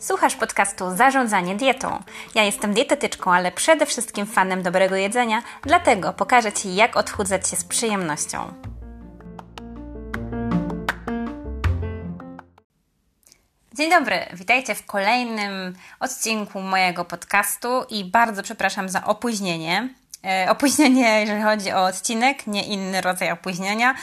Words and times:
Słuchasz 0.00 0.36
podcastu 0.36 0.96
Zarządzanie 0.96 1.56
dietą. 1.56 2.02
Ja 2.34 2.44
jestem 2.44 2.74
dietetyczką, 2.74 3.32
ale 3.32 3.52
przede 3.52 3.86
wszystkim 3.86 4.26
fanem 4.26 4.62
dobrego 4.62 4.96
jedzenia, 4.96 5.42
dlatego 5.62 6.12
pokażę 6.12 6.52
Ci, 6.52 6.74
jak 6.74 6.96
odchudzać 6.96 7.48
się 7.48 7.56
z 7.56 7.64
przyjemnością. 7.64 8.52
Dzień 13.74 13.90
dobry, 13.90 14.26
witajcie 14.32 14.74
w 14.74 14.86
kolejnym 14.86 15.74
odcinku 16.00 16.60
mojego 16.60 17.04
podcastu 17.04 17.84
i 17.90 18.04
bardzo 18.04 18.42
przepraszam 18.42 18.88
za 18.88 19.04
opóźnienie. 19.04 19.99
E, 20.24 20.50
opóźnienie, 20.50 21.20
jeżeli 21.20 21.42
chodzi 21.42 21.72
o 21.72 21.84
odcinek, 21.84 22.46
nie 22.46 22.64
inny 22.64 23.00
rodzaj 23.00 23.30
opóźnienia, 23.30 23.94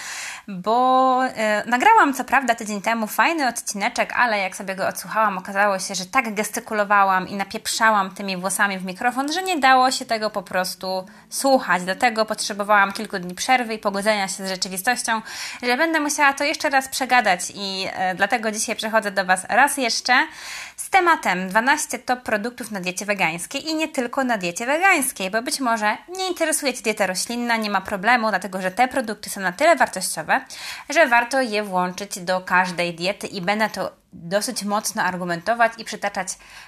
bo 0.48 1.20
e, 1.26 1.64
nagrałam 1.66 2.14
co 2.14 2.24
prawda 2.24 2.56
tydzień 2.56 2.82
temu 2.82 3.08
fajny 3.08 3.48
odcineczek, 3.48 4.14
ale 4.16 4.40
jak 4.40 4.56
sobie 4.56 4.76
go 4.76 4.88
odsłuchałam, 4.88 5.38
okazało 5.38 5.80
się, 5.80 5.96
że 5.96 6.06
tak 6.06 6.34
gestykulowałam 6.34 7.28
i 7.28 7.36
napieprzałam 7.36 8.16
tymi 8.16 8.38
włosami 8.38 8.80
w 8.80 8.86
mikrofon, 8.86 9.34
że 9.34 9.44
nie 9.44 9.60
dało 9.60 9.92
się 9.92 10.06
tego 10.06 10.30
po 10.30 10.44
prostu 10.44 11.06
słuchać. 11.30 11.84
Dlatego 11.84 12.26
potrzebowałam 12.26 12.94
kilku 12.94 13.20
dni 13.20 13.36
przerwy 13.36 13.74
i 13.74 13.80
pogodzenia 13.80 14.28
się 14.28 14.46
z 14.46 14.50
rzeczywistością, 14.50 15.22
że 15.64 15.78
będę 15.78 16.00
musiała 16.00 16.34
to 16.34 16.44
jeszcze 16.44 16.70
raz 16.70 16.88
przegadać 16.88 17.42
i 17.56 17.88
e, 17.94 18.16
dlatego 18.16 18.52
dzisiaj 18.52 18.76
przechodzę 18.76 19.12
do 19.12 19.26
Was 19.26 19.46
raz 19.50 19.78
jeszcze 19.78 20.14
z 20.78 20.90
tematem 20.90 21.50
12 21.50 22.00
top 22.00 22.22
produktów 22.22 22.72
na 22.72 22.80
diecie 22.80 23.06
wegańskiej 23.06 23.70
i 23.70 23.76
nie 23.76 23.88
tylko 23.88 24.24
na 24.24 24.38
diecie 24.38 24.66
wegańskiej, 24.66 25.32
bo 25.32 25.42
być 25.42 25.60
może 25.60 25.98
nie 26.10 26.28
interesuje 26.28 26.74
Cię 26.74 26.84
dieta 26.84 27.08
roślinna, 27.08 27.58
nie 27.58 27.70
ma 27.70 27.82
problemu, 27.82 28.30
dlatego 28.30 28.62
że 28.62 28.72
te 28.72 28.88
produkty 28.88 29.30
są 29.30 29.42
na 29.42 29.52
tyle 29.52 29.76
wartościowe, 29.76 30.42
że 30.90 31.08
warto 31.08 31.42
je 31.42 31.64
włączyć 31.64 32.20
do 32.20 32.42
każdej 32.42 32.96
diety 32.96 33.28
i 33.28 33.42
będę 33.42 33.70
to 33.70 33.92
dosyć 34.14 34.64
mocno 34.64 35.04
argumentować 35.04 35.72
i 35.78 35.86
przytaczać 35.86 36.28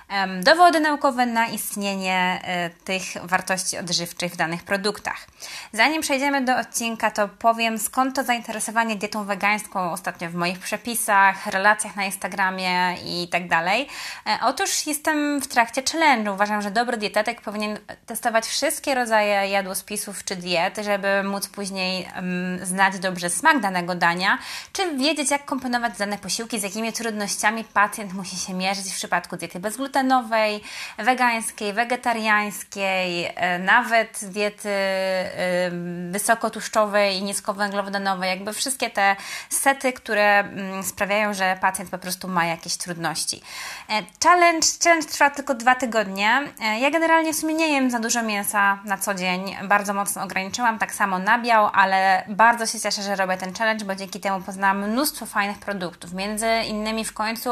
um, 0.09 0.43
dowody 0.43 0.79
naukowe 0.79 1.25
na 1.25 1.47
istnienie 1.47 2.41
e, 2.43 2.69
tych 2.69 3.03
wartości 3.23 3.77
odżywczych 3.77 4.33
w 4.33 4.35
danych 4.35 4.63
produktach. 4.63 5.27
Zanim 5.73 6.01
przejdziemy 6.01 6.41
do 6.41 6.57
odcinka, 6.57 7.11
to 7.11 7.27
powiem 7.27 7.77
skąd 7.77 8.15
to 8.15 8.23
zainteresowanie 8.23 8.95
dietą 8.95 9.25
wegańską 9.25 9.91
ostatnio 9.91 10.29
w 10.29 10.33
moich 10.33 10.59
przepisach, 10.59 11.47
relacjach 11.47 11.95
na 11.95 12.05
Instagramie 12.05 12.95
i 13.05 13.27
tak 13.31 13.47
dalej. 13.47 13.87
E, 14.27 14.39
otóż 14.43 14.87
jestem 14.87 15.41
w 15.41 15.47
trakcie 15.47 15.81
challenge. 15.91 16.31
Uważam, 16.31 16.61
że 16.61 16.71
dobry 16.71 16.97
dietetyk 16.97 17.41
powinien 17.41 17.79
testować 18.05 18.45
wszystkie 18.45 18.95
rodzaje 18.95 19.49
jadłospisów 19.49 20.23
czy 20.23 20.35
diet, 20.35 20.77
żeby 20.83 21.23
móc 21.23 21.47
później 21.47 22.07
um, 22.15 22.65
znać 22.65 22.99
dobrze 22.99 23.29
smak 23.29 23.59
danego 23.59 23.95
dania, 23.95 24.37
czy 24.73 24.97
wiedzieć, 24.97 25.31
jak 25.31 25.45
komponować 25.45 25.97
dane 25.97 26.17
posiłki, 26.17 26.59
z 26.59 26.63
jakimi 26.63 26.93
trudnościami 26.93 27.28
trudnościami 27.29 27.63
pacjent 27.63 28.13
musi 28.13 28.37
się 28.37 28.53
mierzyć 28.53 28.91
w 28.91 28.95
przypadku 28.95 29.37
diety 29.37 29.59
bezglutenowej, 29.59 30.61
wegańskiej, 30.97 31.73
wegetariańskiej, 31.73 33.25
e, 33.35 33.59
nawet 33.59 34.19
diety 34.23 34.69
e, 34.69 35.71
wysokotłuszczowej 36.11 37.17
i 37.17 37.23
niskowęglowodanowej, 37.23 38.29
jakby 38.29 38.53
wszystkie 38.53 38.89
te 38.89 39.15
sety, 39.49 39.93
które 39.93 40.39
mm, 40.39 40.83
sprawiają, 40.83 41.33
że 41.33 41.57
pacjent 41.61 41.89
po 41.89 41.97
prostu 41.97 42.27
ma 42.27 42.45
jakieś 42.45 42.77
trudności. 42.77 43.41
E, 43.89 44.03
challenge, 44.23 44.67
challenge 44.83 45.07
trwa 45.07 45.29
tylko 45.29 45.53
dwa 45.53 45.75
tygodnie. 45.75 46.41
Ja 46.79 46.91
generalnie 46.91 47.33
w 47.33 47.35
sumie 47.35 47.53
nie 47.53 47.73
jem 47.73 47.91
za 47.91 47.99
dużo 47.99 48.23
mięsa 48.23 48.79
na 48.85 48.97
co 48.97 49.13
dzień, 49.13 49.55
bardzo 49.63 49.93
mocno 49.93 50.23
ograniczyłam, 50.23 50.79
tak 50.79 50.93
samo 50.93 51.19
nabiał, 51.19 51.69
ale 51.73 52.23
bardzo 52.27 52.65
się 52.65 52.79
cieszę, 52.79 53.03
że 53.03 53.15
robię 53.15 53.37
ten 53.37 53.53
challenge, 53.53 53.85
bo 53.85 53.95
dzięki 53.95 54.19
temu 54.19 54.41
poznałam 54.41 54.89
mnóstwo 54.89 55.25
fajnych 55.25 55.59
produktów, 55.59 56.13
między 56.13 56.47
innymi 56.67 57.05
w 57.05 57.13
końcu 57.19 57.49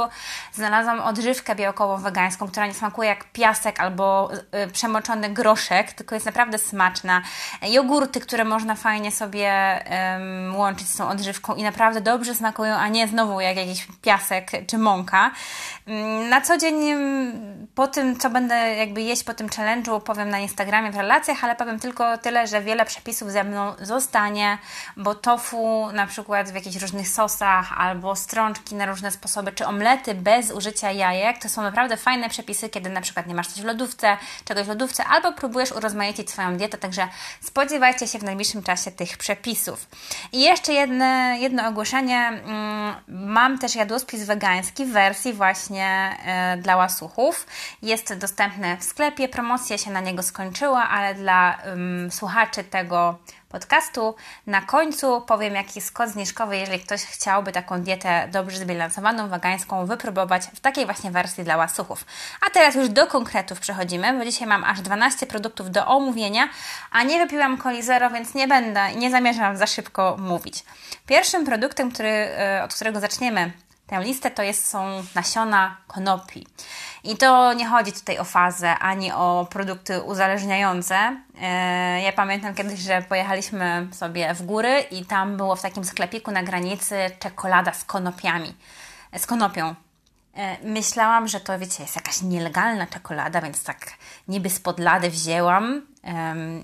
znalazłam 0.53 0.99
odżywkę 0.99 1.55
białkową 1.55 1.97
wegańską, 1.97 2.47
która 2.47 2.65
nie 2.67 2.73
smakuje 2.73 3.09
jak 3.09 3.31
piasek 3.31 3.79
albo 3.79 4.29
y, 4.65 4.71
przemoczony 4.71 5.29
groszek, 5.29 5.93
tylko 5.93 6.15
jest 6.15 6.25
naprawdę 6.25 6.57
smaczna. 6.57 7.21
Jogurty, 7.61 8.19
które 8.19 8.43
można 8.43 8.75
fajnie 8.75 9.11
sobie 9.11 9.51
łączyć 10.53 10.89
z 10.89 10.97
tą 10.97 11.09
odżywką 11.09 11.55
i 11.55 11.63
naprawdę 11.63 12.01
dobrze 12.01 12.35
smakują, 12.35 12.75
a 12.75 12.87
nie 12.87 13.07
znowu 13.07 13.41
jak 13.41 13.57
jakiś 13.57 13.87
piasek 14.01 14.51
czy 14.67 14.77
mąka. 14.77 15.31
Um, 15.87 16.29
na 16.29 16.41
co 16.41 16.57
dzień 16.57 16.75
um, 16.75 17.67
po 17.75 17.87
tym, 17.87 18.19
co 18.19 18.29
będę 18.29 18.55
jakby 18.75 19.01
jeść 19.01 19.23
po 19.23 19.33
tym 19.33 19.47
challenge'u, 19.47 20.01
powiem 20.01 20.29
na 20.29 20.39
Instagramie 20.39 20.91
w 20.91 20.95
relacjach, 20.95 21.43
ale 21.43 21.55
powiem 21.55 21.79
tylko 21.79 22.17
tyle, 22.17 22.47
że 22.47 22.61
wiele 22.61 22.85
przepisów 22.85 23.31
ze 23.31 23.43
mną 23.43 23.73
zostanie, 23.81 24.57
bo 24.97 25.15
tofu 25.15 25.91
na 25.93 26.07
przykład 26.07 26.51
w 26.51 26.55
jakichś 26.55 26.75
różnych 26.75 27.07
sosach 27.07 27.73
albo 27.77 28.15
strączki 28.15 28.75
na 28.75 28.85
różne 28.85 29.11
sposoby, 29.11 29.51
czy 29.51 29.65
omlety 29.65 30.15
bez 30.15 30.51
użycia 30.51 30.91
jajek 30.91 31.37
to 31.37 31.49
są 31.49 31.61
naprawdę 31.61 31.97
fajne 31.97 32.29
przepisy, 32.29 32.69
kiedy 32.69 32.89
na 32.89 33.01
przykład 33.01 33.27
nie 33.27 33.35
masz 33.35 33.47
coś 33.47 33.61
w 33.61 33.65
lodówce, 33.65 34.17
czegoś 34.45 34.65
w 34.65 34.69
lodówce, 34.69 35.03
albo 35.05 35.31
próbujesz 35.31 35.71
urozmaicić 35.71 36.31
swoją 36.31 36.57
dietę, 36.57 36.77
także 36.77 37.07
spodziewajcie 37.41 38.07
się 38.07 38.19
w 38.19 38.23
najbliższym 38.23 38.63
czasie 38.63 38.91
tych 38.91 39.17
przepisów. 39.17 39.87
I 40.31 40.41
jeszcze 40.41 40.73
jedne, 40.73 41.37
jedno 41.39 41.67
ogłoszenie. 41.67 42.17
Mm, 42.17 42.95
mam 43.07 43.59
też 43.59 43.75
jadłospis 43.75 44.23
wegański 44.23 44.85
w 44.85 44.91
wersji 44.91 45.33
właśnie 45.33 45.76
e, 45.83 46.57
dla 46.57 46.75
łasuchów. 46.75 47.47
Jest 47.81 48.13
dostępny 48.17 48.77
w 48.77 48.83
sklepie, 48.83 49.29
promocja 49.29 49.77
się 49.77 49.91
na 49.91 49.99
niego 49.99 50.23
skończyła, 50.23 50.89
ale 50.89 51.15
dla 51.15 51.57
um, 51.65 52.11
słuchaczy 52.11 52.63
tego 52.63 53.19
podcastu. 53.49 54.15
Na 54.47 54.61
końcu 54.61 55.21
powiem, 55.21 55.53
jaki 55.53 55.71
jest 55.75 55.91
kod 55.91 56.09
zniżkowy, 56.09 56.57
jeżeli 56.57 56.79
ktoś 56.79 57.01
chciałby 57.05 57.51
taką 57.51 57.81
dietę 57.81 58.27
dobrze 58.31 58.57
zbilansowaną, 58.57 59.29
wegańską 59.29 59.85
wypróbować 59.85 60.43
w 60.55 60.59
takiej 60.59 60.85
właśnie 60.85 61.11
wersji 61.11 61.43
dla 61.43 61.57
łasuchów. 61.57 62.05
A 62.47 62.49
teraz 62.49 62.75
już 62.75 62.89
do 62.89 63.07
konkretów 63.07 63.59
przechodzimy, 63.59 64.17
bo 64.17 64.25
dzisiaj 64.25 64.47
mam 64.47 64.63
aż 64.63 64.81
12 64.81 65.25
produktów 65.25 65.71
do 65.71 65.87
omówienia, 65.87 66.49
a 66.91 67.03
nie 67.03 67.19
wypiłam 67.19 67.57
coli 67.57 67.83
zero, 67.83 68.09
więc 68.09 68.33
nie 68.33 68.47
będę 68.47 68.91
i 68.91 68.97
nie 68.97 69.11
zamierzam 69.11 69.57
za 69.57 69.67
szybko 69.67 70.15
mówić. 70.19 70.63
Pierwszym 71.05 71.45
produktem, 71.45 71.91
który, 71.91 72.09
e, 72.09 72.61
od 72.63 72.73
którego 72.73 72.99
zaczniemy 72.99 73.51
tę 73.87 74.03
listę, 74.03 74.31
to 74.31 74.43
jest, 74.43 74.69
są 74.69 75.03
nasiona 75.15 75.77
konopi. 75.87 76.47
I 77.03 77.17
to 77.17 77.53
nie 77.53 77.65
chodzi 77.65 77.91
tutaj 77.91 78.17
o 78.17 78.23
fazę 78.23 78.79
ani 78.79 79.11
o 79.11 79.47
produkty 79.49 80.01
uzależniające. 80.01 81.17
E, 81.41 82.01
ja 82.01 82.13
pamiętam 82.13 82.55
kiedyś, 82.55 82.79
że 82.79 83.01
pojechaliśmy 83.01 83.87
sobie 83.91 84.33
w 84.33 84.45
góry 84.45 84.79
i 84.91 85.05
tam 85.05 85.37
było 85.37 85.55
w 85.55 85.61
takim 85.61 85.85
sklepiku 85.85 86.31
na 86.31 86.43
granicy 86.43 86.95
czekolada 87.19 87.73
z 87.73 87.83
konopiami, 87.83 88.55
z 89.17 89.25
konopią. 89.25 89.75
E, 90.35 90.57
myślałam, 90.63 91.27
że 91.27 91.39
to 91.39 91.59
wiecie, 91.59 91.83
jest 91.83 91.95
jakaś 91.95 92.21
nielegalna 92.21 92.87
czekolada, 92.87 93.41
więc 93.41 93.63
tak 93.63 93.93
niby 94.27 94.49
spod 94.49 94.79
lady 94.79 95.09
wzięłam. 95.09 95.81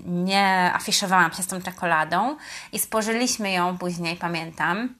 Nie 0.06 0.70
afiszowałam 0.74 1.32
się 1.32 1.42
z 1.42 1.46
tą 1.46 1.62
czekoladą 1.62 2.36
i 2.72 2.78
spożyliśmy 2.78 3.52
ją 3.52 3.78
później, 3.78 4.16
pamiętam. 4.16 4.94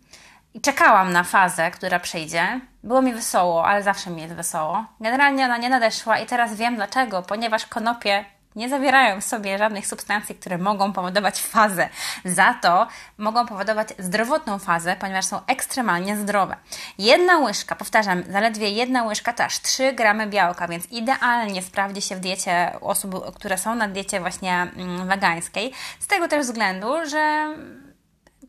I 0.55 0.61
czekałam 0.61 1.13
na 1.13 1.25
fazę, 1.25 1.71
która 1.71 2.01
przyjdzie. 2.01 2.61
Było 2.83 3.03
mi 3.03 3.15
wesoło, 3.15 3.67
ale 3.67 3.83
zawsze 3.83 4.11
mi 4.11 4.23
jest 4.23 4.35
wesoło. 4.35 4.85
Generalnie 5.01 5.45
ona 5.45 5.57
nie 5.57 5.69
nadeszła 5.69 6.19
i 6.19 6.27
teraz 6.27 6.55
wiem 6.55 6.77
dlaczego, 6.77 7.23
ponieważ 7.23 7.67
konopie 7.67 8.25
nie 8.57 8.69
zawierają 8.69 9.21
w 9.21 9.25
sobie 9.25 9.59
żadnych 9.59 9.87
substancji, 9.87 10.35
które 10.35 10.59
mogą 10.59 10.93
powodować 10.93 11.43
fazę. 11.43 11.89
Za 12.25 12.55
to 12.63 12.87
mogą 13.19 13.47
powodować 13.47 13.89
zdrowotną 13.99 14.59
fazę, 14.59 14.97
ponieważ 15.01 15.25
są 15.25 15.41
ekstremalnie 15.47 16.17
zdrowe. 16.17 16.57
Jedna 16.99 17.39
łyżka, 17.39 17.77
powtarzam, 17.77 18.23
zaledwie 18.31 18.71
jedna 18.71 19.05
łyżka 19.05 19.33
to 19.33 19.45
aż 19.45 19.61
3 19.61 19.93
gramy 19.93 20.27
białka, 20.27 20.69
więc 20.69 20.93
idealnie 20.93 21.63
sprawdzi 21.63 22.03
się 22.03 22.17
w 22.17 22.21
diecie 22.21 22.73
osób, 22.81 23.37
które 23.37 23.59
są 23.59 23.75
na 23.75 23.89
diecie 23.89 24.21
właśnie 24.21 24.53
mm, 24.77 25.09
wegańskiej. 25.09 25.73
Z 26.01 26.07
tego 26.07 26.29
też 26.29 26.47
względu, 26.47 27.07
że 27.07 27.55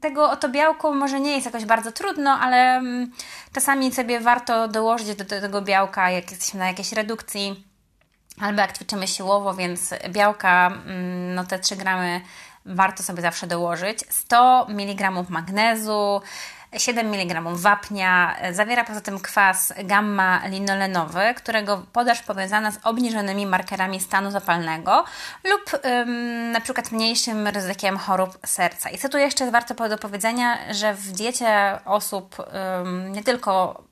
tego 0.10 0.32
oto 0.32 0.50
białko 0.50 0.94
może 0.94 1.20
nie 1.20 1.32
jest 1.32 1.46
jakoś 1.46 1.66
bardzo 1.66 1.92
trudno, 1.92 2.32
ale 2.32 2.76
mm, 2.76 3.12
czasami 3.54 3.92
sobie 3.92 4.20
warto 4.20 4.68
dołożyć 4.68 5.16
do, 5.16 5.26
tego 5.26 5.62
białka, 5.62 6.12
jak 6.12 6.32
jesteśmy 6.32 6.60
na 6.60 6.68
jakiejś 6.68 6.92
redukcji 6.92 7.66
albo 8.42 8.62
jak 8.62 8.74
ćwiczymy 8.74 9.08
siłowo, 9.08 9.54
więc 9.54 9.94
białka, 10.10 10.68
mm, 10.68 11.36
no 11.36 11.44
te 11.44 11.60
3 11.60 11.76
gramy 11.76 12.22
warto 12.66 13.04
sobie 13.04 13.22
zawsze 13.22 13.48
dołożyć. 13.48 14.00
100 14.10 14.68
mg 14.70 15.12
magnezu, 15.30 16.22
7 16.78 17.14
mg 17.14 17.42
wapnia, 17.54 18.36
zawiera 18.52 18.84
poza 18.84 19.02
tym 19.02 19.20
kwas 19.20 19.74
gamma-linolenowy, 19.84 21.34
którego 21.34 21.86
podaż 21.94 22.22
powiązana 22.22 22.72
z 22.72 22.80
obniżonymi 22.84 23.46
markerami 23.46 24.00
stanu 24.00 24.32
zapalnego 24.32 25.04
lub 25.44 25.86
ym, 25.86 26.52
na 26.52 26.62
przykład 26.62 26.92
mniejszym 26.92 27.48
ryzykiem 27.48 27.98
chorób 27.98 28.38
serca. 28.46 28.90
I 28.90 28.98
co 28.98 29.10
tu 29.10 29.18
jeszcze 29.18 29.52
warto 29.52 29.90
do 29.90 29.98
powiedzenia, 29.98 30.58
że 30.74 30.94
w 30.94 31.12
diecie 31.12 31.80
osób 31.86 32.36
ym, 32.82 33.12
nie 33.12 33.24
tylko 33.24 33.84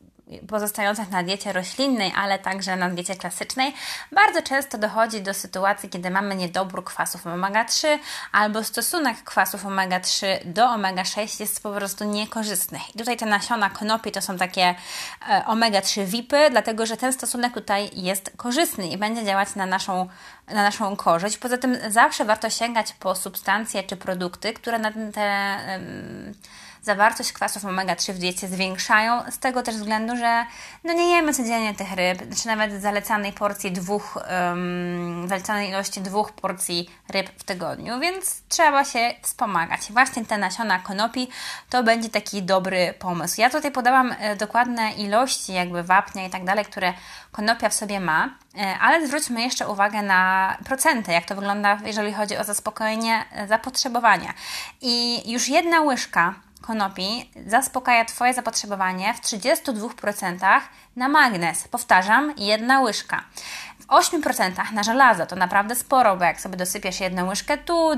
pozostających 0.48 1.10
na 1.10 1.24
diecie 1.24 1.54
roślinnej, 1.54 2.14
ale 2.16 2.40
także 2.40 2.76
na 2.76 2.90
diecie 2.90 3.16
klasycznej, 3.16 3.74
bardzo 4.12 4.42
często 4.42 4.78
dochodzi 4.78 5.22
do 5.22 5.34
sytuacji, 5.34 5.90
kiedy 5.90 6.10
mamy 6.10 6.36
niedobór 6.36 6.84
kwasów 6.84 7.26
omega-3 7.26 7.88
albo 8.32 8.64
stosunek 8.64 9.24
kwasów 9.24 9.66
omega-3 9.66 10.26
do 10.46 10.66
omega-6 10.66 11.40
jest 11.40 11.64
po 11.64 11.72
prostu 11.72 12.04
niekorzystny. 12.04 12.80
I 12.96 12.98
tutaj 12.98 13.18
te 13.18 13.26
nasiona 13.26 13.70
konopi 13.70 14.12
to 14.12 14.22
są 14.22 14.38
takie 14.38 14.76
e, 15.30 15.44
omega-3 15.48 16.06
VIPy, 16.06 16.50
dlatego 16.52 16.86
że 16.86 16.98
ten 16.98 17.14
stosunek 17.14 17.54
tutaj 17.54 17.90
jest 17.94 18.32
korzystny 18.38 18.88
i 18.88 18.98
będzie 18.98 19.26
działać 19.26 19.56
na 19.56 19.66
naszą, 19.66 20.08
na 20.48 20.64
naszą 20.64 20.96
korzyść. 20.96 21.38
Poza 21.38 21.58
tym 21.58 21.78
zawsze 21.90 22.26
warto 22.26 22.50
sięgać 22.50 22.94
po 22.94 23.16
substancje 23.16 23.84
czy 23.84 23.98
produkty, 23.98 24.54
które 24.54 24.80
na 24.80 24.92
te 24.92 25.58
zawartość 26.84 27.34
kwasów 27.34 27.64
omega-3 27.64 28.14
w 28.14 28.18
diecie 28.18 28.48
zwiększają, 28.48 29.32
z 29.32 29.40
tego 29.40 29.64
też 29.64 29.76
względu, 29.76 30.18
że 30.18 30.46
no 30.84 30.94
nie 30.94 31.16
jemy 31.16 31.34
codziennie 31.34 31.74
tych 31.74 31.94
ryb, 31.94 32.36
czy 32.42 32.48
nawet 32.48 32.82
zalecanej 32.82 33.34
porcji 33.34 33.72
dwóch, 33.72 34.16
um, 34.16 35.28
zalecanej 35.30 35.70
ilości 35.70 36.02
dwóch 36.02 36.32
porcji 36.32 36.90
ryb 37.10 37.30
w 37.38 37.44
tygodniu, 37.44 38.00
więc 38.00 38.44
trzeba 38.50 38.86
się 38.86 39.14
wspomagać. 39.22 39.82
Właśnie 39.92 40.26
te 40.26 40.38
nasiona 40.38 40.80
konopi 40.80 41.28
to 41.70 41.84
będzie 41.84 42.10
taki 42.10 42.44
dobry 42.44 42.94
pomysł. 43.00 43.42
Ja 43.42 43.50
tutaj 43.50 43.72
podałam 43.72 44.16
e, 44.20 44.36
dokładne 44.36 44.92
ilości 44.92 45.54
jakby 45.54 45.84
wapnia 45.84 46.26
i 46.26 46.30
tak 46.30 46.44
dalej, 46.44 46.66
które 46.66 46.94
konopia 47.32 47.70
w 47.70 47.74
sobie 47.74 48.00
ma, 48.00 48.30
e, 48.58 48.78
ale 48.80 49.08
zwróćmy 49.08 49.42
jeszcze 49.42 49.68
uwagę 49.68 50.02
na 50.02 50.58
procenty, 50.66 51.12
jak 51.12 51.26
to 51.26 51.36
wygląda, 51.36 51.78
jeżeli 51.86 52.14
chodzi 52.14 52.38
o 52.38 52.44
zaspokojenie 52.44 53.26
e, 53.32 53.48
zapotrzebowania. 53.48 54.34
I 54.82 55.24
już 55.32 55.50
jedna 55.50 55.82
łyżka 55.82 56.34
konopi 56.64 57.30
zaspokaja 57.48 58.06
Twoje 58.06 58.34
zapotrzebowanie 58.34 59.14
w 59.14 59.22
32% 59.22 60.62
na 60.96 61.10
magnez. 61.10 61.68
Powtarzam, 61.68 62.34
jedna 62.38 62.82
łyżka. 62.82 63.24
W 63.80 63.88
8% 63.88 64.72
na 64.74 64.84
żelazo 64.84 65.26
to 65.26 65.36
naprawdę 65.36 65.76
sporo, 65.76 66.18
bo 66.18 66.24
jak 66.24 66.42
sobie 66.42 66.58
dosypiesz 66.58 67.00
jedną 67.00 67.28
łyżkę 67.28 67.58
tu, 67.58 67.92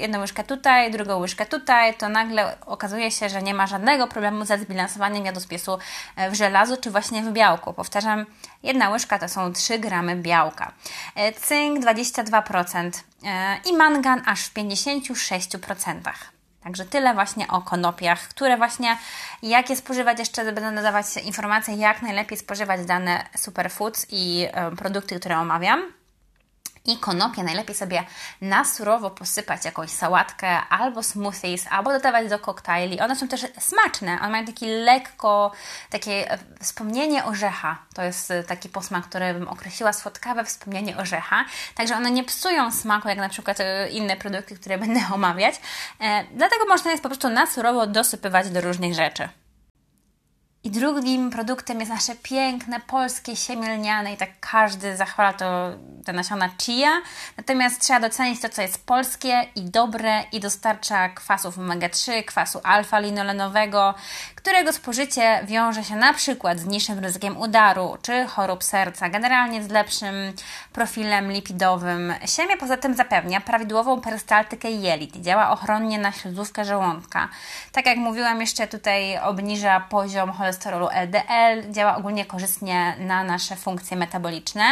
jedną 0.00 0.20
łyżkę 0.20 0.44
tutaj, 0.44 0.90
drugą 0.90 1.18
łyżkę 1.18 1.46
tutaj, 1.46 1.94
to 1.94 2.08
nagle 2.08 2.60
okazuje 2.60 3.10
się, 3.10 3.28
że 3.28 3.42
nie 3.42 3.54
ma 3.54 3.66
żadnego 3.66 4.06
problemu 4.06 4.44
ze 4.44 4.58
zbilansowaniem 4.58 5.24
jadłospiesu 5.24 5.78
e, 6.16 6.30
w 6.30 6.34
żelazu 6.34 6.76
czy 6.76 6.90
właśnie 6.90 7.22
w 7.22 7.32
białku. 7.32 7.72
Powtarzam, 7.72 8.26
jedna 8.62 8.90
łyżka 8.90 9.18
to 9.18 9.28
są 9.28 9.52
3 9.52 9.78
gramy 9.78 10.16
białka. 10.16 10.72
E, 11.14 11.32
cynk 11.32 11.84
22% 11.84 12.90
e, 13.24 13.56
i 13.64 13.76
mangan 13.76 14.22
aż 14.26 14.44
w 14.44 14.54
56%. 14.54 16.35
Także 16.66 16.84
tyle 16.84 17.14
właśnie 17.14 17.48
o 17.48 17.62
konopiach, 17.62 18.28
które 18.28 18.56
właśnie 18.56 18.98
jak 19.42 19.70
je 19.70 19.76
spożywać, 19.76 20.18
jeszcze 20.18 20.44
będę 20.44 20.70
nadawać 20.70 21.06
informacje, 21.16 21.74
jak 21.74 22.02
najlepiej 22.02 22.38
spożywać 22.38 22.86
dane 22.86 23.24
superfoods 23.36 24.06
i 24.10 24.46
produkty, 24.76 25.20
które 25.20 25.38
omawiam. 25.38 25.92
I 26.86 26.98
konopie 26.98 27.42
najlepiej 27.42 27.74
sobie 27.74 28.04
na 28.40 28.64
surowo 28.64 29.10
posypać 29.10 29.64
jakąś 29.64 29.90
sałatkę 29.90 30.48
albo 30.48 31.02
smoothies, 31.02 31.66
albo 31.70 31.92
dodawać 31.92 32.28
do 32.28 32.38
koktajli. 32.38 33.00
One 33.00 33.16
są 33.16 33.28
też 33.28 33.46
smaczne, 33.58 34.18
one 34.20 34.28
mają 34.28 34.46
taki 34.46 34.66
lekko, 34.66 35.52
takie 35.90 36.30
e, 36.30 36.38
wspomnienie 36.60 37.24
orzecha. 37.24 37.78
To 37.94 38.02
jest 38.02 38.30
e, 38.30 38.44
taki 38.44 38.68
posmak, 38.68 39.04
który 39.08 39.34
bym 39.34 39.48
określiła 39.48 39.92
słodkawe 39.92 40.44
wspomnienie 40.44 40.96
orzecha. 40.96 41.44
Także 41.74 41.96
one 41.96 42.10
nie 42.10 42.24
psują 42.24 42.72
smaku, 42.72 43.08
jak 43.08 43.18
na 43.18 43.28
przykład 43.28 43.60
e, 43.60 43.88
inne 43.88 44.16
produkty, 44.16 44.56
które 44.56 44.78
będę 44.78 45.00
omawiać. 45.14 45.54
Dlatego 46.32 46.66
można 46.68 46.90
jest 46.90 47.02
po 47.02 47.08
prostu 47.08 47.28
na 47.28 47.46
surowo 47.46 47.86
dosypywać 47.86 48.50
do 48.50 48.60
różnych 48.60 48.94
rzeczy. 48.94 49.28
I 50.66 50.70
drugim 50.70 51.30
produktem 51.30 51.80
jest 51.80 51.92
nasze 51.92 52.14
piękne 52.22 52.80
polskie 52.80 53.36
siemię 53.36 53.76
lniane 53.76 54.12
i 54.12 54.16
tak 54.16 54.30
każdy 54.40 54.96
zachwala 54.96 55.32
to, 55.32 55.70
te 56.04 56.12
nasiona 56.12 56.50
chia. 56.58 57.02
Natomiast 57.36 57.80
trzeba 57.80 58.00
docenić 58.00 58.40
to, 58.40 58.48
co 58.48 58.62
jest 58.62 58.86
polskie 58.86 59.46
i 59.54 59.62
dobre 59.62 60.24
i 60.32 60.40
dostarcza 60.40 61.08
kwasów 61.08 61.58
omega-3, 61.58 62.24
kwasu 62.24 62.58
alfa-linolenowego, 62.58 63.94
którego 64.46 64.72
spożycie 64.72 65.40
wiąże 65.44 65.84
się 65.84 65.96
na 65.96 66.14
przykład 66.14 66.58
z 66.58 66.66
niższym 66.66 66.98
ryzykiem 66.98 67.36
udaru 67.36 67.96
czy 68.02 68.26
chorób 68.26 68.64
serca, 68.64 69.08
generalnie 69.08 69.62
z 69.62 69.68
lepszym 69.68 70.14
profilem 70.72 71.32
lipidowym. 71.32 72.14
Siemię 72.26 72.56
poza 72.56 72.76
tym 72.76 72.94
zapewnia 72.94 73.40
prawidłową 73.40 74.00
perystaltykę 74.00 74.70
jelit, 74.70 75.16
działa 75.16 75.50
ochronnie 75.50 75.98
na 75.98 76.12
śluzówkę 76.12 76.64
żołądka. 76.64 77.28
Tak 77.72 77.86
jak 77.86 77.98
mówiłam, 77.98 78.40
jeszcze 78.40 78.66
tutaj 78.66 79.18
obniża 79.18 79.80
poziom 79.80 80.32
cholesterolu 80.32 80.88
LDL, 80.92 81.72
działa 81.72 81.96
ogólnie 81.96 82.24
korzystnie 82.24 82.96
na 82.98 83.24
nasze 83.24 83.56
funkcje 83.56 83.96
metaboliczne. 83.96 84.64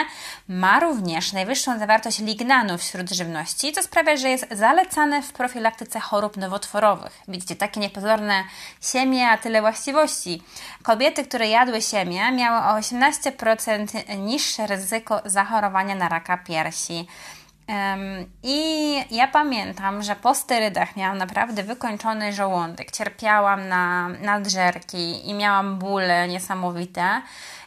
Ma 0.48 0.80
również 0.80 1.32
najwyższą 1.32 1.78
zawartość 1.78 2.18
lignanu 2.18 2.78
wśród 2.78 3.10
żywności, 3.10 3.72
co 3.72 3.82
sprawia, 3.82 4.16
że 4.16 4.28
jest 4.28 4.46
zalecane 4.50 5.22
w 5.22 5.32
profilaktyce 5.32 6.00
chorób 6.00 6.36
nowotworowych. 6.36 7.22
Widzicie, 7.28 7.56
takie 7.56 7.80
niepozorne 7.80 8.44
siemię, 8.80 9.28
a 9.28 9.38
tyle 9.38 9.63
właściwości. 9.64 10.42
Kobiety, 10.82 11.24
które 11.24 11.48
jadły 11.48 11.82
siemię, 11.82 12.32
miały 12.32 12.58
o 12.58 12.80
18% 12.80 14.18
niższe 14.18 14.66
ryzyko 14.66 15.22
zachorowania 15.24 15.94
na 15.94 16.08
raka 16.08 16.38
piersi. 16.38 17.06
I 18.42 18.94
ja 19.10 19.28
pamiętam, 19.28 20.02
że 20.02 20.16
po 20.16 20.34
sterydach 20.34 20.96
miałam 20.96 21.18
naprawdę 21.18 21.62
wykończony 21.62 22.32
żołądek, 22.32 22.90
cierpiałam 22.90 23.68
na 23.68 24.08
nadżerki 24.08 25.28
i 25.28 25.34
miałam 25.34 25.78
bóle 25.78 26.28
niesamowite. 26.28 27.22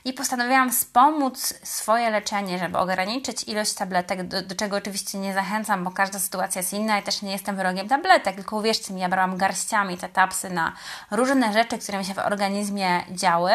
I 0.06 0.14
postanowiłam 0.14 0.72
wspomóc 0.72 1.54
swoje 1.64 2.10
leczenie, 2.10 2.60
żeby 2.60 2.78
ograniczyć 2.78 3.44
ilość 3.44 3.74
tabletek, 3.74 4.28
do, 4.28 4.42
do, 4.42 4.56
czego 4.56 4.78
oczywiście 4.78 5.18
nie 5.18 5.34
zachęcam, 5.34 5.84
bo 5.84 5.92
każda 5.92 6.20
sytuacja 6.20 6.60
jest 6.60 6.74
inna 6.74 7.00
i 7.00 7.04
też 7.04 7.22
nie 7.22 7.32
jestem 7.32 7.56
wrogiem 7.56 7.88
tabletek, 7.88 8.36
tylko 8.36 8.58
uwierzcie 8.58 8.94
mi, 8.94 9.02
ja 9.02 9.10
brałam 9.10 9.38
garściami 9.38 9.98
te 9.98 10.10
tapsy 10.10 10.50
na 10.50 10.74
różne 11.12 11.54
rzeczy, 11.54 11.78
które 11.78 11.98
mi 11.98 12.06
się 12.06 12.14
w 12.14 12.20
organizmie 12.20 13.04
działy 13.12 13.52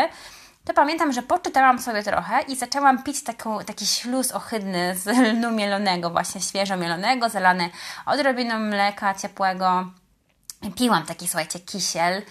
to 0.65 0.75
pamiętam, 0.75 1.13
że 1.13 1.23
poczytałam 1.23 1.79
sobie 1.79 2.03
trochę 2.03 2.43
i 2.43 2.57
zaczęłam 2.57 3.03
pić 3.03 3.25
taką, 3.25 3.65
taki 3.65 3.87
śluz 3.87 4.33
ohydny 4.33 4.97
z 4.97 5.07
lnu 5.33 5.51
mielonego, 5.51 6.11
właśnie 6.11 6.41
świeżo 6.41 6.77
mielonego, 6.77 7.29
zalany 7.29 7.71
odrobiną 8.07 8.59
mleka 8.59 9.15
ciepłego. 9.15 9.91
Piłam 10.77 11.07
taki, 11.07 11.29
słuchajcie, 11.29 11.61
kisiel 11.61 12.23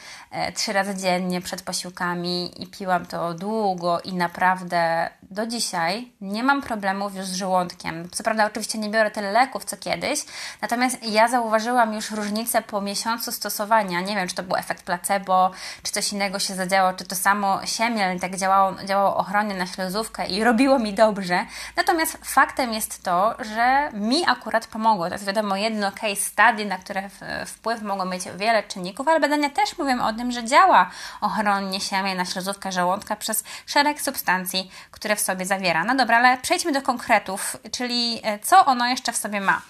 trzy 0.56 0.74
razy 0.74 0.96
dziennie 0.96 1.42
przed 1.42 1.62
posiłkami 1.62 2.64
i 2.64 2.68
piłam 2.68 3.06
to 3.06 3.34
długo 3.34 4.00
i 4.02 4.14
naprawdę 4.14 5.10
do 5.22 5.48
dzisiaj 5.48 6.12
nie 6.22 6.44
mam 6.44 6.62
problemów 6.62 7.16
już 7.16 7.26
z 7.26 7.36
żołądkiem. 7.36 8.10
Co 8.10 8.24
prawda, 8.24 8.46
oczywiście 8.46 8.78
nie 8.78 8.90
biorę 8.90 9.12
tyle 9.12 9.32
leków 9.32 9.66
co 9.66 9.78
kiedyś, 9.78 10.20
natomiast 10.62 11.04
ja 11.04 11.28
zauważyłam 11.28 11.94
już 11.94 12.12
różnicę 12.12 12.62
po 12.62 12.82
miesiącu 12.82 13.32
stosowania. 13.32 14.02
Nie 14.02 14.16
wiem, 14.16 14.28
czy 14.28 14.36
to 14.36 14.44
był 14.44 14.56
efekt 14.56 14.84
placebo, 14.84 15.52
czy 15.84 15.92
coś 15.92 16.14
innego 16.14 16.40
się 16.40 16.56
zadziało, 16.56 16.94
czy 16.94 17.06
to 17.06 17.16
samo 17.16 17.66
siemiel 17.66 18.20
tak 18.20 18.36
działało, 18.36 18.74
działało 18.86 19.18
ochronnie 19.18 19.56
na 19.56 19.66
śluzówkę 19.66 20.26
i 20.28 20.44
robiło 20.44 20.80
mi 20.80 20.94
dobrze. 20.94 21.46
Natomiast 21.78 22.18
faktem 22.24 22.74
jest 22.74 23.04
to, 23.04 23.36
że 23.56 23.90
mi 23.94 24.24
akurat 24.28 24.68
pomogło. 24.68 25.08
To 25.08 25.14
jest 25.14 25.26
wiadomo 25.26 25.56
jedno 25.56 25.92
case 25.92 26.16
study, 26.16 26.66
na 26.66 26.78
które 26.78 27.10
wpływ 27.46 27.82
mogą 27.82 28.06
mieć 28.06 28.24
wiele 28.38 28.64
czynników, 28.64 29.08
ale 29.08 29.20
badania 29.20 29.50
też 29.50 29.78
mówią 29.78 30.02
o 30.02 30.14
tym, 30.14 30.21
że 30.30 30.44
działa 30.44 30.90
ochronnie 31.22 31.82
siemię 31.82 32.16
na 32.16 32.26
śluzówkę 32.26 32.72
żołądka 32.72 33.16
przez 33.16 33.44
szereg 33.66 34.02
substancji, 34.02 34.72
które 34.92 35.16
w 35.16 35.20
sobie 35.20 35.46
zawiera. 35.46 35.84
No 35.84 35.96
dobra, 35.96 36.18
ale 36.18 36.38
przejdźmy 36.38 36.72
do 36.72 36.82
konkretów, 36.82 37.58
czyli 37.72 38.20
e, 38.24 38.40
co 38.40 38.66
ono 38.66 38.88
jeszcze 38.88 39.12
w 39.12 39.18
sobie 39.18 39.42
ma. 39.42 39.62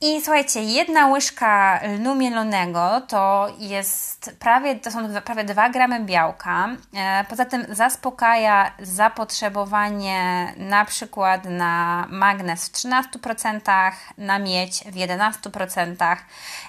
I 0.00 0.20
słuchajcie, 0.20 0.62
jedna 0.62 1.06
łyżka 1.06 1.80
lnu 1.82 2.14
mielonego 2.14 3.00
to 3.08 3.48
jest 3.58 4.36
prawie, 4.38 4.74
to 4.76 4.90
są 4.90 5.20
prawie 5.24 5.44
2 5.44 5.70
gramy 5.70 6.00
białka. 6.00 6.68
E, 6.94 7.24
poza 7.28 7.44
tym 7.44 7.66
zaspokaja 7.68 8.72
zapotrzebowanie 8.78 10.52
na 10.56 10.84
przykład 10.84 11.44
na 11.44 12.06
magnez 12.10 12.68
w 12.68 12.72
13%, 12.72 13.92
na 14.18 14.38
miedź 14.38 14.84
w 14.84 14.94
11% 14.94 16.16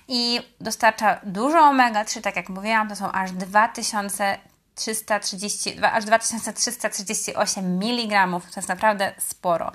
i 0.07 0.41
dostarcza 0.61 1.19
dużo 1.23 1.57
omega-3, 1.57 2.21
tak 2.21 2.35
jak 2.35 2.49
mówiłam, 2.49 2.89
to 2.89 2.95
są 2.95 3.11
aż 3.11 3.31
2000 3.31 4.37
330, 4.79 5.79
aż 5.83 6.05
2338 6.05 7.65
mg, 7.83 8.27
to 8.41 8.59
jest 8.59 8.69
naprawdę 8.69 9.11
sporo. 9.17 9.71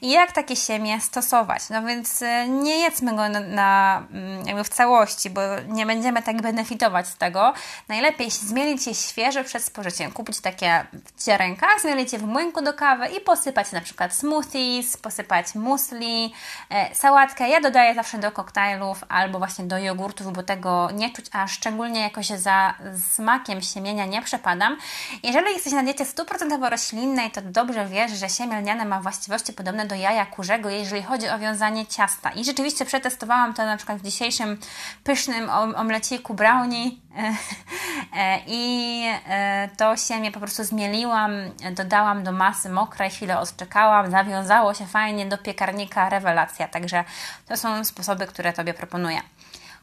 I 0.00 0.10
jak 0.10 0.32
takie 0.32 0.56
siemię 0.56 1.00
stosować? 1.00 1.68
No 1.70 1.82
więc 1.82 2.22
y, 2.22 2.48
nie 2.48 2.78
jedzmy 2.78 3.16
go 3.16 3.28
na, 3.28 3.40
na, 3.40 4.02
mm, 4.12 4.46
jakby 4.46 4.64
w 4.64 4.68
całości, 4.68 5.30
bo 5.30 5.40
nie 5.68 5.86
będziemy 5.86 6.22
tak 6.22 6.42
benefitować 6.42 7.08
z 7.08 7.16
tego. 7.16 7.54
Najlepiej 7.88 8.30
zmielić 8.30 8.86
je 8.86 8.94
świeże 8.94 9.44
przed 9.44 9.64
spożyciem. 9.64 10.12
Kupić 10.12 10.40
takie 10.40 10.86
w 11.16 11.24
ciarenkach, 11.24 11.80
zmielić 11.80 12.12
je 12.12 12.18
w 12.18 12.26
młynku 12.26 12.62
do 12.62 12.74
kawy 12.74 13.06
i 13.06 13.20
posypać 13.20 13.72
na 13.72 13.80
przykład 13.80 14.14
smoothies, 14.14 14.96
posypać 14.96 15.54
musli, 15.54 16.34
e, 16.70 16.94
sałatkę. 16.94 17.48
Ja 17.48 17.60
dodaję 17.60 17.94
zawsze 17.94 18.18
do 18.18 18.32
koktajlów 18.32 19.04
albo 19.08 19.38
właśnie 19.38 19.64
do 19.64 19.78
jogurtów, 19.78 20.32
bo 20.32 20.42
tego 20.42 20.90
nie 20.90 21.10
czuć, 21.10 21.26
a 21.32 21.46
szczególnie 21.46 22.00
jakoś 22.00 22.26
za 22.26 22.74
smakiem 23.10 23.62
siemienia 23.62 24.06
nie 24.06 24.22
przepadać 24.22 24.47
Jeżeli 25.22 25.52
jesteś 25.52 25.72
na 25.72 25.82
diecie 25.82 26.04
100% 26.04 26.70
roślinnej, 26.70 27.30
to 27.30 27.42
dobrze 27.42 27.86
wiesz, 27.86 28.12
że 28.12 28.28
siemię 28.28 28.60
lniane 28.60 28.84
ma 28.84 29.00
właściwości 29.00 29.52
podobne 29.52 29.86
do 29.86 29.94
jaja 29.94 30.26
kurzego, 30.26 30.70
jeżeli 30.70 31.02
chodzi 31.02 31.28
o 31.28 31.38
wiązanie 31.38 31.86
ciasta. 31.86 32.30
I 32.30 32.44
rzeczywiście 32.44 32.84
przetestowałam 32.84 33.54
to 33.54 33.64
na 33.64 33.76
przykład 33.76 33.98
w 33.98 34.04
dzisiejszym 34.04 34.58
pysznym 35.04 35.50
omleciku 35.50 36.34
brownie 36.34 36.90
i 38.46 39.04
to 39.76 39.96
siemię 39.96 40.32
po 40.32 40.40
prostu 40.40 40.64
zmieliłam, 40.64 41.32
dodałam 41.72 42.24
do 42.24 42.32
masy 42.32 42.68
mokrej, 42.68 43.10
chwilę 43.10 43.38
odczekałam, 43.38 44.10
zawiązało 44.10 44.74
się 44.74 44.86
fajnie 44.86 45.26
do 45.26 45.38
piekarnika, 45.38 46.08
rewelacja. 46.08 46.68
Także 46.68 47.04
to 47.48 47.56
są 47.56 47.84
sposoby, 47.84 48.26
które 48.26 48.52
Tobie 48.52 48.74
proponuję. 48.74 49.20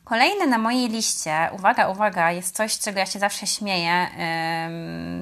Kolejne 0.06 0.48
na 0.48 0.58
mojej 0.58 0.90
liście, 0.90 1.50
uwaga, 1.54 1.90
uwaga, 1.90 2.32
jest 2.32 2.56
coś, 2.56 2.80
czego 2.80 3.00
ja 3.00 3.06
się 3.06 3.20
zawsze 3.20 3.48
śmieję, 3.48 4.08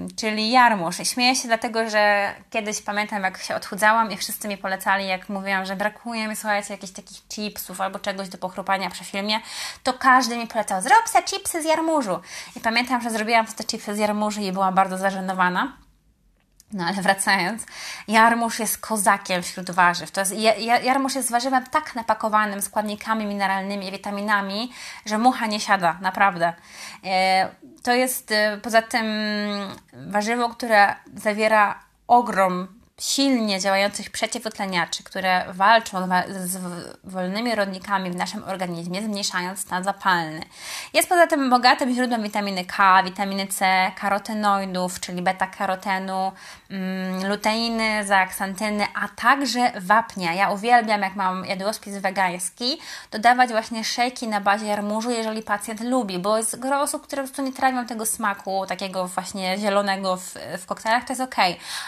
yy, 0.02 0.16
czyli 0.16 0.52
jarmuż. 0.52 0.96
Śmieję 1.04 1.36
się 1.36 1.48
dlatego, 1.48 1.90
że 1.90 2.34
kiedyś 2.50 2.82
pamiętam, 2.82 3.24
jak 3.24 3.38
się 3.38 3.56
odchudzałam 3.56 4.12
i 4.12 4.18
wszyscy 4.18 4.48
mi 4.48 4.58
polecali, 4.58 5.08
jak 5.08 5.30
mówiłam, 5.30 5.66
że 5.66 5.76
brakuje 5.76 6.28
mi, 6.28 6.36
słuchajcie, 6.36 6.74
jakichś 6.74 6.94
takich 6.94 7.28
chipsów 7.28 7.82
albo 7.82 8.00
czegoś 8.00 8.30
do 8.30 8.38
pochrupania 8.38 8.90
przy 8.90 9.04
filmie, 9.04 9.40
to 9.84 9.94
każdy 9.94 10.38
mi 10.38 10.48
polecał, 10.48 10.82
zrób 10.82 11.10
se 11.10 11.24
chipsy 11.24 11.62
z 11.62 11.66
jarmużu. 11.66 12.20
I 12.56 12.60
pamiętam, 12.60 13.02
że 13.02 13.10
zrobiłam 13.10 13.46
te 13.46 13.64
chipsy 13.64 13.96
z 13.96 13.98
jarmużu 13.98 14.42
i 14.42 14.52
byłam 14.52 14.76
bardzo 14.76 14.98
zażenowana. 14.98 15.83
No 16.74 16.86
ale 16.86 17.02
wracając, 17.02 17.66
jarmuż 18.08 18.60
jest 18.60 18.78
kozakiem 18.78 19.44
wśród 19.44 19.72
warzyw. 19.72 20.12
To 20.12 20.22
jest, 20.22 20.34
jarmuż 20.84 21.16
jest 21.16 21.32
warzywem 21.32 21.64
tak 21.72 21.96
napakowanym 21.96 22.62
składnikami 22.62 23.26
mineralnymi 23.26 23.88
i 23.88 23.92
witaminami, 23.92 24.72
że 25.06 25.18
mucha 25.18 25.46
nie 25.46 25.60
siada, 25.60 25.98
naprawdę. 26.02 26.54
E, 27.04 27.50
to 27.84 27.94
jest 27.94 28.32
e, 28.32 28.58
poza 28.62 28.82
tym 28.82 29.06
warzywo, 29.94 30.50
które 30.50 30.96
zawiera 31.16 31.80
ogrom 32.08 32.83
silnie 33.04 33.60
działających 33.60 34.10
przeciwutleniaczy, 34.10 35.04
które 35.04 35.46
walczą 35.54 36.08
z 36.46 36.58
wolnymi 37.04 37.56
rodnikami 37.56 38.12
w 38.12 38.16
naszym 38.16 38.44
organizmie, 38.44 39.02
zmniejszając 39.02 39.60
stan 39.60 39.84
zapalny. 39.84 40.42
Jest 40.94 41.10
poza 41.10 41.28
tym 41.28 41.50
bogatym 41.50 41.94
źródłem 41.94 42.24
witaminy 42.24 42.66
K, 42.66 43.04
witaminy 43.04 43.48
C, 43.48 43.92
karotenoidów, 43.96 45.00
czyli 45.00 45.22
beta-karotenu, 45.22 46.32
mm, 46.70 47.30
luteiny, 47.30 48.06
zaaksantyny, 48.06 48.86
a 48.96 49.08
także 49.08 49.72
wapnia. 49.82 50.34
Ja 50.34 50.50
uwielbiam, 50.52 51.02
jak 51.02 51.16
mam 51.16 51.46
jadłospis 51.46 51.98
wegański, 51.98 52.80
dodawać 53.12 53.50
właśnie 53.50 53.84
szejki 53.84 54.28
na 54.28 54.42
bazie 54.42 54.66
jarmużu, 54.66 55.12
jeżeli 55.12 55.42
pacjent 55.42 55.82
lubi, 55.82 56.20
bo 56.20 56.38
jest 56.38 56.60
gro 56.60 56.82
osób, 56.82 57.04
które 57.04 57.22
po 57.22 57.28
prostu 57.28 57.42
nie 57.42 57.54
trawią 57.54 57.86
tego 57.86 58.06
smaku, 58.06 58.66
takiego 58.68 59.08
właśnie 59.08 59.58
zielonego 59.58 60.18
w, 60.18 60.36
w 60.60 60.66
koktajlach, 60.66 61.04
to 61.04 61.14
jest 61.14 61.22
ok, 61.22 61.36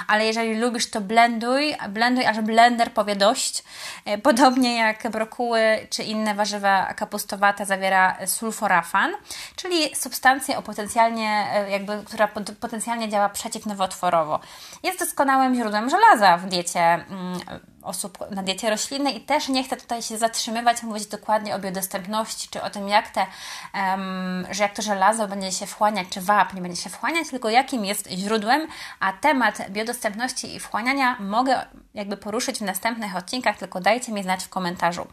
ale 0.07 0.25
jeżeli 0.25 0.55
lubisz 0.55 0.89
to 0.89 1.04
blenduj, 1.05 1.75
blenduj 1.89 2.25
aż 2.25 2.41
blender 2.41 2.91
powie 2.91 3.15
dość. 3.15 3.63
E, 4.05 4.17
podobnie 4.17 4.77
jak 4.77 5.11
brokuły 5.11 5.87
czy 5.89 6.03
inne 6.03 6.35
warzywa 6.35 6.93
kapustowate 6.93 7.65
zawiera 7.65 8.17
sulforafan, 8.25 9.11
czyli 9.55 9.95
substancję 9.95 10.57
o 10.57 10.61
potencjalnie, 10.61 11.47
e, 11.53 11.71
jakby, 11.71 12.03
która 12.05 12.27
potencjalnie 12.59 13.09
działa 13.09 13.29
przeciwnowotworowo. 13.29 14.39
Jest 14.83 14.99
doskonałym 14.99 15.55
źródłem 15.55 15.89
żelaza 15.89 16.37
w 16.37 16.45
diecie 16.45 16.79
mm, 16.79 17.39
osób 17.85 18.17
na 18.31 18.43
diecie 18.43 18.69
roślinnej 18.69 19.17
i 19.17 19.21
też 19.21 19.49
nie 19.49 19.63
chcę 19.63 19.77
tutaj 19.77 20.01
się 20.01 20.17
zatrzymywać, 20.17 20.83
mówić 20.83 21.05
dokładnie 21.05 21.55
o 21.55 21.59
biodostępności, 21.59 22.47
czy 22.51 22.61
o 22.61 22.69
tym, 22.69 22.87
jak 22.89 23.09
te, 23.09 23.25
um, 23.73 24.47
że 24.51 24.63
jak 24.63 24.75
to 24.75 24.81
żelazo 24.81 25.27
będzie 25.27 25.51
się 25.51 25.65
wchłaniać, 25.65 26.07
czy 26.09 26.21
wapń 26.21 26.61
będzie 26.61 26.81
się 26.81 26.89
wchłaniać, 26.89 27.29
tylko 27.29 27.49
jakim 27.49 27.85
jest 27.85 28.09
źródłem, 28.09 28.67
a 28.99 29.13
temat 29.13 29.69
biodostępności 29.69 30.55
i 30.55 30.59
wchłaniania 30.59 31.17
mogę 31.19 31.65
jakby 31.95 32.17
poruszyć 32.17 32.57
w 32.59 32.61
następnych 32.61 33.15
odcinkach, 33.15 33.57
tylko 33.57 33.81
dajcie 33.81 34.11
mi 34.11 34.23
znać 34.23 34.43
w 34.43 34.49
komentarzu. 34.49 35.07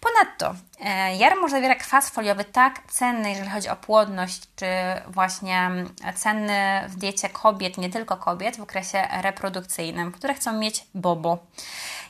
Ponadto 0.00 0.54
e, 0.80 1.16
jarmuż 1.16 1.50
zawiera 1.50 1.74
kwas 1.74 2.10
foliowy 2.10 2.44
tak 2.44 2.82
cenny, 2.88 3.30
jeżeli 3.30 3.50
chodzi 3.50 3.68
o 3.68 3.76
płodność, 3.76 4.42
czy 4.56 4.66
właśnie 5.08 5.70
cenny 6.14 6.88
w 6.88 6.96
diecie 6.96 7.28
kobiet, 7.28 7.78
nie 7.78 7.90
tylko 7.90 8.16
kobiet, 8.16 8.56
w 8.56 8.62
okresie 8.62 9.08
reprodukcyjnym, 9.22 10.12
które 10.12 10.34
chcą 10.34 10.52
mieć 10.52 10.86
bobo. 10.94 11.38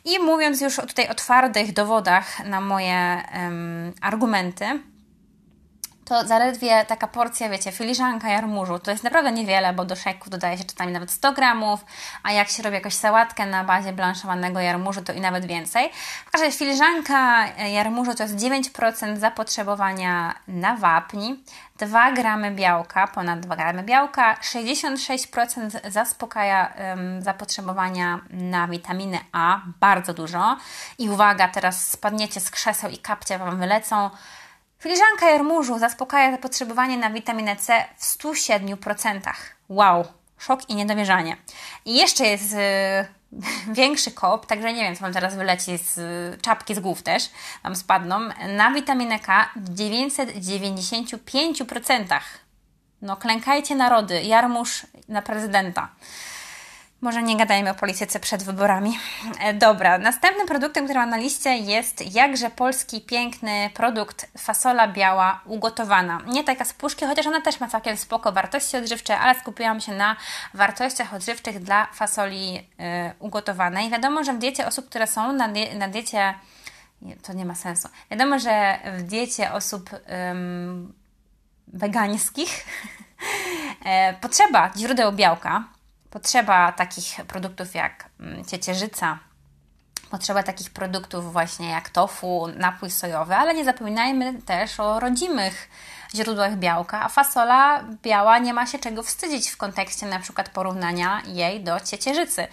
I 0.05 0.19
mówiąc 0.19 0.61
już 0.61 0.77
tutaj 0.77 1.09
o 1.09 1.15
twardych 1.15 1.73
dowodach 1.73 2.45
na 2.45 2.61
moje 2.61 3.23
um, 3.35 3.93
argumenty, 4.01 4.81
to 6.05 6.27
zaledwie 6.27 6.85
taka 6.85 7.07
porcja, 7.07 7.49
wiecie, 7.49 7.73
filiżanka 7.73 8.29
jarmużu, 8.29 8.79
to 8.79 8.91
jest 8.91 9.05
naprawdę 9.05 9.33
niewiele, 9.33 9.73
bo 9.73 9.85
do 9.85 9.97
szejków 9.97 10.31
dodaje 10.31 10.59
się 10.59 10.65
czasami 10.65 10.93
nawet 10.93 11.11
100 11.11 11.33
gramów, 11.33 11.85
a 12.23 12.33
jak 12.33 12.49
się 12.49 12.63
robi 12.63 12.75
jakąś 12.75 12.95
sałatkę 12.95 13.47
na 13.47 13.65
bazie 13.65 13.93
blanszowanego 13.93 14.61
jarmużu, 14.61 15.03
to 15.03 15.13
i 15.13 15.21
nawet 15.21 15.47
więcej. 15.47 15.91
W 16.27 16.31
każdym 16.31 16.47
razie 16.47 16.59
filiżanka 16.59 17.47
jarmużu 17.57 18.15
to 18.15 18.23
jest 18.23 18.37
9% 18.37 19.17
zapotrzebowania 19.17 20.35
na 20.49 20.77
wapni, 20.77 21.45
2 21.79 22.13
gramy 22.13 22.51
białka, 22.51 23.07
ponad 23.07 23.41
2 23.41 23.57
gramy 23.57 23.83
białka, 23.83 24.35
66% 24.35 25.91
zaspokaja 25.91 26.73
um, 26.79 27.23
zapotrzebowania 27.23 28.21
na 28.31 28.69
witaminę 28.69 29.19
A, 29.33 29.61
bardzo 29.81 30.15
dużo. 30.15 30.57
I 30.99 31.11
uwaga, 31.11 31.49
teraz 31.49 31.89
spadniecie 31.89 32.41
z 32.41 32.51
krzeseł 32.51 32.91
i 32.91 32.99
kapcie 32.99 33.39
Wam 33.39 33.59
wylecą. 33.59 34.11
Filiżanka 34.85 35.31
jarmużu 35.31 35.79
zaspokaja 35.79 36.31
zapotrzebowanie 36.31 36.97
na 36.97 37.11
witaminę 37.11 37.57
C 37.57 37.85
w 37.97 38.05
107%. 38.05 39.21
Wow, 39.69 40.05
szok 40.39 40.71
i 40.71 40.75
niedowierzanie. 40.75 41.37
I 41.85 41.95
jeszcze 41.95 42.27
jest 42.27 42.53
yy, 42.53 42.59
większy 43.75 44.11
kop, 44.11 44.47
także 44.47 44.73
nie 44.73 44.83
wiem, 44.83 44.97
co 44.97 45.01
Wam 45.01 45.13
teraz 45.13 45.37
wyleci 45.37 45.79
z 45.79 45.97
yy, 45.97 46.39
czapki 46.43 46.75
z 46.75 46.81
głów 46.81 47.03
też, 47.03 47.31
Wam 47.63 47.77
spadną, 47.77 48.21
na 48.57 48.71
witaminę 48.71 49.19
K 49.19 49.51
w 49.57 49.75
995%. 49.75 52.21
No 53.03 53.17
klękajcie 53.17 53.77
narody, 53.77 54.23
jarmuż 54.23 54.87
na 55.09 55.23
prezydenta. 55.23 55.89
Może 57.05 57.23
nie 57.23 57.37
gadajmy 57.37 57.71
o 57.71 57.75
polityce 57.75 58.21
przed 58.21 58.43
wyborami. 58.43 58.99
E, 59.41 59.55
dobra, 59.55 59.99
następnym 59.99 60.47
produktem, 60.47 60.85
który 60.85 60.99
mam 60.99 61.11
na 61.11 61.17
liście 61.17 61.57
jest 61.57 62.15
jakże 62.15 62.51
polski 62.51 63.01
piękny 63.01 63.71
produkt 63.75 64.31
fasola 64.39 64.89
biała 64.89 65.41
ugotowana. 65.45 66.21
Nie 66.27 66.45
taka 66.45 66.65
z 66.65 66.73
puszki, 66.73 67.07
chociaż 67.07 67.27
ona 67.27 67.41
też 67.41 67.61
ma 67.61 67.69
całkiem 67.69 67.97
spoko 67.97 68.33
wartości 68.33 68.77
odżywcze, 68.77 69.19
ale 69.19 69.41
skupiłam 69.41 69.81
się 69.81 69.93
na 69.93 70.17
wartościach 70.55 71.15
odżywczych 71.15 71.59
dla 71.59 71.87
fasoli 71.87 72.59
y, 72.59 72.63
ugotowanej. 73.19 73.91
Wiadomo, 73.91 74.25
że 74.25 74.33
w 74.33 74.39
diecie 74.39 74.67
osób, 74.67 74.89
które 74.89 75.07
są 75.07 75.33
na, 75.33 75.49
die 75.49 75.75
na 75.75 75.89
diecie, 75.89 76.35
to 77.23 77.33
nie 77.33 77.45
ma 77.45 77.55
sensu. 77.55 77.89
Wiadomo, 78.11 78.39
że 78.39 78.79
w 78.99 79.03
diecie 79.03 79.53
osób 79.53 79.91
ym, 80.31 80.95
wegańskich 81.69 82.67
e, 83.85 84.15
potrzeba 84.15 84.71
źródeł 84.77 85.13
białka, 85.13 85.74
Potrzeba 86.15 86.73
takich 86.73 87.17
produktów 87.27 87.75
jak 87.75 88.09
mm, 88.21 88.45
ciecierzyca, 88.45 89.19
potrzeba 90.11 90.43
takich 90.43 90.71
produktów 90.71 91.33
właśnie 91.33 91.71
jak 91.71 91.91
tofu, 91.91 92.49
napój 92.57 92.91
sojowy, 92.91 93.35
ale 93.35 93.55
nie 93.55 93.65
zapominajmy 93.65 94.43
też 94.43 94.81
o 94.81 95.01
rodzimych 95.01 95.69
źródłach 96.15 96.57
białka, 96.57 97.03
a 97.03 97.09
fasola 97.09 97.85
biała 98.03 98.39
nie 98.39 98.55
ma 98.55 98.67
się 98.67 98.79
czego 98.79 99.03
wstydzić 99.03 99.49
w 99.49 99.57
kontekście 99.57 100.07
na 100.07 100.19
przykład 100.19 100.49
porównania 100.49 101.23
jej 101.27 101.61
do 101.61 101.81
ciecierzycy, 101.81 102.47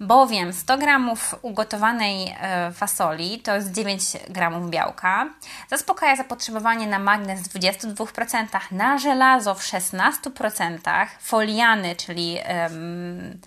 bowiem 0.00 0.52
100 0.52 0.78
gramów 0.78 1.34
ugotowanej 1.42 2.36
e, 2.40 2.72
fasoli 2.72 3.40
to 3.40 3.54
jest 3.54 3.72
9 3.72 4.02
gramów 4.28 4.70
białka, 4.70 5.26
zaspokaja 5.70 6.16
zapotrzebowanie 6.16 6.86
na 6.86 6.98
magnez 6.98 7.40
w 7.40 7.52
22%, 7.52 8.46
na 8.70 8.98
żelazo 8.98 9.54
w 9.54 9.62
16%, 9.62 11.06
foliany, 11.20 11.96
czyli 11.96 12.38
um, 12.48 13.40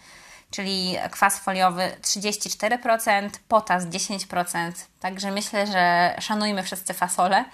czyli 0.51 0.97
kwas 1.11 1.39
foliowy 1.39 1.91
34%, 2.01 3.29
potas 3.47 3.83
10%. 3.83 4.71
Także 4.99 5.31
myślę, 5.31 5.67
że 5.67 6.15
szanujmy 6.19 6.63
wszyscy 6.63 6.93
fasole. 6.93 7.45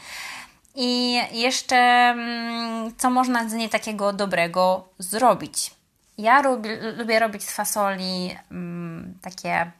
I 0.79 1.13
jeszcze, 1.31 1.75
mm, 1.75 2.95
co 2.97 3.09
można 3.09 3.49
z 3.49 3.53
niej 3.53 3.69
takiego 3.69 4.13
dobrego 4.13 4.89
zrobić? 4.99 5.71
Ja 6.17 6.41
lubię, 6.41 6.91
lubię 6.97 7.19
robić 7.19 7.43
z 7.43 7.51
fasoli 7.51 8.35
um, 8.51 9.17
takie 9.21 9.71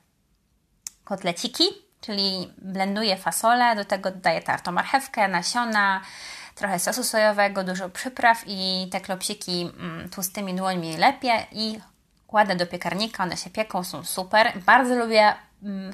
kotleciki, 1.04 1.64
czyli 2.02 2.54
blenduję 2.58 3.18
fasolę, 3.18 3.76
do 3.76 3.86
tego 3.86 4.12
dodaję 4.12 4.42
tartą 4.42 4.72
marchewkę, 4.72 5.28
nasiona, 5.28 6.02
trochę 6.56 6.80
sosu 6.80 7.04
sojowego, 7.04 7.64
dużo 7.64 7.90
przypraw 7.90 8.44
i 8.48 8.90
te 8.92 9.02
klopsiki 9.02 9.72
um, 9.80 10.10
tłustymi 10.10 10.56
dłońmi 10.56 10.98
lepiej 10.98 11.48
i 11.52 11.80
kładę 12.28 12.56
do 12.56 12.68
piekarnika, 12.68 13.24
one 13.24 13.38
się 13.38 13.50
pieką, 13.50 13.84
są 13.84 14.04
super. 14.04 14.54
Bardzo 14.66 14.96
lubię 14.96 15.22
mm, 15.26 15.36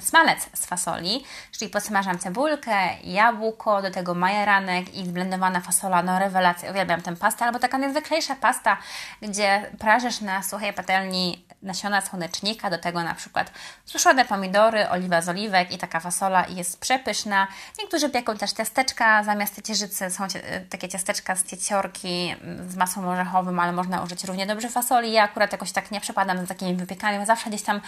smalec 0.00 0.48
z 0.54 0.66
fasoli, 0.66 1.24
czyli 1.52 1.70
podsmażam 1.70 2.18
cebulkę, 2.18 3.00
jabłko, 3.04 3.82
do 3.82 3.90
tego 3.90 4.14
majeranek 4.14 4.94
i 4.94 5.06
zblendowana 5.06 5.60
fasola, 5.60 6.02
no 6.02 6.18
rewelacja, 6.18 6.70
uwielbiam 6.70 7.02
tę 7.02 7.16
pastę, 7.16 7.44
albo 7.44 7.58
taka 7.58 7.78
najzwyklejsza 7.78 8.36
pasta, 8.36 8.76
gdzie 9.22 9.70
prażysz 9.78 10.20
na 10.20 10.42
suchej 10.42 10.72
patelni 10.72 11.44
nasiona 11.64 12.00
słonecznika, 12.00 12.70
do 12.70 12.78
tego 12.78 13.02
na 13.02 13.14
przykład 13.14 13.52
suszone 13.84 14.24
pomidory, 14.24 14.88
oliwa 14.88 15.22
z 15.22 15.28
oliwek 15.28 15.72
i 15.72 15.78
taka 15.78 16.00
fasola 16.00 16.46
jest 16.48 16.80
przepyszna. 16.80 17.46
Niektórzy 17.78 18.10
pieką 18.10 18.36
też 18.36 18.52
ciasteczka, 18.52 19.24
zamiast 19.24 19.56
ciecierzycy 19.56 20.10
są 20.10 20.26
takie 20.70 20.88
ciasteczka 20.88 21.36
z 21.36 21.44
cieciorki 21.44 22.34
mm, 22.40 22.70
z 22.70 22.76
masą 22.76 23.10
orzechową, 23.10 23.60
ale 23.60 23.72
można 23.72 24.02
użyć 24.02 24.24
równie 24.24 24.46
dobrze 24.46 24.68
fasoli. 24.68 25.12
Ja 25.12 25.22
akurat 25.22 25.52
jakoś 25.52 25.72
tak 25.72 25.90
nie 25.90 26.00
przepadam 26.00 26.38
za 26.38 26.46
takimi 26.46 26.74
wypiekami, 26.74 27.18
bo 27.18 27.26
zawsze 27.26 27.50
gdzieś 27.50 27.62
tam 27.62 27.80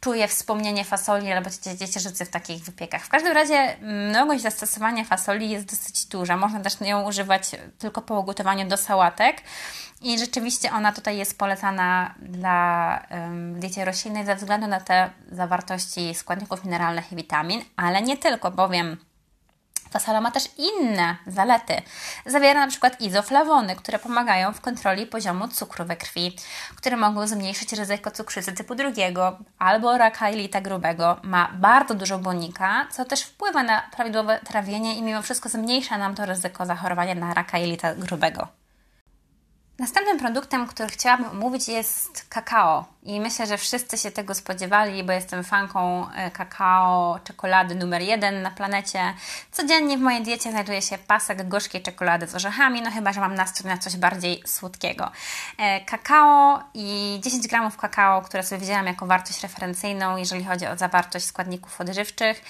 czuję 0.00 0.28
wspomnienie 0.28 0.84
fasoli 0.84 1.21
albo 1.30 1.50
ciecierzycy 1.50 2.24
w 2.24 2.30
takich 2.30 2.64
wypiekach. 2.64 3.04
W 3.04 3.08
każdym 3.08 3.32
razie 3.32 3.76
mnogość 3.80 4.42
zastosowania 4.42 5.04
fasoli 5.04 5.50
jest 5.50 5.66
dosyć 5.66 6.06
duża. 6.06 6.36
Można 6.36 6.60
też 6.60 6.80
ją 6.80 7.08
używać 7.08 7.50
tylko 7.78 8.02
po 8.02 8.20
ugotowaniu 8.20 8.68
do 8.68 8.76
sałatek. 8.76 9.42
I 10.02 10.18
rzeczywiście 10.18 10.72
ona 10.72 10.92
tutaj 10.92 11.16
jest 11.16 11.38
polecana 11.38 12.14
dla 12.22 13.06
um, 13.10 13.60
diecie 13.60 13.84
roślinnej 13.84 14.26
ze 14.26 14.36
względu 14.36 14.66
na 14.66 14.80
te 14.80 15.10
zawartości 15.32 16.14
składników 16.14 16.64
mineralnych 16.64 17.12
i 17.12 17.16
witamin, 17.16 17.64
ale 17.76 18.02
nie 18.02 18.16
tylko, 18.16 18.50
bowiem 18.50 18.96
Fasola 19.92 20.20
ma 20.20 20.30
też 20.30 20.48
inne 20.58 21.16
zalety. 21.26 21.82
Zawiera 22.26 22.60
na 22.60 22.66
przykład 22.66 23.00
izoflawony, 23.00 23.76
które 23.76 23.98
pomagają 23.98 24.52
w 24.52 24.60
kontroli 24.60 25.06
poziomu 25.06 25.48
cukru 25.48 25.84
we 25.84 25.96
krwi, 25.96 26.36
które 26.76 26.96
mogą 26.96 27.26
zmniejszyć 27.26 27.72
ryzyko 27.72 28.10
cukrzycy 28.10 28.52
typu 28.52 28.74
drugiego 28.74 29.38
albo 29.58 29.98
raka 29.98 30.30
jelita 30.30 30.60
grubego. 30.60 31.16
Ma 31.22 31.50
bardzo 31.54 31.94
dużo 31.94 32.18
błonnika, 32.18 32.86
co 32.90 33.04
też 33.04 33.22
wpływa 33.22 33.62
na 33.62 33.82
prawidłowe 33.96 34.40
trawienie 34.44 34.96
i 34.96 35.02
mimo 35.02 35.22
wszystko 35.22 35.48
zmniejsza 35.48 35.98
nam 35.98 36.14
to 36.14 36.26
ryzyko 36.26 36.66
zachorowania 36.66 37.14
na 37.14 37.34
raka 37.34 37.58
jelita 37.58 37.94
grubego. 37.94 38.48
Następnym 39.78 40.18
produktem, 40.18 40.66
który 40.66 40.88
chciałabym 40.88 41.30
omówić 41.30 41.68
jest 41.68 42.28
kakao. 42.28 42.91
I 43.04 43.20
myślę, 43.20 43.46
że 43.46 43.58
wszyscy 43.58 43.98
się 43.98 44.10
tego 44.10 44.34
spodziewali, 44.34 45.04
bo 45.04 45.12
jestem 45.12 45.44
fanką 45.44 46.10
e, 46.10 46.30
kakao, 46.30 47.18
czekolady 47.24 47.74
numer 47.74 48.02
jeden 48.02 48.42
na 48.42 48.50
planecie. 48.50 49.14
Codziennie 49.52 49.98
w 49.98 50.00
mojej 50.00 50.22
diecie 50.22 50.50
znajduje 50.50 50.82
się 50.82 50.98
pasek 50.98 51.48
gorzkiej 51.48 51.82
czekolady 51.82 52.26
z 52.26 52.34
orzechami, 52.34 52.82
no 52.82 52.90
chyba, 52.90 53.12
że 53.12 53.20
mam 53.20 53.34
nastrój 53.34 53.70
na 53.70 53.78
coś 53.78 53.96
bardziej 53.96 54.42
słodkiego. 54.46 55.10
E, 55.58 55.80
kakao 55.80 56.62
i 56.74 57.18
10 57.22 57.48
gramów 57.48 57.76
kakao, 57.76 58.22
które 58.22 58.42
sobie 58.42 58.60
wzięłam 58.60 58.86
jako 58.86 59.06
wartość 59.06 59.42
referencyjną, 59.42 60.16
jeżeli 60.16 60.44
chodzi 60.44 60.66
o 60.66 60.76
zawartość 60.76 61.24
składników 61.24 61.80
odżywczych. 61.80 62.42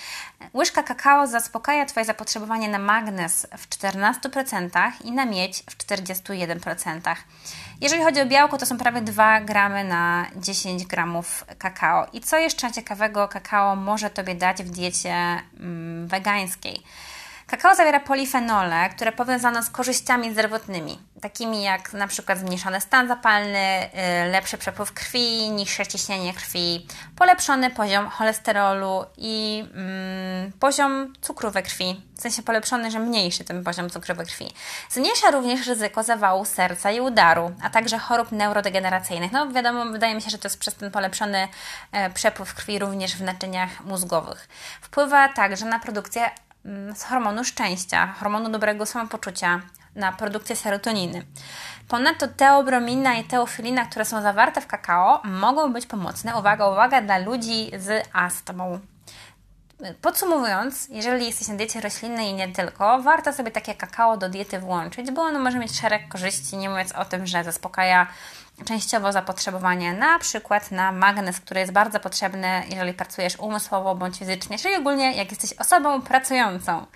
Łyżka 0.55 0.83
kakao 0.83 1.27
zaspokaja 1.27 1.87
Twoje 1.87 2.07
zapotrzebowanie 2.07 2.69
na 2.69 2.79
magnez 2.79 3.47
w 3.59 3.69
14% 3.69 4.93
i 5.05 5.13
na 5.13 5.25
miedź 5.27 5.63
w 5.63 5.77
41%. 5.77 7.01
Jeżeli 7.83 8.03
chodzi 8.03 8.21
o 8.21 8.27
białko, 8.27 8.59
to 8.59 8.67
są 8.67 8.79
prawie 8.79 9.01
2 9.01 9.41
gramy 9.41 9.85
na 9.85 10.27
10 10.37 10.87
gramów 10.87 11.45
kakao. 11.59 12.07
I 12.13 12.21
co 12.21 12.39
jeszcze 12.39 12.73
ciekawego 12.73 13.29
kakao 13.29 13.77
może 13.77 14.11
Tobie 14.11 14.35
dać 14.35 14.63
w 14.63 14.71
diecie 14.71 15.15
mm, 15.61 16.09
wegańskiej? 16.09 16.83
Kakao 17.47 17.75
zawiera 17.75 18.01
polifenole, 18.01 18.89
które 18.91 19.13
powiązano 19.13 19.63
z 19.63 19.71
korzyściami 19.71 20.33
zdrowotnymi, 20.33 20.99
takimi 21.23 21.63
jak 21.63 21.93
na 21.93 22.07
przykład 22.07 22.39
zmniejszony 22.39 22.81
stan 22.81 23.09
zapalny, 23.09 23.89
y, 24.27 24.31
lepszy 24.31 24.59
przepływ 24.59 24.93
krwi, 24.93 25.51
niższe 25.51 25.87
ciśnienie 25.87 26.35
krwi, 26.35 26.87
polepszony 27.17 27.71
poziom 27.71 28.09
cholesterolu 28.09 29.05
i 29.17 29.65
mm, 29.75 30.53
poziom 30.53 31.13
cukru 31.21 31.51
we 31.51 31.63
krwi, 31.63 32.03
w 32.17 32.21
sensie 32.21 32.43
polepszony, 32.43 32.91
że 32.91 32.99
mniejszy 32.99 33.45
ten 33.45 33.65
poziom 33.65 33.91
cukru 33.91 34.15
we 34.15 34.25
krwi. 34.25 34.53
Zmniejsza 34.91 35.31
również 35.31 35.67
ryzyko 35.67 36.03
zawału 36.03 36.45
serca 36.45 36.91
i 36.91 37.01
udaru, 37.01 37.53
a 37.63 37.71
także 37.71 37.99
chorób 37.99 38.33
neurodegeneracyjnych. 38.33 39.33
No 39.33 39.51
wiadomo, 39.51 39.85
wydaje 39.85 40.15
mi 40.15 40.23
się, 40.23 40.31
że 40.31 40.39
to 40.39 40.49
jest 40.49 40.59
przez 40.59 40.75
ten 40.75 40.91
polepszony 40.91 41.49
e, 41.93 42.11
przepływ 42.11 42.55
krwi 42.55 42.79
również 42.79 43.17
w 43.17 43.23
naczyniach 43.23 43.85
mózgowych. 43.85 44.49
Wpływa 44.81 45.29
także 45.29 45.67
na 45.67 45.79
produkcję 45.79 46.31
Mm, 46.65 46.97
z 46.97 47.03
hormonu 47.05 47.45
szczęścia, 47.45 48.07
hormonu 48.07 48.51
dobrego 48.51 48.87
samopoczucia, 48.87 49.61
na 49.95 50.13
produkcję 50.13 50.57
serotoniny. 50.57 51.27
Ponadto 51.89 52.29
teobromina 52.29 53.15
i 53.15 53.25
teofilina, 53.25 53.85
które 53.85 54.05
są 54.05 54.23
zawarte 54.23 54.61
w 54.61 54.67
kakao, 54.67 55.21
mogą 55.25 55.73
być 55.73 55.87
pomocne, 55.87 56.37
uwaga, 56.39 56.69
uwaga, 56.69 57.03
dla 57.03 57.19
ludzi 57.19 57.71
z 57.79 58.09
astmą. 58.13 58.79
Podsumowując, 60.01 60.89
jeżeli 60.89 61.27
jesteś 61.27 61.49
na 61.49 61.55
diecie 61.55 61.81
roślinnej 61.81 62.29
i 62.29 62.35
nie 62.35 62.49
tylko, 62.49 63.03
warto 63.03 63.33
sobie 63.33 63.51
takie 63.51 63.75
kakao 63.75 64.17
do 64.17 64.29
diety 64.29 64.59
włączyć, 64.59 65.11
bo 65.11 65.23
ono 65.23 65.39
może 65.39 65.59
mieć 65.59 65.81
szereg 65.81 66.09
korzyści, 66.09 66.57
nie 66.57 66.71
mówiąc 66.71 66.93
o 66.93 67.05
tym, 67.05 67.27
że 67.27 67.45
zaspokaja 67.45 68.07
częściowo 68.65 69.13
zapotrzebowanie 69.13 69.93
na 69.93 70.19
przykład 70.19 70.71
na 70.71 70.93
magnez, 70.93 71.41
który 71.41 71.61
jest 71.61 71.73
bardzo 71.73 72.01
potrzebny, 72.01 72.63
jeżeli 72.69 72.95
pracujesz 72.95 73.37
umysłowo 73.37 73.95
bądź 73.95 74.19
fizycznie, 74.19 74.59
czyli 74.59 74.75
ogólnie 74.75 75.13
jak 75.17 75.31
jesteś 75.31 75.53
osobą 75.53 76.03
pracującą. 76.03 76.87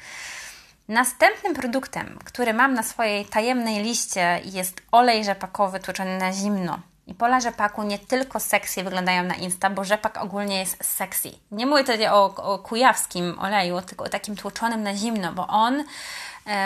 Następnym 0.89 1.55
produktem, 1.55 2.19
który 2.25 2.55
mam 2.55 2.75
na 2.75 2.83
swojej 2.83 3.25
tajemnej 3.25 3.83
liście 3.83 4.41
jest 4.45 4.83
olej 4.93 5.25
rzepakowy 5.25 5.81
tłuczony 5.81 6.19
na 6.19 6.33
zimno. 6.33 6.79
I 7.07 7.15
pola 7.15 7.41
rzepaku 7.41 7.83
nie 7.83 7.99
tylko 7.99 8.41
sexy 8.41 8.85
wyglądają 8.85 9.23
na 9.23 9.35
Insta, 9.35 9.71
bo 9.71 9.85
rzepak 9.85 10.23
ogólnie 10.23 10.59
jest 10.59 10.85
sexy. 10.85 11.31
Nie 11.51 11.67
mówię 11.67 11.85
tutaj 11.85 12.09
o, 12.09 12.25
o 12.25 12.59
kujawskim 12.59 13.39
oleju, 13.39 13.83
tylko 13.83 14.05
o 14.05 14.09
takim 14.09 14.37
tłuczonym 14.37 14.83
na 14.83 14.95
zimno, 14.95 15.33
bo 15.33 15.47
on 15.47 15.85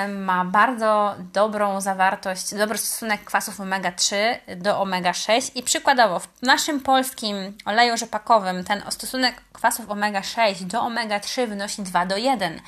ma 0.08 0.44
bardzo 0.44 1.14
dobrą 1.32 1.80
zawartość, 1.80 2.54
dobry 2.54 2.78
stosunek 2.78 3.24
kwasów 3.24 3.60
omega-3 3.60 4.16
do 4.56 4.82
omega-6 4.82 5.50
i 5.54 5.62
przykładowo 5.62 6.18
w 6.18 6.28
naszym 6.42 6.80
polskim 6.80 7.36
oleju 7.64 7.96
rzepakowym 7.96 8.64
ten 8.64 8.82
stosunek 8.88 9.42
kwasów 9.52 9.86
omega-6 9.86 10.62
do 10.62 10.80
omega-3 10.80 11.46
wynosi 11.46 11.82
2 11.82 12.06
do 12.06 12.16
1, 12.16 12.60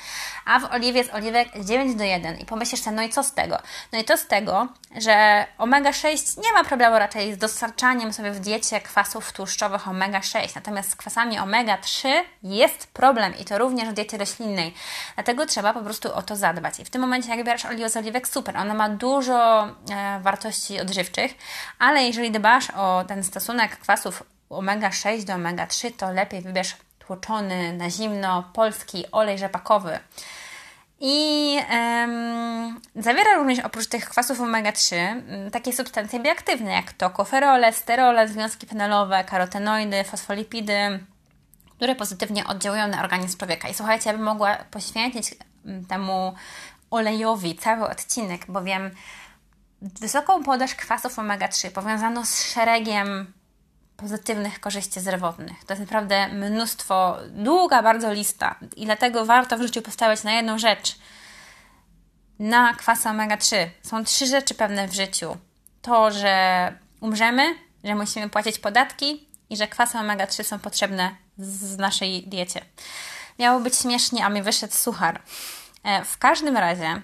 a 0.44 0.60
w 0.60 0.64
oliwie 0.64 1.04
z 1.04 1.14
oliwek 1.14 1.48
9 1.64 1.94
do 1.94 2.04
1 2.04 2.38
i 2.38 2.44
pomyślisz 2.44 2.80
sobie, 2.80 2.96
no 2.96 3.02
i 3.02 3.08
co 3.08 3.22
z 3.22 3.32
tego? 3.32 3.58
No 3.92 3.98
i 3.98 4.04
to 4.04 4.16
z 4.16 4.26
tego, 4.26 4.68
że 4.96 5.46
omega-6 5.58 6.38
nie 6.42 6.52
ma 6.52 6.64
problemu 6.64 6.98
raczej 6.98 7.34
z 7.34 7.38
dostarczaniem 7.38 8.12
sobie 8.12 8.30
w 8.30 8.40
diecie 8.40 8.80
kwasów 8.80 9.32
tłuszczowych 9.32 9.88
omega-6, 9.88 10.52
natomiast 10.54 10.90
z 10.90 10.96
kwasami 10.96 11.38
omega-3 11.38 12.08
jest 12.42 12.86
problem 12.86 13.38
i 13.38 13.44
to 13.44 13.58
również 13.58 13.88
w 13.88 13.92
diecie 13.92 14.18
roślinnej, 14.18 14.74
dlatego 15.14 15.46
trzeba 15.46 15.74
po 15.74 15.80
prostu 15.80 16.14
o 16.14 16.22
to 16.22 16.36
zadbać. 16.36 16.80
I 16.80 16.84
w 16.84 16.90
tym 16.90 17.01
momencie, 17.02 17.36
jak 17.36 17.46
bierasz 17.46 17.64
oliwę 17.64 17.90
z 17.90 17.96
oliwek, 17.96 18.28
super, 18.28 18.56
ona 18.56 18.74
ma 18.74 18.88
dużo 18.88 19.64
e, 19.64 20.20
wartości 20.20 20.80
odżywczych, 20.80 21.34
ale 21.78 22.02
jeżeli 22.02 22.30
dbasz 22.30 22.70
o 22.70 23.04
ten 23.08 23.24
stosunek 23.24 23.76
kwasów 23.76 24.22
omega-6 24.50 25.24
do 25.24 25.32
omega-3, 25.32 25.92
to 25.96 26.12
lepiej 26.12 26.42
wybierz 26.42 26.76
tłoczony 26.98 27.72
na 27.72 27.90
zimno 27.90 28.50
polski 28.52 29.04
olej 29.12 29.38
rzepakowy. 29.38 29.98
I 31.04 31.58
zawiera 32.96 33.34
również 33.34 33.58
oprócz 33.58 33.86
tych 33.86 34.08
kwasów 34.08 34.40
omega-3 34.40 34.96
takie 35.52 35.72
substancje 35.72 36.20
bioaktywne 36.20 36.72
jak 36.72 36.92
tokoferole, 36.92 37.72
sterole, 37.72 38.28
związki 38.28 38.66
fenolowe, 38.66 39.24
karotenoidy, 39.24 40.04
fosfolipidy, 40.04 41.00
które 41.76 41.94
pozytywnie 41.94 42.46
oddziałują 42.46 42.88
na 42.88 43.02
organizm 43.02 43.38
człowieka. 43.38 43.68
I 43.68 43.74
słuchajcie, 43.74 44.10
ja 44.10 44.16
bym 44.16 44.26
mogła 44.26 44.56
poświęcić 44.70 45.34
temu 45.88 46.34
olejowi 46.92 47.56
cały 47.56 47.88
odcinek, 47.88 48.46
bowiem 48.48 48.90
wysoką 49.82 50.42
podaż 50.42 50.74
kwasów 50.74 51.18
omega-3 51.18 51.70
powiązano 51.70 52.26
z 52.26 52.52
szeregiem 52.52 53.32
pozytywnych 53.96 54.60
korzyści 54.60 55.00
zdrowotnych. 55.00 55.64
To 55.64 55.72
jest 55.72 55.80
naprawdę 55.80 56.28
mnóstwo, 56.28 57.16
długa 57.30 57.82
bardzo 57.82 58.12
lista 58.12 58.58
i 58.76 58.84
dlatego 58.84 59.26
warto 59.26 59.58
w 59.58 59.62
życiu 59.62 59.82
postawić 59.82 60.22
na 60.22 60.32
jedną 60.32 60.58
rzecz. 60.58 60.98
Na 62.38 62.74
kwasy 62.74 63.08
omega-3. 63.08 63.68
Są 63.82 64.04
trzy 64.04 64.26
rzeczy 64.26 64.54
pewne 64.54 64.88
w 64.88 64.94
życiu. 64.94 65.36
To, 65.82 66.10
że 66.10 66.72
umrzemy, 67.00 67.54
że 67.84 67.94
musimy 67.94 68.30
płacić 68.30 68.58
podatki 68.58 69.28
i 69.50 69.56
że 69.56 69.68
kwasy 69.68 69.98
omega-3 69.98 70.44
są 70.44 70.58
potrzebne 70.58 71.16
w 71.38 71.78
naszej 71.78 72.22
diecie. 72.28 72.60
Miało 73.38 73.60
być 73.60 73.76
śmiesznie, 73.76 74.24
a 74.24 74.28
mi 74.28 74.42
wyszedł 74.42 74.74
suchar. 74.74 75.22
E, 75.84 76.04
w 76.04 76.18
każdym 76.18 76.56
razie 76.56 77.02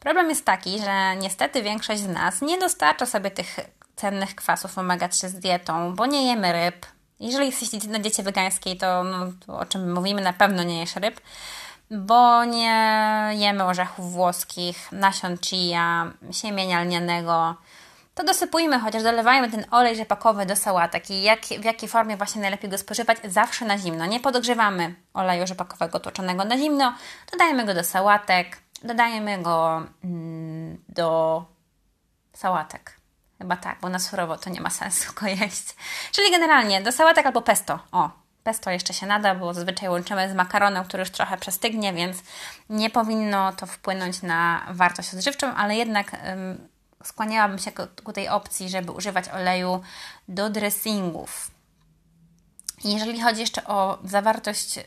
problem 0.00 0.28
jest 0.28 0.44
taki, 0.44 0.78
że 0.78 1.16
niestety 1.16 1.62
większość 1.62 2.00
z 2.00 2.08
nas 2.08 2.42
nie 2.42 2.58
dostarcza 2.58 3.06
sobie 3.06 3.30
tych 3.30 3.56
cennych 3.96 4.34
kwasów 4.34 4.76
omega-3 4.76 5.28
z 5.28 5.34
dietą, 5.34 5.94
bo 5.94 6.06
nie 6.06 6.26
jemy 6.26 6.52
ryb. 6.52 6.86
Jeżeli 7.20 7.46
jesteś 7.46 7.84
na 7.84 7.98
diecie 7.98 8.22
wegańskiej, 8.22 8.76
to, 8.76 9.04
no, 9.04 9.26
to 9.46 9.58
o 9.58 9.66
czym 9.66 9.92
mówimy, 9.92 10.20
na 10.22 10.32
pewno 10.32 10.62
nie 10.62 10.80
jesz 10.80 10.96
ryb, 10.96 11.20
bo 11.90 12.44
nie 12.44 13.30
jemy 13.32 13.64
orzechów 13.64 14.12
włoskich, 14.12 14.92
nasion 14.92 15.38
chia, 15.38 16.12
siemienia 16.32 16.82
lnianego, 16.82 17.54
to 18.18 18.24
dosypujmy, 18.24 18.80
chociaż 18.80 19.02
dolewajmy 19.02 19.50
ten 19.50 19.66
olej 19.70 19.96
rzepakowy 19.96 20.46
do 20.46 20.56
sałatek 20.56 21.10
i 21.10 21.22
jak, 21.22 21.40
w 21.40 21.64
jakiej 21.64 21.88
formie 21.88 22.16
właśnie 22.16 22.40
najlepiej 22.42 22.70
go 22.70 22.78
spożywać, 22.78 23.18
zawsze 23.24 23.64
na 23.64 23.78
zimno. 23.78 24.06
Nie 24.06 24.20
podogrzewamy 24.20 24.94
oleju 25.14 25.46
rzepakowego 25.46 26.00
tłoczonego 26.00 26.44
na 26.44 26.58
zimno, 26.58 26.94
dodajemy 27.32 27.64
go 27.64 27.74
do 27.74 27.84
sałatek, 27.84 28.58
dodajemy 28.82 29.42
go 29.42 29.82
mm, 30.04 30.84
do 30.88 31.44
sałatek. 32.32 32.96
Chyba 33.38 33.56
tak, 33.56 33.78
bo 33.80 33.88
na 33.88 33.98
surowo 33.98 34.36
to 34.36 34.50
nie 34.50 34.60
ma 34.60 34.70
sensu 34.70 35.12
go 35.20 35.26
jeść. 35.26 35.76
Czyli 36.12 36.30
generalnie 36.30 36.82
do 36.82 36.92
sałatek 36.92 37.26
albo 37.26 37.42
pesto. 37.42 37.78
O, 37.92 38.10
pesto 38.44 38.70
jeszcze 38.70 38.94
się 38.94 39.06
nada, 39.06 39.34
bo 39.34 39.54
zazwyczaj 39.54 39.88
łączymy 39.88 40.30
z 40.30 40.34
makaronem, 40.34 40.84
który 40.84 41.00
już 41.00 41.10
trochę 41.10 41.36
przestygnie, 41.36 41.92
więc 41.92 42.22
nie 42.68 42.90
powinno 42.90 43.52
to 43.52 43.66
wpłynąć 43.66 44.22
na 44.22 44.66
wartość 44.70 45.14
odżywczą, 45.14 45.54
ale 45.54 45.76
jednak 45.76 46.12
ym, 46.14 46.68
skłaniałabym 47.04 47.58
się 47.58 47.72
ku 48.04 48.12
tej 48.12 48.28
opcji, 48.28 48.68
żeby 48.68 48.92
używać 48.92 49.28
oleju 49.28 49.80
do 50.28 50.50
dressingów. 50.50 51.50
Jeżeli 52.84 53.20
chodzi 53.20 53.40
jeszcze 53.40 53.66
o 53.66 53.98
zawartość 54.04 54.78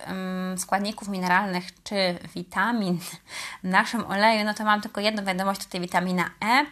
składników 0.58 1.08
mineralnych 1.08 1.84
czy 1.84 2.20
witamin 2.36 3.00
w 3.00 3.16
naszym 3.64 4.06
oleju, 4.06 4.46
no 4.46 4.54
to 4.54 4.64
mam 4.64 4.82
tylko 4.82 5.02
jedną 5.02 5.26
wiadomość, 5.26 5.66
tutaj 5.66 5.82
witamina 5.82 6.30
E. 6.44 6.66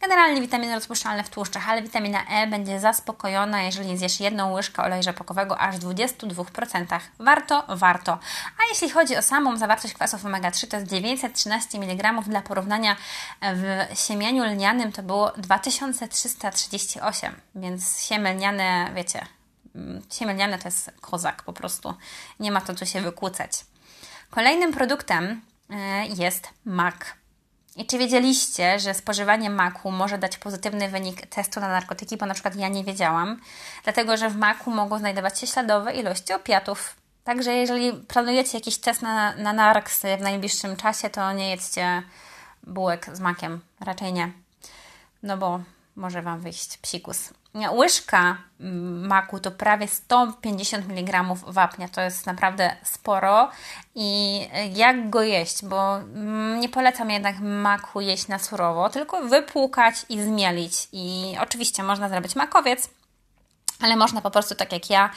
Generalnie 0.00 0.40
witaminy 0.40 0.74
rozpuszczalne 0.74 1.24
w 1.24 1.30
tłuszczach, 1.30 1.68
ale 1.68 1.82
witamina 1.82 2.26
E 2.26 2.46
będzie 2.46 2.80
zaspokojona, 2.80 3.62
jeżeli 3.62 3.98
zjesz 3.98 4.20
jedną 4.20 4.52
łyżkę 4.52 4.82
oleju 4.82 5.02
rzepakowego 5.02 5.58
aż 5.58 5.76
w 5.76 5.80
22%. 5.80 7.00
Warto, 7.18 7.64
warto. 7.68 8.12
A 8.58 8.68
jeśli 8.70 8.90
chodzi 8.90 9.16
o 9.16 9.22
samą 9.22 9.56
zawartość 9.56 9.94
kwasów 9.94 10.24
omega-3, 10.24 10.68
to 10.68 10.76
jest 10.76 10.90
913 10.90 11.78
mg. 11.78 12.22
Dla 12.26 12.40
porównania 12.42 12.96
w 13.42 13.86
siemieniu 13.98 14.44
lnianym 14.44 14.92
to 14.92 15.02
było 15.02 15.32
2338, 15.36 17.34
więc 17.54 18.00
siemię 18.06 18.32
lniane, 18.32 18.90
wiecie, 18.94 19.26
siemielniane 20.12 20.58
to 20.58 20.68
jest 20.68 20.90
kozak 21.00 21.42
po 21.42 21.52
prostu. 21.52 21.94
Nie 22.40 22.52
ma 22.52 22.60
to 22.60 22.74
co 22.74 22.84
się 22.84 23.00
wykłócać. 23.00 23.50
Kolejnym 24.30 24.72
produktem 24.72 25.40
e, 25.70 26.06
jest 26.06 26.48
mak. 26.64 27.16
I 27.76 27.86
czy 27.86 27.98
wiedzieliście, 27.98 28.80
że 28.80 28.94
spożywanie 28.94 29.50
maku 29.50 29.90
może 29.90 30.18
dać 30.18 30.38
pozytywny 30.38 30.88
wynik 30.88 31.26
testu 31.26 31.60
na 31.60 31.68
narkotyki? 31.68 32.16
Bo 32.16 32.26
na 32.26 32.34
przykład 32.34 32.56
ja 32.56 32.68
nie 32.68 32.84
wiedziałam, 32.84 33.40
dlatego 33.84 34.16
że 34.16 34.30
w 34.30 34.36
maku 34.36 34.70
mogą 34.70 34.98
znajdować 34.98 35.40
się 35.40 35.46
śladowe 35.46 35.94
ilości 35.94 36.32
opiatów. 36.32 36.96
Także 37.24 37.52
jeżeli 37.52 37.92
planujecie 37.92 38.58
jakiś 38.58 38.78
test 38.78 39.02
na, 39.02 39.36
na 39.36 39.82
w 40.18 40.20
najbliższym 40.20 40.76
czasie, 40.76 41.10
to 41.10 41.32
nie 41.32 41.50
jedzcie 41.50 42.02
bułek 42.62 43.06
z 43.12 43.20
makiem. 43.20 43.60
Raczej 43.80 44.12
nie. 44.12 44.32
No 45.22 45.36
bo 45.36 45.60
może 45.96 46.22
Wam 46.22 46.40
wyjść 46.40 46.78
psikus. 46.78 47.30
Łyżka 47.72 48.36
mm, 48.60 49.06
maku 49.06 49.40
to 49.40 49.50
prawie 49.50 49.88
150 49.88 50.90
mg 50.90 51.24
wapnia. 51.46 51.88
To 51.88 52.00
jest 52.00 52.26
naprawdę 52.26 52.76
sporo. 52.82 53.50
I 53.94 54.40
jak 54.74 55.10
go 55.10 55.22
jeść? 55.22 55.64
Bo 55.64 55.96
mm, 55.96 56.60
nie 56.60 56.68
polecam 56.68 57.10
jednak 57.10 57.36
maku 57.40 58.00
jeść 58.00 58.28
na 58.28 58.38
surowo, 58.38 58.88
tylko 58.88 59.22
wypłukać 59.22 60.06
i 60.08 60.22
zmielić. 60.22 60.88
I 60.92 61.36
oczywiście 61.40 61.82
można 61.82 62.08
zrobić 62.08 62.36
makowiec, 62.36 62.90
ale 63.80 63.96
można 63.96 64.20
po 64.20 64.30
prostu, 64.30 64.54
tak 64.54 64.72
jak 64.72 64.90
ja, 64.90 65.10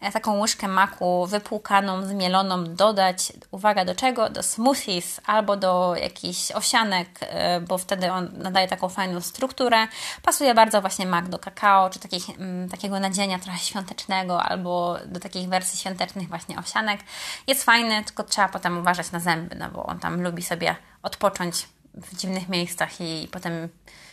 e, 0.00 0.12
taką 0.12 0.40
łyżkę 0.40 0.68
maku 0.68 1.26
wypłukaną, 1.26 2.06
zmieloną 2.06 2.64
dodać, 2.64 3.32
uwaga 3.50 3.84
do 3.84 3.94
czego? 3.94 4.30
Do 4.30 4.42
smoothies 4.42 5.20
albo 5.26 5.56
do 5.56 5.94
jakichś 5.96 6.50
owsianek, 6.50 7.08
e, 7.20 7.60
bo 7.60 7.78
wtedy 7.78 8.12
on 8.12 8.30
nadaje 8.32 8.68
taką 8.68 8.88
fajną 8.88 9.20
strukturę. 9.20 9.86
Pasuje 10.22 10.54
bardzo 10.54 10.80
właśnie 10.80 11.06
mak 11.06 11.28
do 11.28 11.38
kakao, 11.38 11.90
czy 11.90 11.98
takich, 11.98 12.30
m, 12.30 12.68
takiego 12.70 13.00
nadzienia 13.00 13.38
trochę 13.38 13.58
świątecznego, 13.58 14.42
albo 14.42 14.96
do 15.06 15.20
takich 15.20 15.48
wersji 15.48 15.78
świątecznych 15.78 16.28
właśnie 16.28 16.58
owsianek. 16.58 17.00
Jest 17.46 17.64
fajny, 17.64 18.04
tylko 18.04 18.24
trzeba 18.24 18.48
potem 18.48 18.78
uważać 18.78 19.10
na 19.10 19.20
zęby, 19.20 19.56
no 19.56 19.70
bo 19.70 19.86
on 19.86 19.98
tam 19.98 20.22
lubi 20.22 20.42
sobie 20.42 20.76
odpocząć 21.02 21.68
w 21.94 22.16
dziwnych 22.16 22.48
miejscach 22.48 23.00
i 23.00 23.28
potem 23.32 23.68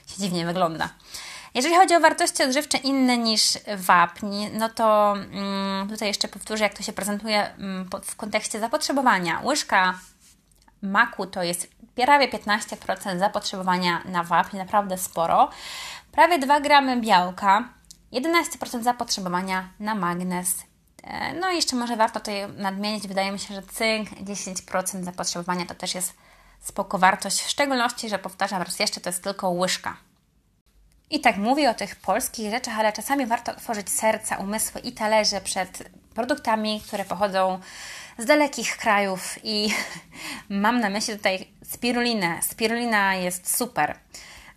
się 0.07 0.21
dziwnie 0.21 0.45
wygląda. 0.45 0.89
Jeżeli 1.53 1.75
chodzi 1.75 1.95
o 1.95 1.99
wartości 1.99 2.43
odżywcze 2.43 2.77
inne 2.77 3.17
niż 3.17 3.41
wapń, 3.77 4.35
no 4.53 4.69
to 4.69 5.13
mm, 5.13 5.89
tutaj 5.89 6.07
jeszcze 6.07 6.27
powtórzę, 6.27 6.63
jak 6.63 6.77
to 6.77 6.83
się 6.83 6.93
prezentuje 6.93 7.53
mm, 7.53 7.89
w 8.03 8.15
kontekście 8.15 8.59
zapotrzebowania. 8.59 9.41
Łyżka 9.43 9.93
maku 10.81 11.25
to 11.25 11.43
jest 11.43 11.67
prawie 11.95 12.27
15% 12.29 13.19
zapotrzebowania 13.19 14.01
na 14.05 14.23
wapń, 14.23 14.57
naprawdę 14.57 14.97
sporo. 14.97 15.49
Prawie 16.11 16.39
2 16.39 16.59
gramy 16.59 17.01
białka, 17.01 17.69
11% 18.13 18.83
zapotrzebowania 18.83 19.69
na 19.79 19.95
magnez. 19.95 20.63
E, 21.03 21.33
no 21.33 21.51
i 21.51 21.55
jeszcze 21.55 21.75
może 21.75 21.95
warto 21.95 22.19
tutaj 22.19 22.47
nadmienić, 22.57 23.07
wydaje 23.07 23.31
mi 23.31 23.39
się, 23.39 23.55
że 23.55 23.61
cynk 23.61 24.09
10% 24.09 25.03
zapotrzebowania 25.03 25.65
to 25.65 25.75
też 25.75 25.95
jest 25.95 26.13
spoko 26.59 26.97
wartość, 26.97 27.41
w 27.41 27.49
szczególności, 27.49 28.09
że 28.09 28.19
powtarzam 28.19 28.61
raz 28.61 28.79
jeszcze, 28.79 29.01
to 29.01 29.09
jest 29.09 29.23
tylko 29.23 29.49
łyżka. 29.49 29.97
I 31.09 31.19
tak 31.19 31.37
mówię 31.37 31.69
o 31.69 31.73
tych 31.73 31.95
polskich 31.95 32.51
rzeczach, 32.51 32.79
ale 32.79 32.93
czasami 32.93 33.25
warto 33.25 33.51
otworzyć 33.51 33.89
serca, 33.89 34.37
umysły 34.37 34.81
i 34.81 34.91
talerze 34.91 35.41
przed 35.41 35.83
produktami, 36.15 36.81
które 36.87 37.05
pochodzą 37.05 37.59
z 38.17 38.25
dalekich 38.25 38.77
krajów 38.77 39.39
i 39.43 39.69
mam 40.49 40.79
na 40.79 40.89
myśli 40.89 41.17
tutaj 41.17 41.47
spirulinę. 41.63 42.39
Spirulina 42.41 43.15
jest 43.15 43.57
super. 43.57 43.95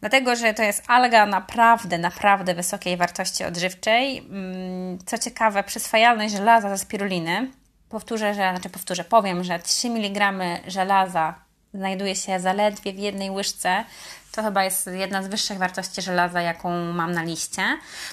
Dlatego, 0.01 0.37
że 0.37 0.55
to 0.55 0.63
jest 0.63 0.83
alga 0.87 1.27
naprawdę, 1.27 1.99
naprawdę 1.99 2.55
wysokiej 2.55 2.97
wartości 2.97 3.45
odżywczej. 3.45 4.19
Mm, 4.19 4.99
co 5.07 5.19
ciekawe, 5.19 5.63
przyswajalność 5.65 6.35
żelaza 6.35 6.69
ze 6.69 6.79
spiruliny, 6.79 7.51
powtórzę, 7.89 8.35
że, 8.35 8.51
znaczy 8.51 8.71
powtórzę, 8.71 9.05
powiem, 9.05 9.45
że 9.45 9.59
3 9.59 9.89
mg 9.89 10.33
żelaza 10.67 11.35
znajduje 11.75 12.17
się 12.17 12.41
zaledwie 12.41 12.93
w 12.93 12.99
jednej 12.99 13.31
łyżce 13.31 13.85
to 14.33 14.43
chyba 14.43 14.65
jest 14.65 14.87
jedna 14.87 15.23
z 15.23 15.29
wyższych 15.29 15.59
wartości 15.59 16.03
żelaza, 16.03 16.41
jaką 16.41 16.93
mam 16.93 17.13
na 17.13 17.23
liście, 17.23 17.63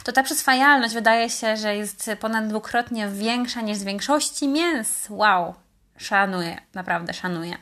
to 0.04 0.12
ta 0.12 0.24
przyswajalność 0.24 0.93
wydaje 0.93 1.30
się, 1.30 1.58
że 1.58 1.76
jest 1.76 2.12
ponad 2.20 2.48
dwukrotnie 2.48 3.08
większa 3.08 3.62
niż 3.62 3.78
z 3.78 3.84
większości 3.84 4.48
mięs. 4.48 5.06
Wow, 5.10 5.54
szanuję, 5.98 6.58
naprawdę 6.74 7.13
szanuję. 7.13 7.58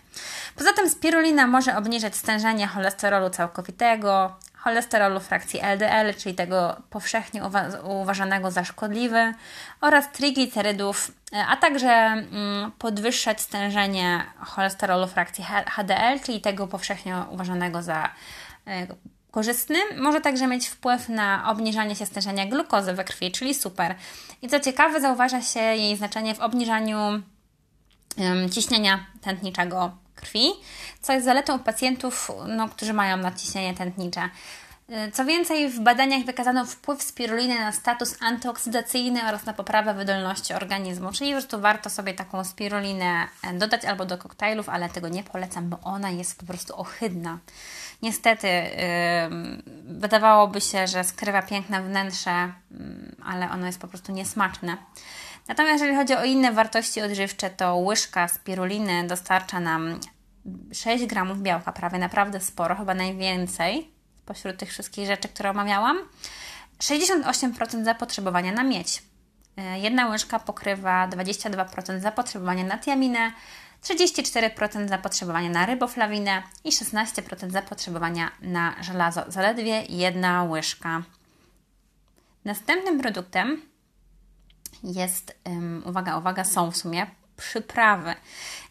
Poza 0.56 0.74
tym 0.74 0.90
spirulina 0.90 1.48
może 1.48 1.78
obniżyć 1.78 2.16
stężenie 2.16 2.68
cholesterolu 2.68 3.30
całkowitego, 3.30 4.36
cholesterolu 4.66 5.20
frakcji 5.20 5.60
LDL, 5.60 6.14
czyli 6.18 6.36
tego 6.36 6.82
powszechnie 6.90 7.42
uwa- 7.42 7.84
uważanego 7.84 8.52
za 8.52 8.64
szkodliwy, 8.64 9.34
oraz 9.82 10.12
triglicerydów, 10.12 11.12
a 11.48 11.58
także 11.58 11.90
mm, 11.92 12.72
podwyższać 12.80 13.42
stężenie 13.42 14.26
cholesterolu 14.40 15.08
frakcji 15.08 15.46
HDL, 15.68 16.20
czyli 16.26 16.42
tego 16.42 16.68
powszechnie 16.68 17.16
uważanego 17.32 17.82
za 17.82 18.10
E, 18.68 18.88
korzystny. 19.32 19.78
Może 19.98 20.22
także 20.22 20.48
mieć 20.48 20.68
wpływ 20.68 21.10
na 21.10 21.52
obniżanie 21.52 21.96
się 21.96 22.06
stężenia 22.06 22.46
glukozy 22.46 22.94
we 22.94 23.04
krwi, 23.04 23.32
czyli 23.32 23.54
super. 23.54 23.96
I 24.42 24.48
co 24.48 24.60
ciekawe, 24.60 25.02
zauważa 25.02 25.42
się 25.42 25.60
jej 25.60 25.96
znaczenie 25.96 26.36
w 26.36 26.40
obniżaniu 26.40 26.98
ciśnienia 28.52 29.06
tętniczego 29.22 29.92
krwi, 30.16 30.52
co 31.02 31.14
jest 31.14 31.26
zaletą 31.26 31.60
pacjentów, 31.60 32.32
no, 32.48 32.70
którzy 32.70 32.94
mają 32.94 33.18
nadciśnienie 33.18 33.74
tętnicze. 33.74 34.30
E, 34.90 35.12
co 35.12 35.26
więcej, 35.26 35.70
w 35.70 35.80
badaniach 35.80 36.26
wykazano 36.26 36.66
wpływ 36.66 37.04
spiruliny 37.04 37.60
na 37.60 37.72
status 37.72 38.16
antyoksydacyjny 38.22 39.28
oraz 39.28 39.46
na 39.46 39.54
poprawę 39.54 39.94
wydolności 39.94 40.54
organizmu, 40.54 41.12
czyli 41.12 41.32
już 41.32 41.46
tu 41.46 41.62
warto 41.62 41.90
sobie 41.90 42.14
taką 42.14 42.44
spirulinę 42.44 43.28
e, 43.44 43.54
dodać 43.54 43.86
albo 43.86 44.06
do 44.06 44.18
koktajlów, 44.18 44.70
ale 44.70 44.90
tego 44.90 45.10
nie 45.10 45.24
polecam, 45.24 45.70
bo 45.70 45.80
ona 45.84 46.10
jest 46.10 46.40
po 46.40 46.46
prostu 46.46 46.80
ohydna. 46.80 47.40
Niestety, 48.02 48.48
yy, 48.48 49.64
wydawałoby 49.84 50.62
się, 50.62 50.88
że 50.88 51.04
skrywa 51.04 51.42
piękne 51.42 51.82
wnętrze, 51.82 52.52
yy, 52.72 52.78
ale 53.26 53.52
ono 53.52 53.66
jest 53.66 53.80
po 53.80 53.88
prostu 53.88 54.12
niesmaczne. 54.12 54.78
Natomiast 55.48 55.82
jeżeli 55.82 55.96
chodzi 55.98 56.14
o 56.14 56.24
inne 56.24 56.52
wartości 56.52 57.02
odżywcze, 57.02 57.50
to 57.50 57.78
łyżka 57.78 58.28
spiruliny 58.28 59.08
dostarcza 59.08 59.60
nam 59.60 60.00
6 60.74 61.06
gramów 61.06 61.42
białka, 61.42 61.72
prawie 61.72 61.98
naprawdę 61.98 62.40
sporo, 62.40 62.76
chyba 62.76 62.94
najwięcej 62.94 63.96
spośród 64.26 64.58
tych 64.58 64.70
wszystkich 64.70 65.08
rzeczy, 65.08 65.28
które 65.28 65.50
omawiałam. 65.50 65.98
68% 66.80 67.84
zapotrzebowania 67.84 68.52
na 68.52 68.64
miedź. 68.64 69.04
Y, 69.60 69.80
jedna 69.80 70.08
łyżka 70.08 70.40
pokrywa 70.40 71.08
22% 71.08 72.00
zapotrzebowania 72.00 72.64
na 72.64 72.78
tiaminę, 72.78 73.32
34% 73.84 74.90
zapotrzebowania 74.90 75.50
na 75.50 75.66
ryboflawinę 75.66 76.44
i 76.64 76.72
16% 76.72 77.52
zapotrzebowania 77.52 78.32
na 78.42 78.76
żelazo. 78.84 79.24
Zaledwie 79.28 79.82
jedna 79.90 80.44
łyżka. 80.44 81.04
Następnym 82.46 83.00
produktem 83.00 83.62
jest, 84.84 85.40
um, 85.46 85.84
uwaga, 85.86 86.18
uwaga, 86.18 86.44
są 86.44 86.72
w 86.72 86.78
sumie 86.78 87.08
przyprawy. 87.38 88.14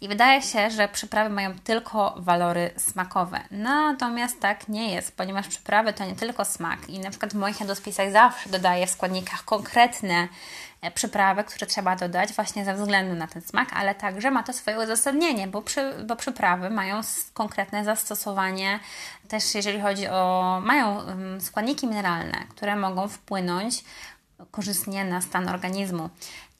I 0.00 0.08
wydaje 0.08 0.42
się, 0.42 0.70
że 0.70 0.88
przyprawy 0.88 1.30
mają 1.30 1.58
tylko 1.58 2.14
walory 2.16 2.70
smakowe. 2.76 3.40
Natomiast 3.50 4.40
tak 4.40 4.68
nie 4.68 4.94
jest, 4.94 5.16
ponieważ 5.16 5.48
przyprawy 5.48 5.92
to 5.92 6.04
nie 6.04 6.14
tylko 6.14 6.44
smak. 6.44 6.88
I 6.88 6.98
na 6.98 7.10
przykład 7.10 7.32
w 7.32 7.36
moich 7.36 7.60
jadłospisach 7.60 8.12
zawsze 8.12 8.48
dodaję 8.48 8.86
w 8.86 8.90
składnikach 8.90 9.44
konkretne 9.44 10.28
e, 10.80 10.90
przyprawy, 10.90 11.44
które 11.44 11.66
trzeba 11.66 11.96
dodać 11.96 12.32
właśnie 12.32 12.64
ze 12.64 12.74
względu 12.74 13.14
na 13.14 13.26
ten 13.26 13.42
smak, 13.42 13.68
ale 13.72 13.94
także 13.94 14.30
ma 14.30 14.42
to 14.42 14.52
swoje 14.52 14.78
uzasadnienie, 14.78 15.48
bo, 15.48 15.62
przy, 15.62 15.92
bo 16.06 16.16
przyprawy 16.16 16.70
mają 16.70 17.00
konkretne 17.34 17.84
zastosowanie 17.84 18.80
też 19.28 19.54
jeżeli 19.54 19.80
chodzi 19.80 20.08
o, 20.08 20.62
mają 20.64 21.00
składniki 21.40 21.86
mineralne, 21.86 22.44
które 22.48 22.76
mogą 22.76 23.08
wpłynąć 23.08 23.84
korzystnie 24.50 25.04
na 25.04 25.20
stan 25.20 25.48
organizmu. 25.48 26.10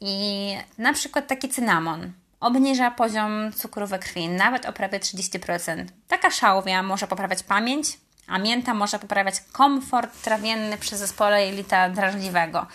I 0.01 0.57
na 0.79 0.93
przykład 0.93 1.27
taki 1.27 1.49
cynamon 1.49 2.13
obniża 2.41 2.91
poziom 2.91 3.53
cukru 3.53 3.87
we 3.87 3.99
krwi 3.99 4.29
nawet 4.29 4.67
o 4.67 4.73
prawie 4.73 5.01
30%. 5.01 5.85
Taka 6.09 6.31
szałwia 6.31 6.83
może 6.83 7.07
poprawiać 7.07 7.43
pamięć, 7.43 7.99
a 8.27 8.39
mięta 8.39 8.75
może 8.75 8.99
poprawiać 8.99 9.35
komfort 9.53 10.23
trawienny 10.23 10.79
przy 10.79 10.97
zespole 10.97 11.47
jelita 11.47 11.91
drażliwego. 11.91 12.67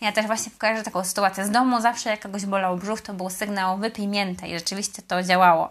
Ja 0.00 0.12
też 0.12 0.26
właśnie 0.26 0.52
pokażę 0.52 0.82
taką 0.82 1.04
sytuację 1.04 1.44
z 1.44 1.50
domu. 1.50 1.80
Zawsze 1.80 2.10
jak 2.10 2.20
kogoś 2.20 2.46
bolał 2.46 2.76
brzuch, 2.76 3.00
to 3.00 3.14
był 3.14 3.30
sygnał 3.30 3.78
wypij 3.78 4.08
miętę 4.08 4.48
i 4.48 4.58
rzeczywiście 4.58 5.02
to 5.02 5.22
działało. 5.22 5.68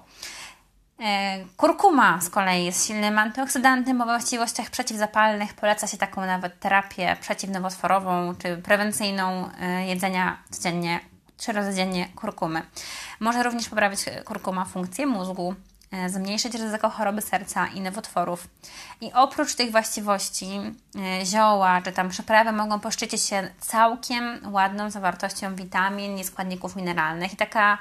E, 1.00 1.46
kurkuma 1.58 2.22
z 2.22 2.30
kolei 2.30 2.66
jest 2.66 2.88
silnym 2.88 3.20
antyoksydantem 3.20 4.02
o 4.02 4.06
właściwościach 4.06 4.70
przeciwzapalnych. 4.70 5.54
Poleca 5.54 5.88
się 5.88 5.98
taką 5.98 6.26
nawet 6.26 6.60
terapię 6.60 7.18
przeciwnowotworową 7.22 8.36
czy 8.36 8.58
prewencyjną 8.58 9.50
e, 9.60 9.88
jedzenia 9.88 10.38
codziennie, 10.50 11.00
trzy 11.38 11.52
razy 11.52 11.74
dziennie 11.74 12.10
kurkumy. 12.16 12.62
Może 13.20 13.44
również 13.44 13.70
poprawić 13.70 14.00
kurkuma 14.26 14.66
funkcję 14.66 15.06
mózgu, 15.06 15.56
e, 15.92 16.10
zmniejszyć 16.10 16.54
ryzyko 16.54 16.90
choroby 16.90 17.22
serca 17.22 17.68
i 17.68 17.82
nowotworów. 17.82 18.48
I 19.02 19.14
oprócz 19.14 19.56
tych 19.56 19.72
właściwości 19.72 20.60
zioła 21.24 21.82
czy 21.82 21.92
tam 21.92 22.10
przyprawy 22.10 22.52
mogą 22.52 22.80
poszczycić 22.80 23.22
się 23.22 23.50
całkiem 23.60 24.40
ładną 24.54 24.90
zawartością 24.90 25.56
witamin 25.56 26.18
i 26.20 26.24
składników 26.24 26.76
mineralnych. 26.76 27.34
I 27.34 27.38
taka 27.38 27.78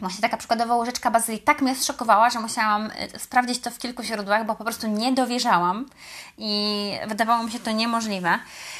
Właśnie 0.00 0.20
taka 0.20 0.36
przykładowa 0.36 0.76
łyżeczka 0.76 1.10
bazylii 1.10 1.40
tak 1.40 1.62
mnie 1.62 1.74
zszokowała, 1.74 2.30
że 2.30 2.40
musiałam 2.40 2.90
y, 3.14 3.18
sprawdzić 3.18 3.58
to 3.58 3.70
w 3.70 3.78
kilku 3.78 4.02
źródłach, 4.02 4.46
bo 4.46 4.54
po 4.54 4.64
prostu 4.64 4.86
nie 4.86 5.12
dowierzałam 5.12 5.86
i 6.38 6.92
wydawało 7.06 7.42
mi 7.42 7.50
się 7.50 7.58
to 7.58 7.70
niemożliwe. 7.70 8.38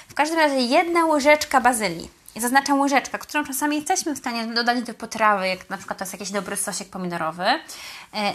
W 0.09 0.15
każdym 0.15 0.39
razie 0.39 0.57
jedna 0.57 1.05
łyżeczka 1.05 1.61
bazylii. 1.61 2.11
Zaznaczam 2.37 2.81
łyżeczkę, 2.81 3.19
którą 3.19 3.45
czasami 3.45 3.77
jesteśmy 3.77 4.15
w 4.15 4.19
stanie 4.19 4.47
dodać 4.47 4.83
do 4.83 4.95
potrawy, 4.95 5.49
jak 5.49 5.71
na 5.71 5.77
przykład 5.77 5.99
to 5.99 6.03
jest 6.05 6.13
jakiś 6.13 6.31
dobry 6.31 6.57
sosik 6.57 6.89
pomidorowy. 6.89 7.45
Y, 7.45 7.59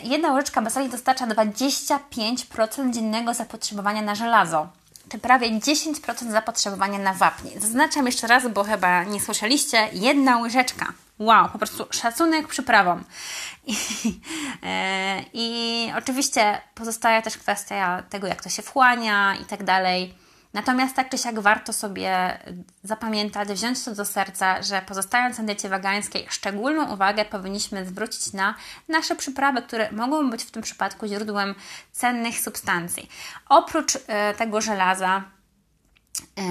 jedna 0.04 0.34
łyżeczka 0.34 0.62
bazylii 0.62 0.90
dostarcza 0.90 1.28
25% 1.28 2.94
dziennego 2.94 3.34
zapotrzebowania 3.34 4.02
na 4.02 4.16
żelazo 4.16 4.68
czy 5.12 5.20
prawie 5.20 5.52
10% 5.52 6.32
zapotrzebowania 6.32 7.00
na 7.00 7.14
wapń. 7.14 7.48
Zaznaczam 7.58 8.06
jeszcze 8.06 8.28
raz, 8.28 8.48
bo 8.48 8.64
chyba 8.64 9.04
nie 9.04 9.20
słyszeliście, 9.20 9.90
jedna 9.94 10.38
łyżeczka. 10.38 10.94
Wow, 11.22 11.50
po 11.50 11.58
prostu 11.58 11.86
szacunek 11.92 12.48
przyprawom. 12.48 13.04
I, 13.66 13.76
e, 14.64 15.24
I 15.34 15.88
oczywiście 15.98 16.62
pozostaje 16.76 17.22
też 17.22 17.38
kwestia 17.38 18.04
tego, 18.10 18.28
jak 18.28 18.44
to 18.44 18.50
się 18.50 18.62
wchłania 18.62 19.36
i 19.36 19.46
tak 19.46 19.64
dalej. 19.64 20.16
Natomiast 20.54 20.96
tak 20.96 21.10
czy 21.10 21.18
siak 21.18 21.40
warto 21.40 21.74
sobie 21.74 22.40
zapamiętać, 22.84 23.50
wziąć 23.50 23.84
to 23.84 23.96
do 23.96 24.06
serca, 24.06 24.62
że 24.62 24.82
pozostając 24.82 25.38
na 25.38 25.44
diecie 25.44 25.70
wegańskiej, 25.70 26.28
szczególną 26.30 26.94
uwagę 26.94 27.26
powinniśmy 27.26 27.86
zwrócić 27.86 28.34
na 28.34 28.56
nasze 28.88 29.16
przyprawy, 29.16 29.62
które 29.62 29.92
mogą 29.92 30.30
być 30.30 30.44
w 30.44 30.52
tym 30.52 30.62
przypadku 30.62 31.08
źródłem 31.08 31.56
cennych 31.92 32.40
substancji. 32.40 33.10
Oprócz 33.50 33.98
e, 34.08 34.34
tego 34.34 34.62
żelaza, 34.62 35.24
e, 36.38 36.44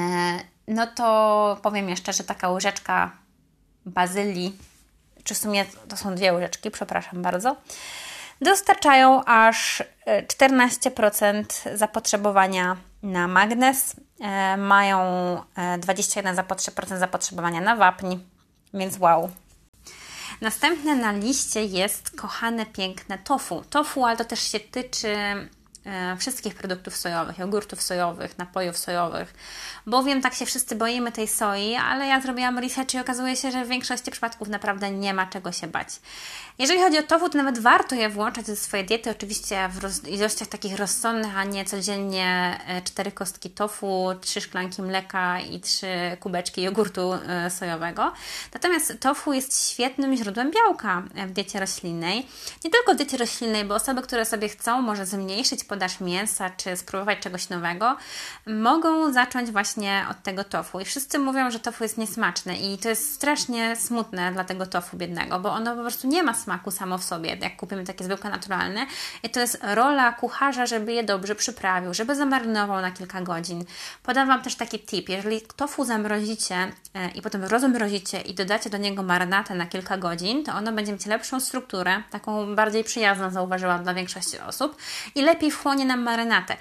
no 0.68 0.86
to 0.86 1.58
powiem 1.62 1.88
jeszcze, 1.88 2.12
że 2.12 2.24
taka 2.24 2.48
łyżeczka 2.48 3.19
bazylii, 3.86 4.58
czy 5.24 5.34
w 5.34 5.38
sumie 5.38 5.64
to 5.88 5.96
są 5.96 6.14
dwie 6.14 6.32
łyżeczki, 6.32 6.70
przepraszam 6.70 7.22
bardzo, 7.22 7.56
dostarczają 8.40 9.24
aż 9.24 9.82
14% 10.06 11.44
e, 11.64 11.76
zapotrzebowania 11.76 12.76
na 13.02 13.28
magnez, 13.28 13.96
e, 14.20 14.56
mają 14.56 14.98
21% 15.56 16.92
e, 16.94 16.98
zapotrzebowania 16.98 17.60
na 17.60 17.76
wapń, 17.76 18.16
więc 18.74 18.98
wow. 18.98 19.30
Następne 20.40 20.96
na 20.96 21.12
liście 21.12 21.64
jest 21.64 22.10
kochane 22.10 22.66
piękne 22.66 23.18
tofu. 23.18 23.64
Tofu, 23.70 24.04
ale 24.04 24.16
to 24.16 24.24
też 24.24 24.40
się 24.40 24.60
tyczy 24.60 25.16
wszystkich 26.18 26.54
produktów 26.54 26.96
sojowych, 26.96 27.38
jogurtów 27.38 27.82
sojowych, 27.82 28.38
napojów 28.38 28.78
sojowych, 28.78 29.34
bowiem 29.86 30.22
tak 30.22 30.34
się 30.34 30.46
wszyscy 30.46 30.76
boimy 30.76 31.12
tej 31.12 31.28
soi, 31.28 31.74
ale 31.74 32.06
ja 32.06 32.20
zrobiłam 32.20 32.58
research 32.58 32.94
i 32.94 32.98
okazuje 32.98 33.36
się, 33.36 33.50
że 33.50 33.64
w 33.64 33.68
większości 33.68 34.10
przypadków 34.10 34.48
naprawdę 34.48 34.90
nie 34.90 35.14
ma 35.14 35.26
czego 35.26 35.52
się 35.52 35.66
bać. 35.66 35.88
Jeżeli 36.58 36.80
chodzi 36.80 36.98
o 36.98 37.02
tofu, 37.02 37.28
to 37.28 37.38
nawet 37.38 37.58
warto 37.58 37.94
je 37.94 38.08
włączać 38.08 38.46
do 38.46 38.56
swojej 38.56 38.86
diety, 38.86 39.10
oczywiście 39.10 39.68
w 39.68 40.08
ilościach 40.08 40.48
takich 40.48 40.76
rozsądnych, 40.78 41.38
a 41.38 41.44
nie 41.44 41.64
codziennie 41.64 42.60
e, 42.66 42.82
cztery 42.82 43.12
kostki 43.12 43.50
tofu, 43.50 44.08
trzy 44.20 44.40
szklanki 44.40 44.82
mleka 44.82 45.40
i 45.40 45.60
trzy 45.60 45.86
kubeczki 46.20 46.62
jogurtu 46.62 47.12
e, 47.12 47.50
sojowego. 47.50 48.12
Natomiast 48.54 49.00
tofu 49.00 49.32
jest 49.32 49.70
świetnym 49.70 50.16
źródłem 50.16 50.50
białka 50.50 51.02
w 51.26 51.30
diecie 51.30 51.60
roślinnej. 51.60 52.26
Nie 52.64 52.70
tylko 52.70 52.94
w 52.94 52.96
diecie 52.96 53.16
roślinnej, 53.16 53.64
bo 53.64 53.74
osoby, 53.74 54.02
które 54.02 54.24
sobie 54.24 54.48
chcą 54.48 54.82
może 54.82 55.06
zmniejszyć 55.06 55.64
podaż 55.70 56.00
mięsa, 56.00 56.50
czy 56.50 56.76
spróbować 56.76 57.18
czegoś 57.18 57.48
nowego, 57.48 57.96
mogą 58.46 59.12
zacząć 59.12 59.50
właśnie 59.50 60.06
od 60.10 60.22
tego 60.22 60.44
tofu. 60.44 60.80
I 60.80 60.84
wszyscy 60.84 61.18
mówią, 61.18 61.50
że 61.50 61.60
tofu 61.60 61.84
jest 61.84 61.98
niesmaczne 61.98 62.56
i 62.56 62.78
to 62.78 62.88
jest 62.88 63.14
strasznie 63.14 63.76
smutne 63.76 64.32
dla 64.32 64.44
tego 64.44 64.66
tofu 64.66 64.96
biednego, 64.96 65.40
bo 65.40 65.52
ono 65.52 65.76
po 65.76 65.80
prostu 65.80 66.08
nie 66.08 66.22
ma 66.22 66.34
smaku 66.34 66.70
samo 66.70 66.98
w 66.98 67.04
sobie, 67.04 67.36
jak 67.40 67.56
kupimy 67.56 67.84
takie 67.84 68.04
zwykłe 68.04 68.30
naturalne. 68.30 68.86
I 69.22 69.30
to 69.30 69.40
jest 69.40 69.58
rola 69.62 70.12
kucharza, 70.12 70.66
żeby 70.66 70.92
je 70.92 71.04
dobrze 71.04 71.34
przyprawił, 71.34 71.94
żeby 71.94 72.16
zamarynował 72.16 72.80
na 72.80 72.90
kilka 72.90 73.20
godzin. 73.20 73.64
Podam 74.02 74.28
Wam 74.28 74.42
też 74.42 74.54
taki 74.54 74.78
tip. 74.78 75.08
Jeżeli 75.08 75.40
tofu 75.56 75.84
zamrozicie 75.84 76.56
e, 76.94 77.10
i 77.14 77.22
potem 77.22 77.44
rozmrozicie 77.44 78.20
i 78.20 78.34
dodacie 78.34 78.70
do 78.70 78.78
niego 78.78 79.02
marynatę 79.02 79.54
na 79.54 79.66
kilka 79.66 79.98
godzin, 79.98 80.44
to 80.44 80.52
ono 80.52 80.72
będzie 80.72 80.92
mieć 80.92 81.06
lepszą 81.06 81.40
strukturę, 81.40 82.02
taką 82.10 82.54
bardziej 82.54 82.84
przyjazną, 82.84 83.30
zauważyłam 83.30 83.82
dla 83.82 83.94
większości 83.94 84.38
osób 84.38 84.76
i 85.14 85.22
lepiej 85.22 85.50
wchłonie 85.60 85.84
nam 85.84 86.02
marynatę. 86.02 86.56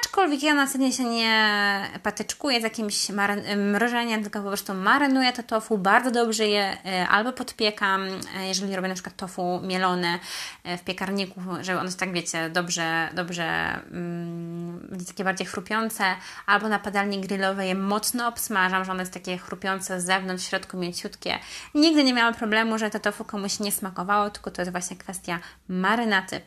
Aczkolwiek 0.00 0.42
ja 0.42 0.54
na 0.54 0.66
dzień 0.66 0.92
się 0.92 1.04
nie 1.04 1.88
patyczkuję 2.02 2.60
z 2.60 2.62
jakimś 2.62 3.08
mrożeniem, 3.56 4.22
tylko 4.22 4.42
po 4.42 4.48
prostu 4.48 4.74
marynuję 4.74 5.32
to 5.32 5.42
tofu, 5.42 5.78
bardzo 5.78 6.10
dobrze 6.10 6.46
je 6.46 6.76
e, 6.86 7.08
albo 7.08 7.32
podpiekam, 7.32 8.02
e, 8.36 8.48
jeżeli 8.48 8.76
robię 8.76 8.88
na 8.88 8.94
przykład 8.94 9.16
tofu 9.16 9.60
mielone 9.62 10.18
e, 10.64 10.78
w 10.78 10.84
piekarniku, 10.84 11.40
żeby 11.60 11.80
ono 11.80 11.90
tak 11.98 12.12
wiecie, 12.12 12.50
dobrze, 12.50 13.08
dobrze 13.14 13.44
mm, 13.90 15.04
takie 15.06 15.24
bardziej 15.24 15.46
chrupiące, 15.46 16.04
albo 16.46 16.68
na 16.68 16.78
patelni 16.78 17.20
grillowej 17.20 17.68
je 17.68 17.74
mocno 17.74 18.28
obsmażam, 18.28 18.84
że 18.84 18.92
one 18.92 19.02
jest 19.02 19.14
takie 19.14 19.38
chrupiące 19.38 20.00
z 20.00 20.04
zewnątrz, 20.04 20.44
w 20.44 20.48
środku 20.48 20.76
mięciutkie. 20.76 21.38
Nigdy 21.74 22.04
nie 22.04 22.14
miałam 22.14 22.34
problemu, 22.34 22.78
że 22.78 22.90
to 22.90 23.00
tofu 23.00 23.24
komuś 23.24 23.60
nie 23.60 23.72
smakowało, 23.72 24.30
tylko 24.30 24.50
to 24.50 24.62
jest 24.62 24.72
właśnie 24.72 24.96
kwestia 24.96 25.38
marynaty. 25.68 26.40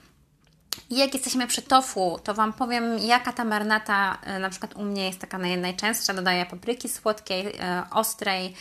I 0.89 0.97
jak 0.97 1.13
jesteśmy 1.13 1.47
przy 1.47 1.61
tofu, 1.61 2.19
to 2.23 2.33
Wam 2.33 2.53
powiem, 2.53 2.99
jaka 2.99 3.33
ta 3.33 3.45
marynata 3.45 4.17
e, 4.23 4.39
na 4.39 4.49
przykład 4.49 4.75
u 4.75 4.83
mnie 4.83 5.05
jest 5.05 5.19
taka 5.19 5.37
najczęstsza. 5.37 6.13
Dodaję 6.13 6.45
papryki 6.45 6.89
słodkiej, 6.89 7.47
e, 7.59 7.83
ostrej, 7.91 8.53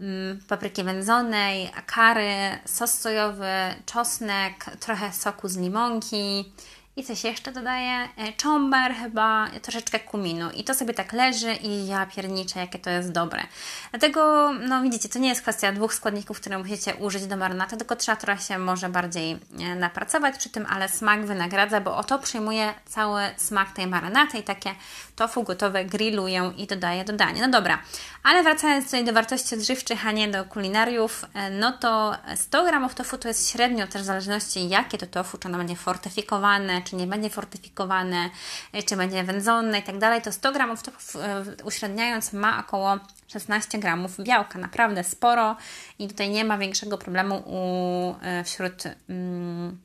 mm, 0.00 0.40
papryki 0.48 0.84
wędzonej, 0.84 1.70
kary, 1.86 2.58
sos 2.64 2.94
sojowy, 2.94 3.52
czosnek, 3.86 4.64
trochę 4.80 5.12
soku 5.12 5.48
z 5.48 5.56
limonki, 5.56 6.52
i 6.96 7.04
coś 7.04 7.24
jeszcze 7.24 7.52
dodaję, 7.52 8.08
e, 8.16 8.32
czomber 8.32 8.94
chyba, 8.94 9.50
troszeczkę 9.62 10.00
kuminu. 10.00 10.50
I 10.50 10.64
to 10.64 10.74
sobie 10.74 10.94
tak 10.94 11.12
leży 11.12 11.52
i 11.52 11.86
ja 11.86 12.06
pierniczę, 12.06 12.60
jakie 12.60 12.78
to 12.78 12.90
jest 12.90 13.12
dobre. 13.12 13.42
Dlatego, 13.90 14.52
no 14.52 14.82
widzicie, 14.82 15.08
to 15.08 15.18
nie 15.18 15.28
jest 15.28 15.42
kwestia 15.42 15.72
dwóch 15.72 15.94
składników, 15.94 16.40
które 16.40 16.58
musicie 16.58 16.94
użyć 16.94 17.26
do 17.26 17.36
marynaty, 17.36 17.76
tylko 17.76 17.96
trzeba 17.96 18.16
trochę 18.16 18.42
się 18.42 18.58
może 18.58 18.88
bardziej 18.88 19.38
e, 19.60 19.74
napracować 19.74 20.38
przy 20.38 20.50
tym, 20.50 20.66
ale 20.70 20.88
smak 20.88 21.26
wynagradza, 21.26 21.80
bo 21.80 21.96
oto 21.96 22.18
przyjmuje 22.18 22.74
cały 22.86 23.22
smak 23.36 23.72
tej 23.72 23.86
marynaty 23.86 24.38
i 24.38 24.42
takie 24.42 24.74
tofu 25.16 25.42
gotowe 25.42 25.84
grilluję 25.84 26.52
i 26.56 26.66
dodaję 26.66 27.04
do 27.04 27.12
dania. 27.12 27.46
No 27.46 27.48
dobra, 27.48 27.78
ale 28.22 28.42
wracając 28.42 28.84
tutaj 28.84 29.04
do 29.04 29.12
wartości 29.12 29.54
odżywczych, 29.54 30.06
a 30.06 30.12
nie 30.12 30.28
do 30.28 30.44
kulinariów, 30.44 31.24
e, 31.34 31.50
no 31.50 31.72
to 31.72 32.16
100 32.36 32.64
gramów 32.64 32.94
tofu 32.94 33.18
to 33.18 33.28
jest 33.28 33.50
średnio 33.50 33.86
też 33.86 34.02
w 34.02 34.04
zależności 34.04 34.68
jakie 34.68 34.98
to 34.98 35.06
tofu, 35.06 35.38
czy 35.38 35.48
ono 35.48 35.58
będzie 35.58 35.76
fortyfikowane, 35.76 36.82
czy 36.86 36.96
nie 36.96 37.06
będzie 37.06 37.30
fortyfikowane, 37.30 38.30
e, 38.72 38.82
czy 38.82 38.96
będzie 38.96 39.24
wędzone 39.24 39.78
i 39.78 39.82
tak 39.82 39.98
dalej, 39.98 40.22
to 40.22 40.32
100 40.32 40.52
gramów 40.52 40.82
tofu 40.82 41.18
uśredniając 41.64 42.32
ma 42.32 42.60
około 42.60 42.98
16 43.28 43.78
gramów 43.78 44.20
białka, 44.20 44.58
naprawdę 44.58 45.04
sporo 45.04 45.56
i 45.98 46.08
tutaj 46.08 46.30
nie 46.30 46.44
ma 46.44 46.58
większego 46.58 46.98
problemu 46.98 47.42
u, 47.46 48.14
wśród 48.44 48.82
mm, 49.08 49.78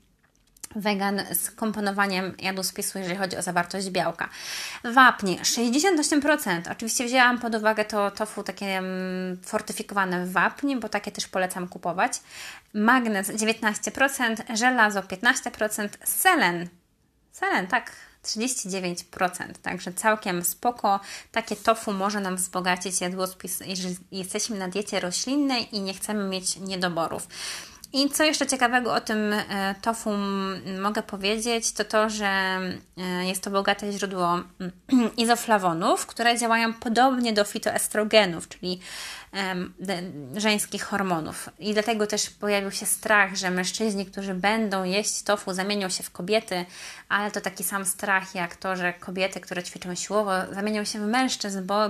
wegan 0.76 1.22
z 1.32 1.52
komponowaniem 1.52 2.36
jadłospisu, 2.40 3.00
jeżeli 3.00 3.16
chodzi 3.16 3.38
o 3.38 3.42
zawartość 3.42 3.90
białka. 3.90 4.30
Wapnie 4.84 5.38
68%. 5.38 6.72
Oczywiście 6.72 7.06
wzięłam 7.06 7.40
pod 7.40 7.56
uwagę 7.56 7.86
to 7.86 8.12
tofu 8.12 8.44
takie 8.44 8.78
mm, 8.78 9.38
fortyfikowane 9.44 10.26
w 10.26 10.32
wapnie, 10.32 10.78
bo 10.78 10.90
takie 10.90 11.12
też 11.12 11.28
polecam 11.28 11.68
kupować. 11.68 12.12
Magnez 12.74 13.30
19%, 13.30 14.58
żelazo 14.58 15.02
15%, 15.02 15.90
selen. 16.04 16.70
Selen, 17.32 17.68
tak, 17.68 17.92
39%, 18.24 19.54
także 19.62 19.94
całkiem 19.94 20.44
spoko. 20.44 21.00
Takie 21.32 21.56
tofu 21.56 21.94
może 21.94 22.20
nam 22.20 22.36
wzbogacić 22.36 23.02
jadłospis, 23.02 23.60
jeżeli 23.66 23.96
jesteśmy 24.12 24.58
na 24.58 24.68
diecie 24.68 25.00
roślinnej 25.00 25.76
i 25.76 25.82
nie 25.82 25.94
chcemy 25.94 26.24
mieć 26.24 26.58
niedoborów. 26.58 27.28
I 27.94 28.10
co 28.10 28.24
jeszcze 28.24 28.48
ciekawego 28.48 28.94
o 28.94 29.02
tym 29.02 29.34
e, 29.34 29.76
tofu 29.82 30.10
mogę 30.82 31.04
powiedzieć, 31.04 31.72
to 31.72 31.86
to, 31.86 32.10
że 32.10 32.26
e, 32.98 33.26
jest 33.28 33.44
to 33.44 33.52
bogate 33.52 33.92
źródło 33.92 34.40
izoflawonów, 35.18 36.06
które 36.06 36.38
działają 36.38 36.74
podobnie 36.74 37.34
do 37.34 37.44
fitoestrogenów, 37.44 38.48
czyli 38.48 38.80
żeńskich 40.36 40.84
hormonów. 40.84 41.50
I 41.60 41.74
dlatego 41.74 42.08
też 42.08 42.30
pojawił 42.30 42.72
się 42.72 42.86
strach, 42.86 43.36
że 43.36 43.52
mężczyźni, 43.52 44.06
którzy 44.06 44.34
będą 44.34 44.84
jeść 44.84 45.24
tofu, 45.24 45.54
zamienią 45.54 45.90
się 45.90 46.04
w 46.04 46.12
kobiety, 46.12 46.66
ale 47.10 47.32
to 47.32 47.42
taki 47.42 47.64
sam 47.64 47.86
strach 47.86 48.36
jak 48.36 48.56
to, 48.56 48.76
że 48.76 48.94
kobiety, 48.94 49.40
które 49.40 49.64
ćwiczą 49.64 49.96
siłowo, 49.96 50.32
zamienią 50.52 50.84
się 50.84 51.00
w 51.00 51.08
mężczyzn, 51.08 51.66
bo 51.66 51.90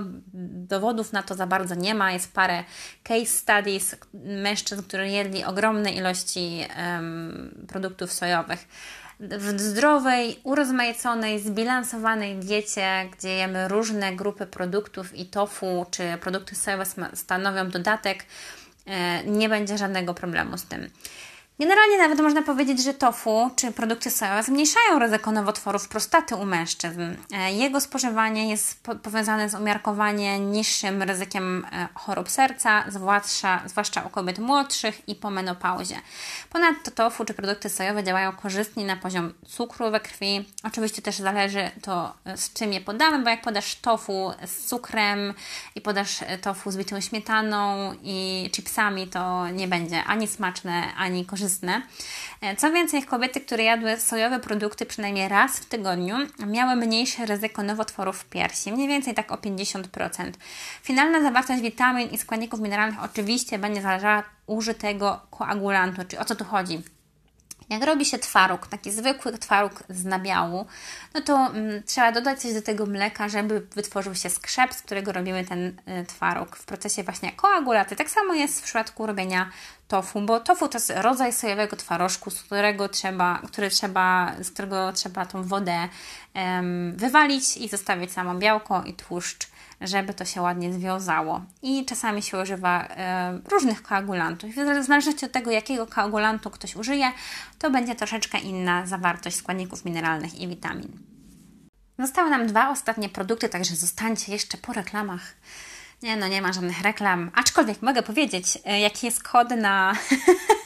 dowodów 0.68 1.12
na 1.12 1.22
to 1.22 1.34
za 1.34 1.46
bardzo 1.46 1.74
nie 1.74 1.94
ma. 1.94 2.12
Jest 2.12 2.32
parę 2.32 2.64
case 3.02 3.26
studies 3.26 3.96
mężczyzn, 4.14 4.82
którzy 4.82 5.08
jedli 5.08 5.44
ogromne 5.44 5.92
ilości 5.92 6.64
um, 6.76 7.66
produktów 7.68 8.12
sojowych 8.12 8.68
w 9.22 9.60
zdrowej, 9.60 10.40
urozmaiconej, 10.42 11.40
zbilansowanej 11.40 12.36
diecie, 12.36 13.08
gdzie 13.18 13.28
jemy 13.28 13.68
różne 13.68 14.12
grupy 14.16 14.46
produktów 14.46 15.14
i 15.14 15.26
tofu 15.26 15.86
czy 15.90 16.18
produkty 16.20 16.54
sojowe 16.54 16.84
stanowią 17.14 17.70
dodatek, 17.70 18.24
e, 18.86 19.24
nie 19.24 19.48
będzie 19.48 19.78
żadnego 19.78 20.14
problemu 20.14 20.58
z 20.58 20.64
tym. 20.64 20.90
Generalnie 21.62 21.98
nawet 21.98 22.20
można 22.20 22.42
powiedzieć, 22.42 22.82
że 22.82 22.94
tofu 22.94 23.50
czy 23.56 23.72
produkty 23.72 24.10
sojowe 24.10 24.42
zmniejszają 24.42 24.98
ryzyko 24.98 25.32
nowotworów 25.32 25.88
prostaty 25.88 26.36
u 26.36 26.44
mężczyzn. 26.44 27.00
E, 27.32 27.52
jego 27.52 27.80
spożywanie 27.80 28.50
jest 28.50 28.82
powiązane 29.02 29.48
z 29.48 29.54
umiarkowanie 29.54 30.40
niższym 30.40 31.02
ryzykiem 31.02 31.66
e, 31.72 31.88
chorób 31.94 32.30
serca, 32.30 32.84
zwłaszcza, 32.88 33.62
zwłaszcza 33.66 34.02
u 34.02 34.10
kobiet 34.10 34.38
młodszych 34.38 35.08
i 35.08 35.14
po 35.14 35.30
menopauzie. 35.30 35.96
Ponadto 36.50 36.90
tofu 36.90 37.24
czy 37.24 37.34
produkty 37.34 37.68
sojowe 37.68 38.04
działają 38.04 38.32
korzystnie 38.32 38.84
na 38.84 38.96
poziom 38.96 39.32
cukru 39.46 39.90
we 39.90 40.00
krwi. 40.00 40.48
Oczywiście 40.62 41.02
też 41.02 41.16
zależy 41.16 41.70
to 41.82 42.14
e, 42.24 42.36
z 42.36 42.52
czym 42.52 42.72
je 42.72 42.80
podamy, 42.80 43.24
bo 43.24 43.30
jak 43.30 43.42
podasz 43.42 43.76
tofu 43.76 44.32
z 44.46 44.66
cukrem 44.66 45.34
i 45.74 45.80
podasz 45.80 46.18
tofu 46.40 46.70
z 46.70 46.76
bitą 46.76 47.00
śmietaną 47.00 47.92
i 48.02 48.50
chipsami, 48.52 49.08
to 49.08 49.48
nie 49.48 49.68
będzie 49.68 50.04
ani 50.04 50.28
smaczne, 50.28 50.94
ani 50.96 51.26
korzystne 51.26 51.51
E, 52.40 52.56
co 52.56 52.72
więcej, 52.72 53.02
kobiety, 53.02 53.40
które 53.40 53.62
jadły 53.62 53.96
sojowe 53.96 54.40
produkty 54.40 54.86
przynajmniej 54.86 55.28
raz 55.28 55.58
w 55.58 55.64
tygodniu, 55.64 56.16
miały 56.46 56.76
mniejsze 56.76 57.26
ryzyko 57.26 57.62
nowotworów 57.62 58.24
piersi, 58.24 58.72
mniej 58.72 58.88
więcej 58.88 59.14
tak 59.14 59.32
o 59.32 59.36
50%. 59.36 60.32
Finalna 60.82 61.22
zawartość 61.22 61.62
witamin 61.62 62.08
i 62.08 62.18
składników 62.18 62.60
mineralnych 62.60 63.04
oczywiście 63.04 63.58
będzie 63.58 63.82
zależała 63.82 64.22
użytego 64.46 65.20
koagulantu, 65.30 66.02
czyli 66.08 66.18
o 66.18 66.24
co 66.24 66.36
tu 66.36 66.44
chodzi? 66.44 66.82
Jak 67.72 67.84
robi 67.84 68.04
się 68.04 68.18
twaróg, 68.18 68.66
taki 68.66 68.92
zwykły 68.92 69.38
twaróg 69.38 69.82
z 69.88 70.04
nabiału, 70.04 70.66
no 71.14 71.20
to 71.20 71.46
mm, 71.46 71.82
trzeba 71.82 72.12
dodać 72.12 72.40
coś 72.40 72.54
do 72.54 72.62
tego 72.62 72.86
mleka, 72.86 73.28
żeby 73.28 73.60
wytworzył 73.60 74.14
się 74.14 74.30
skrzep, 74.30 74.74
z 74.74 74.82
którego 74.82 75.12
robimy 75.12 75.44
ten 75.44 75.68
y, 75.68 76.06
twaróg 76.06 76.56
w 76.56 76.64
procesie 76.64 77.02
właśnie 77.02 77.32
koagulacji. 77.32 77.96
Tak 77.96 78.10
samo 78.10 78.34
jest 78.34 78.60
w 78.60 78.62
przypadku 78.62 79.06
robienia 79.06 79.50
tofu, 79.88 80.20
bo 80.20 80.40
tofu 80.40 80.68
to 80.68 80.78
jest 80.78 80.92
rodzaj 80.96 81.32
sojowego 81.32 81.76
twarożku, 81.76 82.30
z 82.30 82.42
którego 82.42 82.88
trzeba, 82.88 83.42
który 83.46 83.70
trzeba, 83.70 84.32
z 84.40 84.50
którego 84.50 84.92
trzeba 84.92 85.26
tą 85.26 85.42
wodę 85.42 85.88
wywalić 86.92 87.56
i 87.56 87.68
zostawić 87.68 88.12
samo 88.12 88.34
białko 88.34 88.82
i 88.84 88.94
tłuszcz 88.94 89.48
żeby 89.84 90.14
to 90.14 90.24
się 90.24 90.42
ładnie 90.42 90.72
związało. 90.72 91.40
I 91.62 91.84
czasami 91.84 92.22
się 92.22 92.38
używa 92.42 92.84
e, 92.86 93.40
różnych 93.50 93.82
koagulantów. 93.82 94.50
W 94.50 94.54
zależności 94.54 95.26
od 95.26 95.32
tego, 95.32 95.50
jakiego 95.50 95.86
koagulantu 95.86 96.50
ktoś 96.50 96.76
użyje, 96.76 97.12
to 97.58 97.70
będzie 97.70 97.94
troszeczkę 97.94 98.38
inna 98.38 98.86
zawartość 98.86 99.36
składników 99.36 99.84
mineralnych 99.84 100.40
i 100.40 100.48
witamin. 100.48 100.98
Zostały 101.98 102.30
nam 102.30 102.46
dwa 102.46 102.70
ostatnie 102.70 103.08
produkty, 103.08 103.48
także 103.48 103.76
zostańcie 103.76 104.32
jeszcze 104.32 104.58
po 104.58 104.72
reklamach. 104.72 105.34
Nie, 106.02 106.16
no 106.16 106.28
nie 106.28 106.42
ma 106.42 106.52
żadnych 106.52 106.82
reklam. 106.82 107.30
Aczkolwiek 107.34 107.82
mogę 107.82 108.02
powiedzieć, 108.02 108.58
e, 108.64 108.80
jaki 108.80 109.06
jest 109.06 109.22
kod 109.22 109.50
na, 109.50 109.92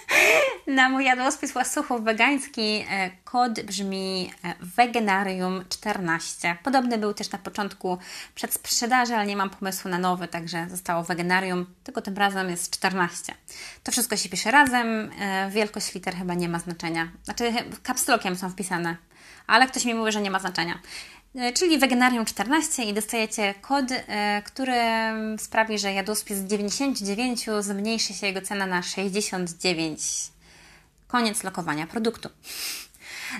na 0.66 0.88
mój 0.88 1.04
jadłospis 1.04 1.54
łasuchów 1.54 2.04
wegański. 2.04 2.84
E, 2.90 3.10
kod 3.24 3.60
brzmi 3.60 4.32
e, 4.44 4.54
Veganarium14. 4.76 6.56
Podobny 6.64 6.98
był 6.98 7.14
też 7.14 7.30
na 7.30 7.38
początku 7.38 7.98
przed 8.34 8.52
sprzedaży, 8.52 9.14
ale 9.14 9.26
nie 9.26 9.36
mam 9.36 9.50
pomysłu 9.50 9.90
na 9.90 9.98
nowy, 9.98 10.28
także 10.28 10.66
zostało 10.70 11.04
Veganarium, 11.04 11.66
tylko 11.84 12.02
tym 12.02 12.16
razem 12.16 12.50
jest 12.50 12.70
14. 12.70 13.34
To 13.82 13.92
wszystko 13.92 14.16
się 14.16 14.28
pisze 14.28 14.50
razem. 14.50 15.10
Wielkość 15.50 15.94
liter 15.94 16.14
chyba 16.14 16.34
nie 16.34 16.48
ma 16.48 16.58
znaczenia. 16.58 17.08
Znaczy, 17.24 17.52
kapslokiem 17.82 18.36
są 18.36 18.50
wpisane, 18.50 18.96
ale 19.46 19.66
ktoś 19.66 19.84
mi 19.84 19.94
mówi, 19.94 20.12
że 20.12 20.20
nie 20.20 20.30
ma 20.30 20.38
znaczenia. 20.38 20.78
E, 21.36 21.52
czyli 21.52 21.78
Weganarium 21.78 22.24
14 22.24 22.82
i 22.84 22.94
dostajecie 22.94 23.54
kod, 23.60 23.84
e, 23.92 24.42
który 24.42 24.74
sprawi, 25.38 25.78
że 25.78 25.92
jadłospis 25.92 26.36
z 26.36 26.44
99 26.44 27.46
zmniejszy 27.60 28.14
się 28.14 28.26
jego 28.26 28.42
cena 28.42 28.66
na 28.66 28.82
69. 28.82 30.00
Koniec 31.08 31.44
lokowania 31.44 31.86
produktu. 31.86 32.28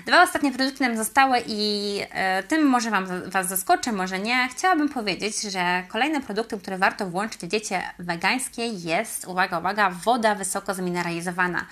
Dwa 0.05 0.23
ostatnie 0.23 0.51
produkty 0.51 0.83
nam 0.83 0.97
zostały 0.97 1.37
i 1.47 2.01
e, 2.11 2.43
tym 2.43 2.65
może 2.65 2.91
Wam, 2.91 3.07
Was 3.25 3.47
zaskoczę, 3.47 3.91
może 3.91 4.19
nie. 4.19 4.49
Chciałabym 4.51 4.89
powiedzieć, 4.89 5.41
że 5.41 5.83
kolejnym 5.87 6.21
produktem, 6.21 6.59
który 6.59 6.77
warto 6.77 7.05
włączyć 7.05 7.41
w 7.41 7.47
diecie 7.47 7.81
wegańskiej 7.99 8.83
jest, 8.83 9.27
uwaga, 9.27 9.59
uwaga, 9.59 9.89
woda 9.89 10.35
wysoko 10.35 10.73
zmineralizowana. 10.73 11.65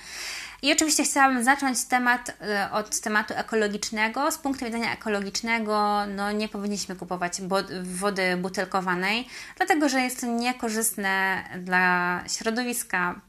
I 0.61 0.73
oczywiście 0.73 1.03
chciałabym 1.03 1.43
zacząć 1.43 1.83
temat 1.83 2.37
e, 2.41 2.71
od 2.71 2.99
tematu 2.99 3.33
ekologicznego. 3.37 4.31
Z 4.31 4.37
punktu 4.37 4.65
widzenia 4.65 4.93
ekologicznego, 4.93 6.05
no 6.15 6.31
nie 6.31 6.49
powinniśmy 6.49 6.95
kupować 6.95 7.41
wody 7.83 8.37
butelkowanej, 8.37 9.27
dlatego 9.57 9.89
że 9.89 10.01
jest 10.01 10.21
to 10.21 10.27
niekorzystne 10.27 11.43
dla 11.59 12.23
środowiska 12.27 13.21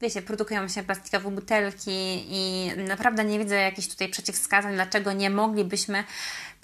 wiecie, 0.00 0.22
produkują 0.22 0.68
się 0.68 0.82
plastikowe 0.82 1.30
butelki 1.30 2.24
i 2.28 2.70
naprawdę 2.76 3.24
nie 3.24 3.38
widzę 3.38 3.56
jakichś 3.56 3.88
tutaj 3.88 4.08
przeciwwskazań, 4.08 4.74
dlaczego 4.74 5.12
nie 5.12 5.30
moglibyśmy 5.30 6.04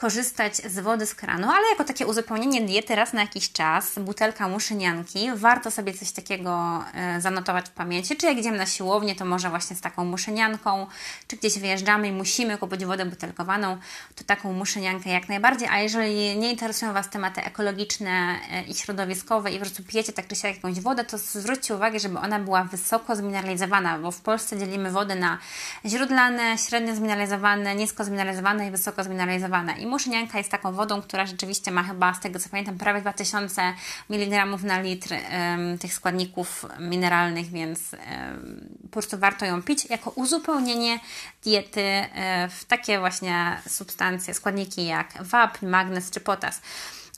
korzystać 0.05 0.57
z 0.57 0.79
wody 0.79 1.07
z 1.07 1.14
kranu, 1.14 1.51
ale 1.51 1.71
jako 1.71 1.85
takie 1.85 2.07
uzupełnienie 2.07 2.61
diety 2.62 2.95
raz 2.95 3.12
na 3.12 3.21
jakiś 3.21 3.53
czas, 3.53 3.99
butelka 3.99 4.49
muszynianki, 4.49 5.31
warto 5.37 5.71
sobie 5.71 5.95
coś 5.95 6.12
takiego 6.12 6.85
e, 6.95 7.21
zanotować 7.21 7.67
w 7.67 7.71
pamięci, 7.71 8.17
czy 8.17 8.27
jak 8.27 8.38
idziemy 8.38 8.59
na 8.59 8.67
siłownię, 8.67 9.17
to 9.17 9.25
może 9.25 9.51
właśnie 9.51 9.77
z 9.77 9.81
taką 9.81 10.05
muszynianką, 10.05 10.87
czy 11.29 11.37
gdzieś 11.37 11.59
wyjeżdżamy 11.59 12.09
i 12.09 12.12
musimy 12.12 12.59
kupić 12.59 12.85
wodę 12.85 13.07
butelkowaną, 13.07 13.79
to 14.14 14.25
taką 14.25 14.53
muszyniankę 14.53 15.11
jak 15.11 15.29
najbardziej, 15.29 15.69
a 15.69 15.79
jeżeli 15.79 16.37
nie 16.37 16.51
interesują 16.51 16.93
Was 16.93 17.11
tematy 17.11 17.45
ekologiczne 17.45 18.38
e, 18.51 18.62
i 18.62 18.75
środowiskowe 18.75 19.51
i 19.51 19.55
po 19.55 19.61
prostu 19.61 19.83
pijecie 19.83 20.12
tak 20.12 20.27
czy 20.27 20.37
siak 20.37 20.57
jakąś 20.57 20.81
wodę, 20.81 21.05
to 21.05 21.19
zwróćcie 21.19 21.75
uwagę, 21.75 22.01
żeby 22.01 22.19
ona 22.19 22.38
była 22.40 22.64
wysoko 22.64 23.17
zmineralizowana, 23.17 23.99
bo 23.99 24.11
w 24.11 24.21
Polsce 24.21 24.59
dzielimy 24.59 24.90
wodę 24.90 25.14
na 25.14 25.38
źródlane, 25.87 26.59
średnio 26.59 26.97
zmineralizowane, 26.97 27.75
nisko 27.75 28.05
zmineralizowane 28.05 28.69
i 28.69 28.71
wysoko 28.71 29.05
zmineralizowane. 29.05 29.79
I 29.79 29.87
muszynianka 29.94 30.38
jest 30.38 30.50
taką 30.50 30.72
wodą, 30.72 31.02
która 31.02 31.26
rzeczywiście 31.26 31.70
ma 31.70 31.83
chyba, 31.83 32.14
z 32.14 32.20
tego 32.20 32.38
co 32.38 32.48
pamiętam, 32.48 32.78
prawie 32.78 33.00
2000 33.00 33.74
mg 34.11 34.46
na 34.62 34.80
litr 34.80 35.12
um, 35.12 35.78
tych 35.78 35.94
składników 35.94 36.66
mineralnych, 36.78 37.50
więc 37.50 37.80
um, 37.92 38.68
po 38.83 38.88
prostu 38.88 39.18
warto 39.18 39.46
ją 39.46 39.62
pić 39.62 39.90
jako 39.90 40.11
uzupełnienie 40.11 41.00
diety 41.44 41.83
um, 41.83 42.50
w 42.50 42.64
takie 42.64 42.98
właśnie 42.98 43.61
substancje, 43.68 44.35
składniki 44.35 44.87
jak 44.87 45.09
wapń, 45.20 45.66
magnez 45.66 46.11
czy 46.11 46.20
potas. 46.20 46.61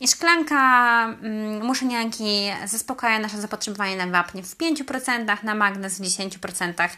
I 0.01 0.09
szklanka 0.09 1.05
mm, 1.05 1.67
muszynianki 1.67 2.51
zaspokaja 2.65 3.19
nasze 3.19 3.41
zapotrzebowanie 3.41 3.97
na 3.97 4.07
wapń 4.07 4.43
w 4.43 4.57
5%, 4.57 5.45
na 5.45 5.55
magnez 5.55 5.99
w 5.99 6.03
10%. 6.03 6.89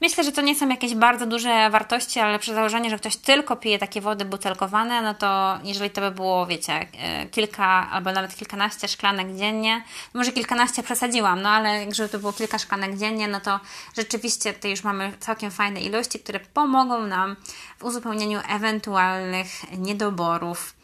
Myślę, 0.00 0.24
że 0.24 0.32
to 0.32 0.40
nie 0.40 0.54
są 0.54 0.68
jakieś 0.68 0.94
bardzo 0.94 1.26
duże 1.26 1.70
wartości, 1.70 2.20
ale 2.20 2.38
przy 2.38 2.54
założeniu, 2.54 2.90
że 2.90 2.98
ktoś 2.98 3.16
tylko 3.16 3.56
pije 3.56 3.78
takie 3.78 4.00
wody 4.00 4.24
butelkowane, 4.24 5.02
no 5.02 5.14
to 5.14 5.58
jeżeli 5.64 5.90
to 5.90 6.00
by 6.00 6.10
było, 6.10 6.46
wiecie, 6.46 6.72
e, 6.72 7.26
kilka 7.26 7.90
albo 7.90 8.12
nawet 8.12 8.36
kilkanaście 8.36 8.88
szklanek 8.88 9.36
dziennie, 9.36 9.82
może 10.14 10.32
kilkanaście 10.32 10.82
przesadziłam, 10.82 11.42
no 11.42 11.48
ale 11.48 11.92
żeby 11.92 12.08
to 12.08 12.18
było 12.18 12.32
kilka 12.32 12.58
szklanek 12.58 12.96
dziennie, 12.96 13.28
no 13.28 13.40
to 13.40 13.60
rzeczywiście 13.96 14.52
tutaj 14.52 14.70
już 14.70 14.84
mamy 14.84 15.12
całkiem 15.20 15.50
fajne 15.50 15.80
ilości, 15.80 16.18
które 16.20 16.40
pomogą 16.40 17.06
nam 17.06 17.36
w 17.78 17.84
uzupełnieniu 17.84 18.40
ewentualnych 18.48 19.48
niedoborów 19.78 20.77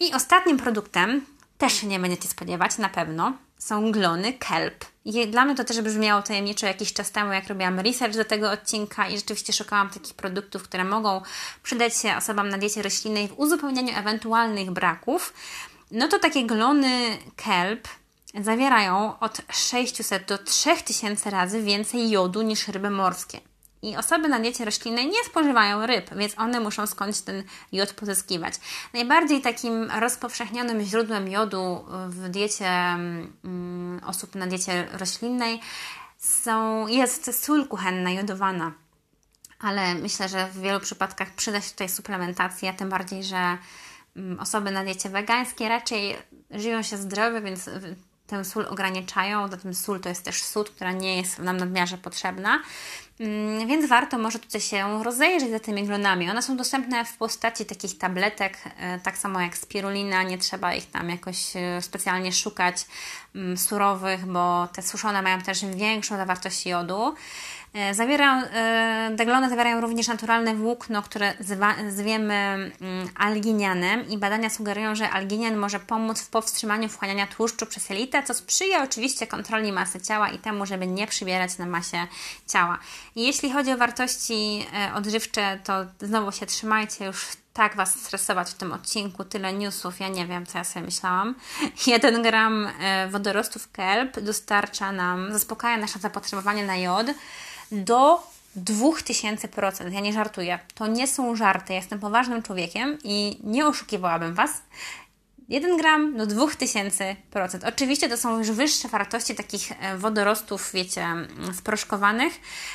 i 0.00 0.12
ostatnim 0.14 0.56
produktem, 0.56 1.26
też 1.58 1.72
się 1.72 1.86
nie 1.86 1.98
będziecie 1.98 2.28
spodziewać, 2.28 2.78
na 2.78 2.88
pewno, 2.88 3.32
są 3.58 3.92
glony 3.92 4.32
kelp. 4.32 4.84
Dla 5.28 5.44
mnie 5.44 5.54
to 5.54 5.64
też 5.64 5.80
brzmiało 5.80 6.22
tajemniczo 6.22 6.66
jakiś 6.66 6.92
czas 6.92 7.10
temu, 7.10 7.32
jak 7.32 7.48
robiłam 7.48 7.80
research 7.80 8.16
do 8.16 8.24
tego 8.24 8.50
odcinka 8.50 9.08
i 9.08 9.16
rzeczywiście 9.16 9.52
szukałam 9.52 9.90
takich 9.90 10.14
produktów, 10.14 10.62
które 10.62 10.84
mogą 10.84 11.20
przydać 11.62 11.96
się 11.96 12.16
osobom 12.16 12.48
na 12.48 12.58
diecie 12.58 12.82
roślinnej 12.82 13.28
w 13.28 13.38
uzupełnianiu 13.38 13.98
ewentualnych 13.98 14.70
braków. 14.70 15.34
No 15.90 16.08
to 16.08 16.18
takie 16.18 16.46
glony 16.46 17.18
kelp 17.36 17.88
zawierają 18.40 19.18
od 19.18 19.40
600 19.52 20.28
do 20.28 20.38
3000 20.38 21.30
razy 21.30 21.62
więcej 21.62 22.10
jodu 22.10 22.42
niż 22.42 22.68
ryby 22.68 22.90
morskie. 22.90 23.40
I 23.84 23.96
osoby 23.96 24.28
na 24.28 24.38
diecie 24.40 24.64
roślinnej 24.64 25.06
nie 25.06 25.24
spożywają 25.24 25.86
ryb, 25.86 26.14
więc 26.14 26.38
one 26.38 26.60
muszą 26.60 26.86
skądś 26.86 27.20
ten 27.20 27.44
jod 27.72 27.92
pozyskiwać. 27.92 28.54
Najbardziej 28.94 29.40
takim 29.42 29.90
rozpowszechnionym 29.90 30.80
źródłem 30.80 31.28
jodu 31.28 31.84
w 32.08 32.28
diecie 32.28 32.70
um, 33.44 34.00
osób 34.06 34.34
na 34.34 34.46
diecie 34.46 34.88
roślinnej 34.92 35.60
są, 36.18 36.86
jest 36.86 37.44
sól 37.44 37.68
kuchenna 37.68 38.10
jodowana. 38.10 38.72
Ale 39.60 39.94
myślę, 39.94 40.28
że 40.28 40.48
w 40.48 40.60
wielu 40.60 40.80
przypadkach 40.80 41.30
przyda 41.30 41.60
się 41.60 41.70
tutaj 41.70 41.88
suplementacja, 41.88 42.72
tym 42.72 42.88
bardziej, 42.88 43.24
że 43.24 43.58
um, 44.16 44.40
osoby 44.40 44.70
na 44.70 44.84
diecie 44.84 45.08
wegańskiej 45.08 45.68
raczej 45.68 46.16
żyją 46.50 46.82
się 46.82 46.96
zdrowo, 46.96 47.40
więc 47.40 47.70
tę 48.26 48.44
sól 48.44 48.66
ograniczają. 48.70 49.48
Zatem 49.48 49.74
sól 49.74 50.00
to 50.00 50.08
jest 50.08 50.24
też 50.24 50.42
sód, 50.42 50.70
która 50.70 50.92
nie 50.92 51.16
jest 51.16 51.38
nam 51.38 51.56
nadmiarze 51.56 51.98
potrzebna. 51.98 52.62
Mm, 53.20 53.68
więc 53.68 53.86
warto 53.86 54.18
może 54.18 54.38
tutaj 54.38 54.60
się 54.60 55.04
rozejrzeć 55.04 55.50
za 55.50 55.60
tymi 55.60 55.84
glonami. 55.84 56.30
One 56.30 56.42
są 56.42 56.56
dostępne 56.56 57.04
w 57.04 57.16
postaci 57.16 57.66
takich 57.66 57.98
tabletek, 57.98 58.58
e, 58.78 58.98
tak 58.98 59.18
samo 59.18 59.40
jak 59.40 59.56
spirulina, 59.56 60.22
nie 60.22 60.38
trzeba 60.38 60.74
ich 60.74 60.90
tam 60.90 61.10
jakoś 61.10 61.56
e, 61.56 61.82
specjalnie 61.82 62.32
szukać 62.32 62.86
mm, 63.34 63.56
surowych, 63.56 64.26
bo 64.26 64.68
te 64.72 64.82
suszone 64.82 65.22
mają 65.22 65.40
też 65.40 65.64
większą 65.64 66.16
zawartość 66.16 66.66
jodu. 66.66 67.14
E, 67.74 67.94
zawiera, 67.94 68.42
deglony 69.10 69.48
zawierają 69.50 69.80
również 69.80 70.08
naturalne 70.08 70.54
włókno, 70.54 71.02
które 71.02 71.34
zwiemy 71.88 72.34
mm, 72.34 73.08
alginianem 73.14 74.08
i 74.08 74.18
badania 74.18 74.50
sugerują, 74.50 74.94
że 74.94 75.10
alginian 75.10 75.56
może 75.56 75.80
pomóc 75.80 76.20
w 76.20 76.30
powstrzymaniu 76.30 76.88
wchłaniania 76.88 77.26
tłuszczu 77.26 77.66
przez 77.66 77.90
jelitę, 77.90 78.22
co 78.22 78.34
sprzyja 78.34 78.82
oczywiście 78.82 79.26
kontroli 79.26 79.72
masy 79.72 80.00
ciała 80.00 80.28
i 80.28 80.38
temu, 80.38 80.66
żeby 80.66 80.86
nie 80.86 81.06
przybierać 81.06 81.58
na 81.58 81.66
masie 81.66 82.06
ciała. 82.46 82.78
Jeśli 83.16 83.52
chodzi 83.52 83.72
o 83.72 83.76
wartości 83.76 84.66
e, 84.74 84.94
odżywcze, 84.94 85.58
to 85.64 85.86
znowu 86.00 86.32
się 86.32 86.46
trzymajcie, 86.46 87.04
już 87.04 87.43
tak 87.54 87.76
Was 87.76 88.00
stresować 88.00 88.50
w 88.50 88.54
tym 88.54 88.72
odcinku, 88.72 89.24
tyle 89.24 89.52
newsów, 89.52 90.00
ja 90.00 90.08
nie 90.08 90.26
wiem, 90.26 90.46
co 90.46 90.58
ja 90.58 90.64
sobie 90.64 90.86
myślałam. 90.86 91.34
1 91.86 92.22
gram 92.22 92.68
e, 92.80 93.08
wodorostów 93.08 93.72
kelp 93.72 94.20
dostarcza 94.20 94.92
nam, 94.92 95.32
zaspokaja 95.32 95.76
nasze 95.76 95.98
zapotrzebowanie 95.98 96.66
na 96.66 96.76
jod 96.76 97.06
do 97.72 98.34
2000%. 98.56 99.92
Ja 99.92 100.00
nie 100.00 100.12
żartuję. 100.12 100.58
To 100.74 100.86
nie 100.86 101.06
są 101.06 101.36
żarty. 101.36 101.74
Jestem 101.74 102.00
poważnym 102.00 102.42
człowiekiem 102.42 102.98
i 103.04 103.38
nie 103.44 103.66
oszukiwałabym 103.66 104.34
Was. 104.34 104.50
1 105.48 105.76
gram 105.76 106.16
do 106.16 106.26
2000%. 106.26 107.14
Oczywiście 107.68 108.08
to 108.08 108.16
są 108.16 108.38
już 108.38 108.50
wyższe 108.50 108.88
wartości 108.88 109.34
takich 109.34 109.72
e, 109.72 109.96
wodorostów, 109.96 110.70
wiecie, 110.74 111.06
sproszkowanych. 111.52 112.32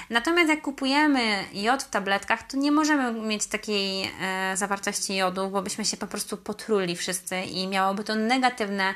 Natomiast 0.09 0.49
jak 0.49 0.61
kupujemy 0.61 1.43
jod 1.53 1.83
w 1.83 1.89
tabletkach, 1.89 2.43
to 2.43 2.57
nie 2.57 2.71
możemy 2.71 3.21
mieć 3.27 3.45
takiej 3.45 4.11
e, 4.21 4.57
zawartości 4.57 5.15
jodu, 5.15 5.49
bo 5.49 5.61
byśmy 5.61 5.85
się 5.85 5.97
po 5.97 6.07
prostu 6.07 6.37
potruli 6.37 6.95
wszyscy 6.95 7.41
i 7.41 7.67
miałoby 7.67 8.03
to 8.03 8.15
negatywne 8.15 8.93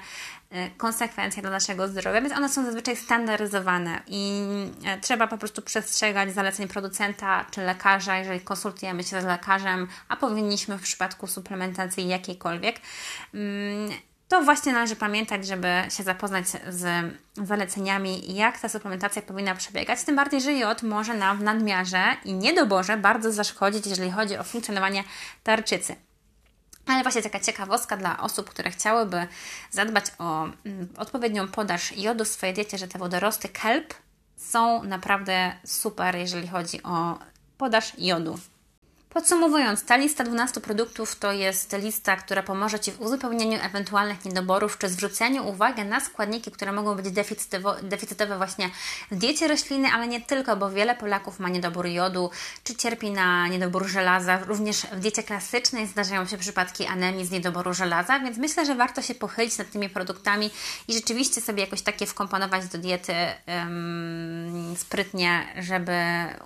E, 0.53 0.69
konsekwencje 0.69 1.41
dla 1.41 1.51
naszego 1.51 1.87
zdrowia, 1.87 2.21
więc 2.21 2.33
one 2.33 2.49
są 2.49 2.65
zazwyczaj 2.65 2.95
standaryzowane 2.95 4.01
i 4.07 4.43
e, 4.85 4.99
trzeba 4.99 5.27
po 5.27 5.37
prostu 5.37 5.61
przestrzegać 5.61 6.33
zaleceń 6.33 6.67
producenta 6.67 7.45
czy 7.51 7.61
lekarza, 7.61 8.17
jeżeli 8.17 8.41
konsultujemy 8.41 9.03
się 9.03 9.21
z 9.21 9.25
lekarzem, 9.25 9.87
a 10.07 10.15
powinniśmy 10.15 10.77
w 10.77 10.81
przypadku 10.81 11.27
suplementacji 11.27 12.07
jakiejkolwiek. 12.07 12.75
Mm, 13.33 13.89
to 14.27 14.43
właśnie 14.43 14.73
należy 14.73 14.95
pamiętać, 14.95 15.47
żeby 15.47 15.67
się 15.89 16.03
zapoznać 16.03 16.45
z 16.69 17.13
zaleceniami, 17.33 18.35
jak 18.35 18.59
ta 18.59 18.69
suplementacja 18.69 19.21
powinna 19.21 19.55
przebiegać. 19.55 20.03
Tym 20.03 20.15
bardziej, 20.15 20.41
że 20.41 20.53
jod 20.53 20.83
może 20.83 21.13
nam 21.13 21.37
w 21.37 21.43
nadmiarze 21.43 22.03
i 22.25 22.33
niedoborze 22.33 22.97
bardzo 22.97 23.31
zaszkodzić, 23.31 23.87
jeżeli 23.87 24.11
chodzi 24.11 24.37
o 24.37 24.43
funkcjonowanie 24.43 25.03
tarczycy. 25.43 25.95
Ale 26.87 27.03
właśnie 27.03 27.21
taka 27.21 27.39
ciekawostka 27.39 27.97
dla 27.97 28.19
osób, 28.19 28.49
które 28.49 28.71
chciałyby 28.71 29.27
zadbać 29.71 30.05
o 30.17 30.43
mm, 30.65 30.87
odpowiednią 30.97 31.47
podaż 31.47 31.97
jodu 31.97 32.25
w 32.25 32.27
swojej 32.27 32.55
diecie, 32.55 32.77
że 32.77 32.87
te 32.87 32.99
wodorosty 32.99 33.49
kelp 33.49 33.93
są 34.37 34.83
naprawdę 34.83 35.53
super, 35.65 36.15
jeżeli 36.15 36.47
chodzi 36.47 36.83
o 36.83 37.19
podaż 37.57 37.93
jodu. 37.97 38.39
Podsumowując, 39.13 39.85
ta 39.85 39.95
lista 39.95 40.23
12 40.23 40.61
produktów 40.61 41.15
to 41.15 41.31
jest 41.31 41.77
lista, 41.77 42.15
która 42.15 42.43
pomoże 42.43 42.79
Ci 42.79 42.91
w 42.91 43.01
uzupełnieniu 43.01 43.59
ewentualnych 43.61 44.25
niedoborów 44.25 44.77
czy 44.77 44.89
zwróceniu 44.89 45.47
uwagi 45.47 45.85
na 45.85 45.99
składniki, 45.99 46.51
które 46.51 46.71
mogą 46.71 46.95
być 46.95 47.05
deficytowe 47.83 48.37
właśnie 48.37 48.69
w 49.11 49.15
diecie 49.15 49.47
rośliny, 49.47 49.87
ale 49.93 50.07
nie 50.07 50.21
tylko, 50.21 50.55
bo 50.55 50.69
wiele 50.71 50.95
Polaków 50.95 51.39
ma 51.39 51.49
niedobór 51.49 51.85
jodu 51.85 52.29
czy 52.63 52.75
cierpi 52.75 53.11
na 53.11 53.47
niedobór 53.47 53.87
żelaza. 53.87 54.39
Również 54.47 54.81
w 54.81 54.99
diecie 54.99 55.23
klasycznej 55.23 55.87
zdarzają 55.87 56.25
się 56.25 56.37
przypadki 56.37 56.85
anemii 56.85 57.25
z 57.25 57.31
niedoboru 57.31 57.73
żelaza, 57.73 58.19
więc 58.19 58.37
myślę, 58.37 58.65
że 58.65 58.75
warto 58.75 59.01
się 59.01 59.15
pochylić 59.15 59.57
nad 59.57 59.71
tymi 59.71 59.89
produktami 59.89 60.49
i 60.87 60.93
rzeczywiście 60.93 61.41
sobie 61.41 61.63
jakoś 61.63 61.81
takie 61.81 62.05
wkomponować 62.05 62.67
do 62.67 62.77
diety 62.77 63.13
sprytnie, 64.77 65.47
żeby 65.57 65.93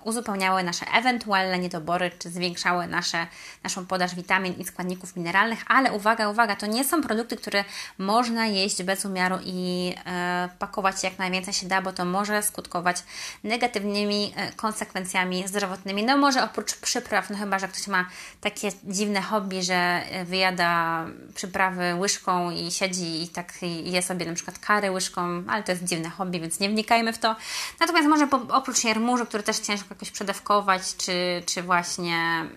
uzupełniały 0.04 0.62
nasze 0.62 0.86
ewentualne 0.94 1.58
niedobory 1.58 2.10
czy 2.18 2.30
zwiększały 2.30 2.57
zwiększały 2.58 2.86
nasze, 2.86 3.26
naszą 3.64 3.86
podaż 3.86 4.14
witamin 4.14 4.54
i 4.58 4.64
składników 4.64 5.16
mineralnych, 5.16 5.58
ale 5.68 5.92
uwaga, 5.92 6.28
uwaga, 6.28 6.56
to 6.56 6.66
nie 6.66 6.84
są 6.84 7.02
produkty, 7.02 7.36
które 7.36 7.64
można 7.98 8.46
jeść 8.46 8.82
bez 8.82 9.04
umiaru 9.04 9.38
i 9.44 9.94
e, 10.06 10.48
pakować 10.58 11.02
jak 11.02 11.18
najwięcej 11.18 11.54
się 11.54 11.68
da, 11.68 11.82
bo 11.82 11.92
to 11.92 12.04
może 12.04 12.42
skutkować 12.42 12.96
negatywnymi 13.44 14.32
e, 14.36 14.52
konsekwencjami 14.52 15.48
zdrowotnymi. 15.48 16.04
No 16.04 16.16
może 16.16 16.44
oprócz 16.44 16.74
przypraw, 16.74 17.30
no 17.30 17.36
chyba, 17.36 17.58
że 17.58 17.68
ktoś 17.68 17.86
ma 17.86 18.06
takie 18.40 18.68
dziwne 18.84 19.22
hobby, 19.22 19.62
że 19.62 19.74
e, 19.74 20.24
wyjada 20.24 21.04
przyprawy 21.34 21.94
łyżką 21.94 22.50
i 22.50 22.70
siedzi 22.70 23.22
i 23.22 23.28
tak 23.28 23.52
je 23.84 24.02
sobie 24.02 24.26
na 24.26 24.34
przykład 24.34 24.58
kary 24.58 24.90
łyżką, 24.90 25.42
ale 25.48 25.62
to 25.62 25.72
jest 25.72 25.84
dziwne 25.84 26.10
hobby, 26.10 26.40
więc 26.40 26.60
nie 26.60 26.68
wnikajmy 26.68 27.12
w 27.12 27.18
to. 27.18 27.36
Natomiast 27.80 28.08
może 28.08 28.26
po, 28.26 28.40
oprócz 28.50 28.84
jarmużu, 28.84 29.26
który 29.26 29.42
też 29.42 29.58
ciężko 29.58 29.86
jakoś 29.90 30.10
przedawkować, 30.10 30.96
czy, 30.96 31.42
czy 31.46 31.62
właśnie 31.62 32.47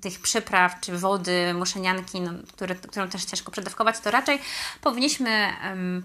tych 0.00 0.20
przypraw, 0.20 0.80
czy 0.80 0.98
wody, 0.98 1.54
muszenianki, 1.54 2.20
no, 2.20 2.32
które, 2.52 2.74
którą 2.74 3.08
też 3.08 3.24
ciężko 3.24 3.52
przedawkować, 3.52 4.00
to 4.00 4.10
raczej 4.10 4.38
powinniśmy 4.80 5.52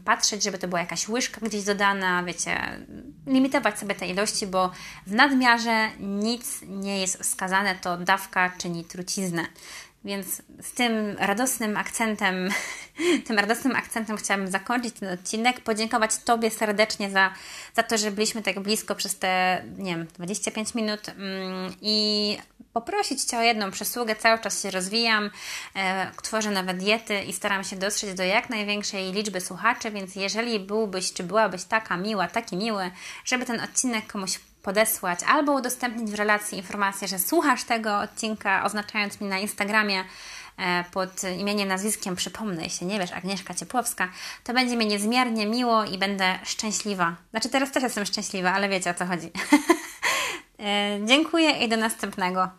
patrzeć, 0.06 0.44
żeby 0.44 0.58
to 0.58 0.68
była 0.68 0.80
jakaś 0.80 1.10
łyżka 1.10 1.42
gdzieś 1.42 1.64
dodana, 1.64 2.24
wiecie, 2.24 2.80
limitować 3.28 3.80
sobie 3.80 3.96
te 3.96 4.08
ilości, 4.08 4.48
bo 4.48 4.72
w 5.08 5.14
nadmiarze 5.14 5.90
nic 6.00 6.60
nie 6.68 7.02
jest 7.02 7.20
wskazane, 7.24 7.76
to 7.76 7.98
dawka 7.98 8.50
czyni 8.58 8.86
truciznę. 8.86 9.46
Więc 10.06 10.42
z 10.62 10.74
tym 10.74 11.18
radosnym 11.20 11.78
akcentem, 11.78 12.50
tym 13.28 13.40
radosnym 13.40 13.76
akcentem 13.76 14.18
chciałabym 14.18 14.52
zakończyć 14.52 14.96
ten 15.00 15.10
odcinek, 15.10 15.60
podziękować 15.60 16.18
Tobie 16.18 16.52
serdecznie 16.52 17.10
za, 17.10 17.34
za 17.76 17.84
to, 17.84 17.98
że 17.98 18.12
byliśmy 18.12 18.42
tak 18.42 18.60
blisko 18.60 18.96
przez 18.96 19.20
te, 19.20 19.64
nie 19.78 19.96
wiem, 19.96 20.08
25 20.08 20.76
minut 20.76 21.10
mm, 21.10 21.74
i 21.82 22.38
poprosić 22.74 23.24
Cię 23.24 23.38
o 23.38 23.42
jedną 23.42 23.72
przysługę. 23.72 24.16
Cały 24.16 24.40
czas 24.40 24.64
się 24.64 24.72
rozwijam, 24.72 25.30
e, 25.76 26.12
tworzę 26.24 26.52
nowe 26.52 26.74
diety 26.74 27.24
i 27.24 27.34
staram 27.34 27.64
się 27.64 27.76
dotrzeć 27.76 28.14
do 28.14 28.24
jak 28.24 28.50
największej 28.50 29.12
liczby 29.12 29.42
słuchaczy, 29.42 29.92
więc 29.92 30.16
jeżeli 30.16 30.60
byłbyś, 30.60 31.14
czy 31.14 31.24
byłabyś 31.24 31.64
taka 31.64 31.98
miła, 31.98 32.28
taki 32.28 32.58
miły, 32.58 32.92
żeby 33.26 33.46
ten 33.46 33.62
odcinek 33.62 34.08
komuś 34.08 34.40
podesłać 34.62 35.20
albo 35.28 35.52
udostępnić 35.52 36.12
w 36.12 36.16
relacji 36.16 36.58
informację, 36.58 37.08
że 37.08 37.20
słuchasz 37.20 37.64
tego 37.64 38.00
odcinka, 38.00 38.64
oznaczając 38.64 39.22
mi 39.22 39.28
na 39.28 39.40
Instagramie 39.40 40.04
e, 40.58 40.84
pod 40.92 41.24
imieniem, 41.40 41.68
nazwiskiem, 41.68 42.16
przypomnę, 42.16 42.64
jeśli 42.64 42.88
nie 42.88 43.00
wiesz, 43.00 43.12
Agnieszka 43.12 43.54
Ciepłowska, 43.54 44.10
to 44.44 44.54
będzie 44.54 44.78
mi 44.78 44.86
niezmiernie 44.86 45.46
miło 45.46 45.86
i 45.86 45.98
będę 45.98 46.40
szczęśliwa. 46.44 47.16
Znaczy 47.32 47.50
teraz 47.50 47.72
też 47.72 47.84
jestem 47.84 48.06
szczęśliwa, 48.06 48.54
ale 48.54 48.70
wiecie 48.70 48.90
o 48.90 48.94
co 48.94 49.06
chodzi. 49.06 49.32
E, 50.64 51.00
dziękuję 51.06 51.52
i 51.52 51.70
do 51.70 51.78
następnego. 51.78 52.50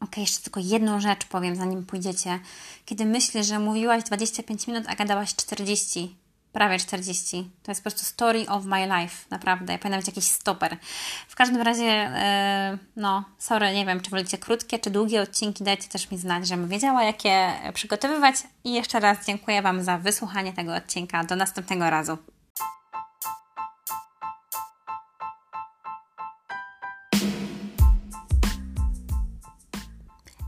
Ok, 0.00 0.16
jeszcze 0.16 0.42
tylko 0.42 0.60
jedną 0.60 1.00
rzecz 1.00 1.24
powiem, 1.24 1.56
zanim 1.56 1.86
pójdziecie. 1.86 2.40
Kiedy 2.84 3.04
myślisz, 3.04 3.46
że 3.46 3.58
mówiłaś 3.58 4.02
25 4.02 4.66
minut, 4.66 4.84
a 4.88 4.94
gadałaś 4.94 5.34
40, 5.34 6.16
prawie 6.56 6.78
40. 6.78 7.50
To 7.62 7.70
jest 7.70 7.80
po 7.80 7.90
prostu 7.90 8.04
story 8.04 8.48
of 8.48 8.64
my 8.64 8.86
life, 8.86 9.16
naprawdę. 9.30 9.72
Ja 9.72 9.78
powinna 9.78 9.96
być 9.96 10.06
jakiś 10.06 10.24
stoper. 10.24 10.76
W 11.28 11.34
każdym 11.34 11.62
razie, 11.62 11.84
yy, 11.84 12.78
no, 12.96 13.24
sorry, 13.38 13.74
nie 13.74 13.86
wiem, 13.86 14.00
czy 14.00 14.10
wolicie 14.10 14.38
krótkie, 14.38 14.78
czy 14.78 14.90
długie 14.90 15.22
odcinki, 15.22 15.64
dajcie 15.64 15.88
też 15.88 16.10
mi 16.10 16.18
znać, 16.18 16.48
żebym 16.48 16.68
wiedziała, 16.68 17.04
jakie 17.04 17.52
przygotowywać. 17.74 18.36
I 18.64 18.72
jeszcze 18.72 19.00
raz 19.00 19.26
dziękuję 19.26 19.62
Wam 19.62 19.82
za 19.82 19.98
wysłuchanie 19.98 20.52
tego 20.52 20.74
odcinka. 20.74 21.24
Do 21.24 21.36
następnego 21.36 21.90
razu. 21.90 22.18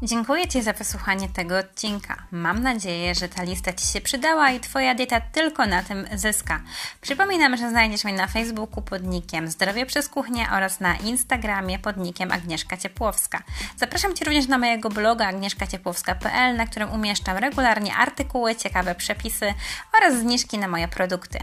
Dziękuję 0.03 0.49
Ci 0.49 0.63
za 0.63 0.73
wysłuchanie 0.73 1.29
tego 1.29 1.59
odcinka. 1.59 2.17
Mam 2.31 2.63
nadzieję, 2.63 3.15
że 3.15 3.29
ta 3.29 3.43
lista 3.43 3.73
Ci 3.73 3.87
się 3.87 4.01
przydała 4.01 4.51
i 4.51 4.61
Twoja 4.61 4.95
dieta 4.95 5.21
tylko 5.21 5.67
na 5.67 5.83
tym 5.83 6.07
zyska. 6.15 6.61
Przypominam, 7.01 7.57
że 7.57 7.71
znajdziesz 7.71 8.05
mnie 8.05 8.15
na 8.15 8.27
Facebooku 8.27 8.83
pod 8.83 9.03
nickiem 9.03 9.49
Zdrowie 9.49 9.87
przez 9.87 10.09
Kuchnię 10.09 10.47
oraz 10.53 10.81
na 10.81 10.97
Instagramie 10.97 11.79
pod 11.79 11.97
nickiem 11.97 12.33
Agnieszka 12.33 12.77
Ciepłowska. 12.77 13.43
Zapraszam 13.77 14.15
Cię 14.15 14.25
również 14.25 14.49
na 14.49 14.59
mojego 14.59 14.89
bloga 14.89 15.27
agnieszkaciepłowska.pl, 15.27 16.57
na 16.57 16.67
którym 16.67 16.91
umieszczam 16.91 17.37
regularnie 17.37 17.95
artykuły, 17.95 18.57
ciekawe 18.57 18.95
przepisy 18.95 19.55
oraz 19.99 20.19
zniżki 20.19 20.59
na 20.59 20.69
moje 20.69 20.89
produkty. 20.89 21.39